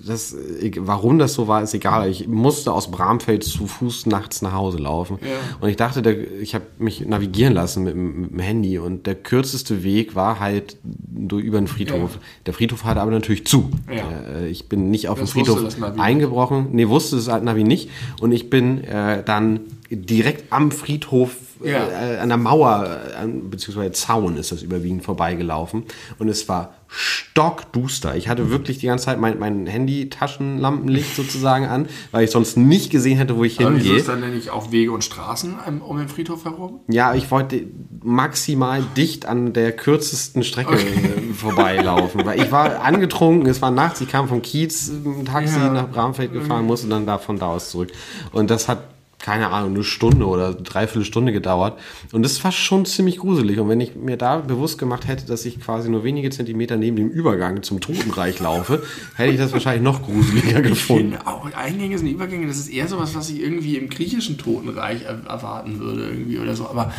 [0.05, 2.09] das, äh, warum das so war, ist egal.
[2.09, 5.17] Ich musste aus Bramfeld zu Fuß nachts nach Hause laufen.
[5.21, 5.27] Ja.
[5.59, 9.05] Und ich dachte, der, ich habe mich navigieren lassen mit, dem- mit dem Handy und
[9.07, 12.13] der kürzeste Weg war halt durch, über den Friedhof.
[12.15, 12.21] Ja.
[12.45, 13.69] Der Friedhof hatte aber natürlich zu.
[13.91, 14.03] Ja.
[14.39, 16.67] Äh, ich bin nicht auf Das den Friedhof eingebrochen.
[16.71, 17.89] Nee, wusste es halt Navi nicht.
[18.19, 21.87] Und ich bin äh, dann direkt am Friedhof Ja.
[21.87, 25.83] äh, an der Mauer, äh, an, beziehungsweise Zaun ist das überwiegend vorbeigelaufen.
[26.19, 28.15] Und es war stockduster.
[28.17, 32.89] Ich hatte wirklich die ganze Zeit mein, mein Handy-Taschenlampenlicht sozusagen an, weil ich sonst nicht
[32.91, 33.99] gesehen hätte, wo ich Aber wieso hingehe.
[33.99, 35.55] ist dann denn nicht auch Wege und Straßen
[35.85, 36.81] um- den Friedhof herum?
[36.89, 37.63] Ja, ich wollte
[38.03, 44.01] maximal dicht an der kürzesten Strecke äh, vorbeilaufen, weil ich war angetrunken, es war nachts,
[44.01, 45.71] ich kam vom Kiez, ein Taxi Ja.
[45.71, 47.91] nach Bramfeld gefahren, musste dann da von da aus zurück.
[48.33, 48.79] Und das hat
[49.21, 51.79] keine Ahnung, eine Stunde oder dreiviertel Stunde gedauert.
[52.11, 53.59] Und das war schon ziemlich gruselig.
[53.59, 56.95] Und wenn ich mir da bewusst gemacht hätte, dass ich quasi nur wenige Zentimeter neben
[56.95, 58.83] dem Übergang zum Totenreich laufe,
[59.15, 61.17] hätte ich das wahrscheinlich noch gruseliger gefunden.
[61.19, 65.03] Ich auch Eingänge sind Übergänge, das ist eher sowas, was ich irgendwie im griechischen Totenreich
[65.03, 66.67] er erwarten würde irgendwie oder so.
[66.67, 66.91] Aber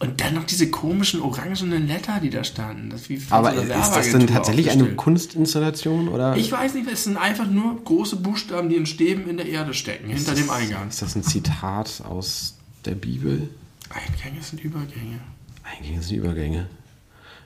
[0.00, 2.90] und dann noch diese komischen orangenen Letter, die da standen.
[2.90, 6.08] Das wie Aber ist das denn tatsächlich eine Kunstinstallation?
[6.08, 6.36] Oder?
[6.36, 9.72] Ich weiß nicht, es sind einfach nur große Buchstaben, die in Stäben in der Erde
[9.72, 10.88] stecken, ist hinter das, dem Eingang.
[10.88, 13.48] Ist das ein Zitat aus der Bibel?
[13.88, 15.20] Eingänge sind Übergänge.
[15.62, 16.66] Eingänge sind Übergänge.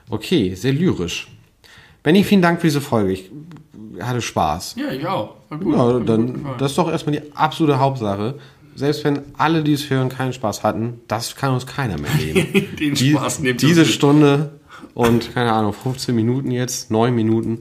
[0.09, 1.27] Okay, sehr lyrisch.
[2.01, 3.13] Benny, vielen Dank für diese Folge.
[3.13, 3.29] Ich
[4.01, 4.75] hatte Spaß.
[4.77, 5.35] Ja, ich auch.
[5.49, 5.75] War gut.
[5.75, 8.39] Ja, dann, das ist doch erstmal die absolute Hauptsache
[8.79, 12.75] selbst wenn alle, die es hören, keinen Spaß hatten, das kann uns keiner mehr nehmen.
[12.79, 14.51] Den die, Spaß nimmt Diese Stunde
[14.93, 17.59] und, keine Ahnung, 15 Minuten jetzt, 9 Minuten,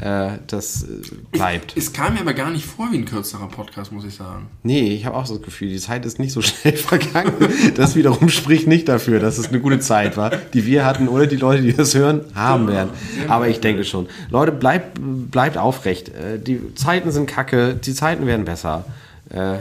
[0.00, 0.86] äh, das äh,
[1.32, 1.76] bleibt.
[1.76, 4.46] Es, es, kam mir aber gar nicht vor wie ein kürzerer Podcast, muss ich sagen.
[4.62, 7.34] Nee, ich habe auch so das Gefühl, die Zeit ist nicht so schnell vergangen.
[7.74, 11.26] Das wiederum spricht nicht dafür, dass es eine gute Zeit war, die wir hatten oder
[11.26, 12.90] die Leute, die das hören, haben werden.
[13.28, 14.08] Aber ich denke schon.
[14.30, 16.10] Leute, bleibt, bleibt aufrecht.
[16.10, 18.84] Äh, die Zeiten sind kacke, die Zeiten werden besser.
[19.30, 19.58] Äh,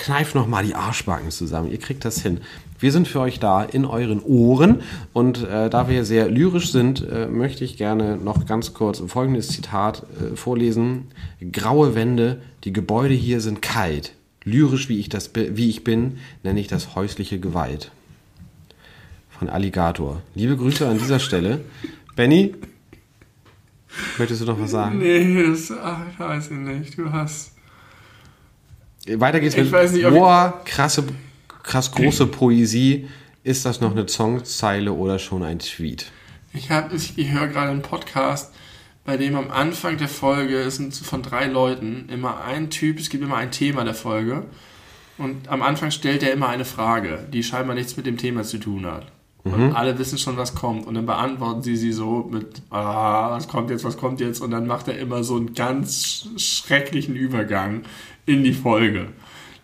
[0.00, 1.70] kneift noch mal die Arschbacken zusammen.
[1.70, 2.40] Ihr kriegt das hin.
[2.78, 4.80] Wir sind für euch da in euren Ohren
[5.12, 9.48] und äh, da wir sehr lyrisch sind, äh, möchte ich gerne noch ganz kurz folgendes
[9.48, 11.08] Zitat äh, vorlesen.
[11.52, 14.14] Graue Wände, die Gebäude hier sind kalt.
[14.44, 17.92] Lyrisch wie ich, das, wie ich bin, nenne ich das häusliche Gewalt.
[19.28, 20.22] Von Alligator.
[20.34, 21.60] Liebe Grüße an dieser Stelle.
[22.16, 22.54] Benny,
[24.16, 24.98] möchtest du noch was sagen?
[24.98, 26.98] Nee, das ach, weiß ich nicht.
[26.98, 27.52] Du hast
[29.18, 31.04] weiter geht's mit nicht, boah, krasse,
[31.62, 33.08] krass große Poesie.
[33.42, 36.12] Ist das noch eine Songzeile oder schon ein Tweet?
[36.52, 38.52] Ich, hab, ich, ich höre gerade einen Podcast,
[39.04, 43.08] bei dem am Anfang der Folge, es sind von drei Leuten, immer ein Typ, es
[43.08, 44.44] gibt immer ein Thema der Folge.
[45.16, 48.58] Und am Anfang stellt er immer eine Frage, die scheinbar nichts mit dem Thema zu
[48.58, 49.06] tun hat.
[49.42, 49.76] Und mhm.
[49.76, 50.86] alle wissen schon, was kommt.
[50.86, 54.40] Und dann beantworten sie sie so mit, ah, was kommt jetzt, was kommt jetzt?
[54.40, 57.82] Und dann macht er immer so einen ganz schrecklichen Übergang
[58.30, 59.08] in die Folge.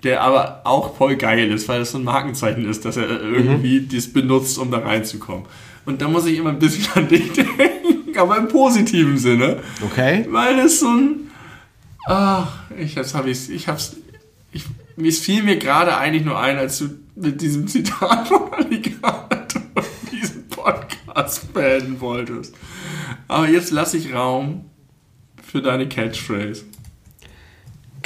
[0.03, 3.81] Der aber auch voll geil ist, weil es so ein Markenzeichen ist, dass er irgendwie
[3.81, 3.89] mhm.
[3.89, 5.47] das benutzt, um da reinzukommen.
[5.87, 9.63] Und da muss ich immer ein bisschen an dich denken, aber im positiven Sinne.
[9.83, 10.27] Okay.
[10.29, 11.31] Weil es so ein.
[12.07, 13.97] Ach, ich jetzt habe ich ich hab's.
[14.53, 14.65] Ich,
[14.97, 19.47] mir fiel mir gerade eigentlich nur ein, als du mit diesem Zitat von Alligator
[20.13, 22.55] diesen Podcast beenden wolltest.
[23.29, 24.67] Aber jetzt lasse ich Raum
[25.43, 26.65] für deine Catchphrase.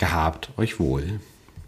[0.00, 1.20] Gehabt euch wohl.